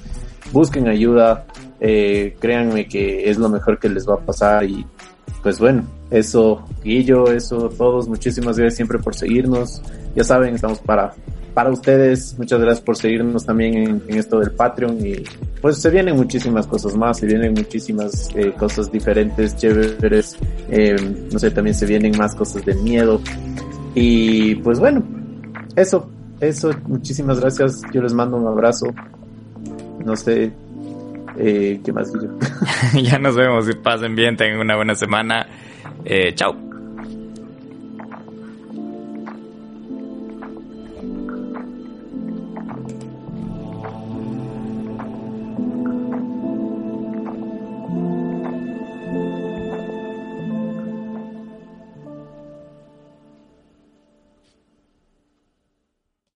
Busquen 0.51 0.87
ayuda, 0.87 1.45
eh, 1.79 2.35
créanme 2.39 2.87
que 2.87 3.29
es 3.29 3.37
lo 3.37 3.49
mejor 3.49 3.79
que 3.79 3.89
les 3.89 4.07
va 4.07 4.15
a 4.15 4.19
pasar 4.19 4.65
y 4.65 4.85
pues 5.41 5.59
bueno, 5.59 5.83
eso, 6.11 6.65
Guillo, 6.83 7.31
eso, 7.31 7.69
todos, 7.69 8.09
muchísimas 8.09 8.57
gracias 8.57 8.75
siempre 8.75 8.99
por 8.99 9.15
seguirnos. 9.15 9.81
Ya 10.15 10.23
saben, 10.23 10.55
estamos 10.55 10.79
para, 10.79 11.13
para 11.53 11.69
ustedes. 11.69 12.35
Muchas 12.37 12.59
gracias 12.59 12.81
por 12.81 12.95
seguirnos 12.95 13.45
también 13.45 14.01
en, 14.07 14.17
esto 14.17 14.39
del 14.39 14.51
Patreon. 14.51 15.05
Y 15.05 15.23
pues 15.61 15.77
se 15.77 15.89
vienen 15.89 16.15
muchísimas 16.15 16.67
cosas 16.67 16.95
más, 16.95 17.19
se 17.19 17.27
vienen 17.27 17.53
muchísimas 17.53 18.29
eh, 18.35 18.53
cosas 18.57 18.91
diferentes, 18.91 19.55
chéveres. 19.55 20.37
Eh, 20.69 20.95
no 21.31 21.39
sé, 21.39 21.51
también 21.51 21.75
se 21.75 21.85
vienen 21.85 22.17
más 22.17 22.35
cosas 22.35 22.65
de 22.65 22.75
miedo. 22.75 23.21
Y 23.95 24.55
pues 24.55 24.79
bueno, 24.79 25.03
eso, 25.75 26.09
eso, 26.39 26.71
muchísimas 26.87 27.39
gracias. 27.39 27.81
Yo 27.93 28.01
les 28.01 28.13
mando 28.13 28.37
un 28.37 28.47
abrazo. 28.47 28.87
No 30.03 30.15
sé, 30.15 30.51
eh, 31.37 31.79
¿Qué 31.83 31.93
más 31.93 32.11
ya 33.01 33.17
nos 33.17 33.35
vemos. 33.35 33.69
y 33.69 33.73
pasen 33.73 34.15
bien, 34.15 34.35
tengan 34.35 34.59
una 34.59 34.75
buena 34.75 34.95
semana. 34.95 35.47
Eh, 36.03 36.33
chao. 36.35 36.68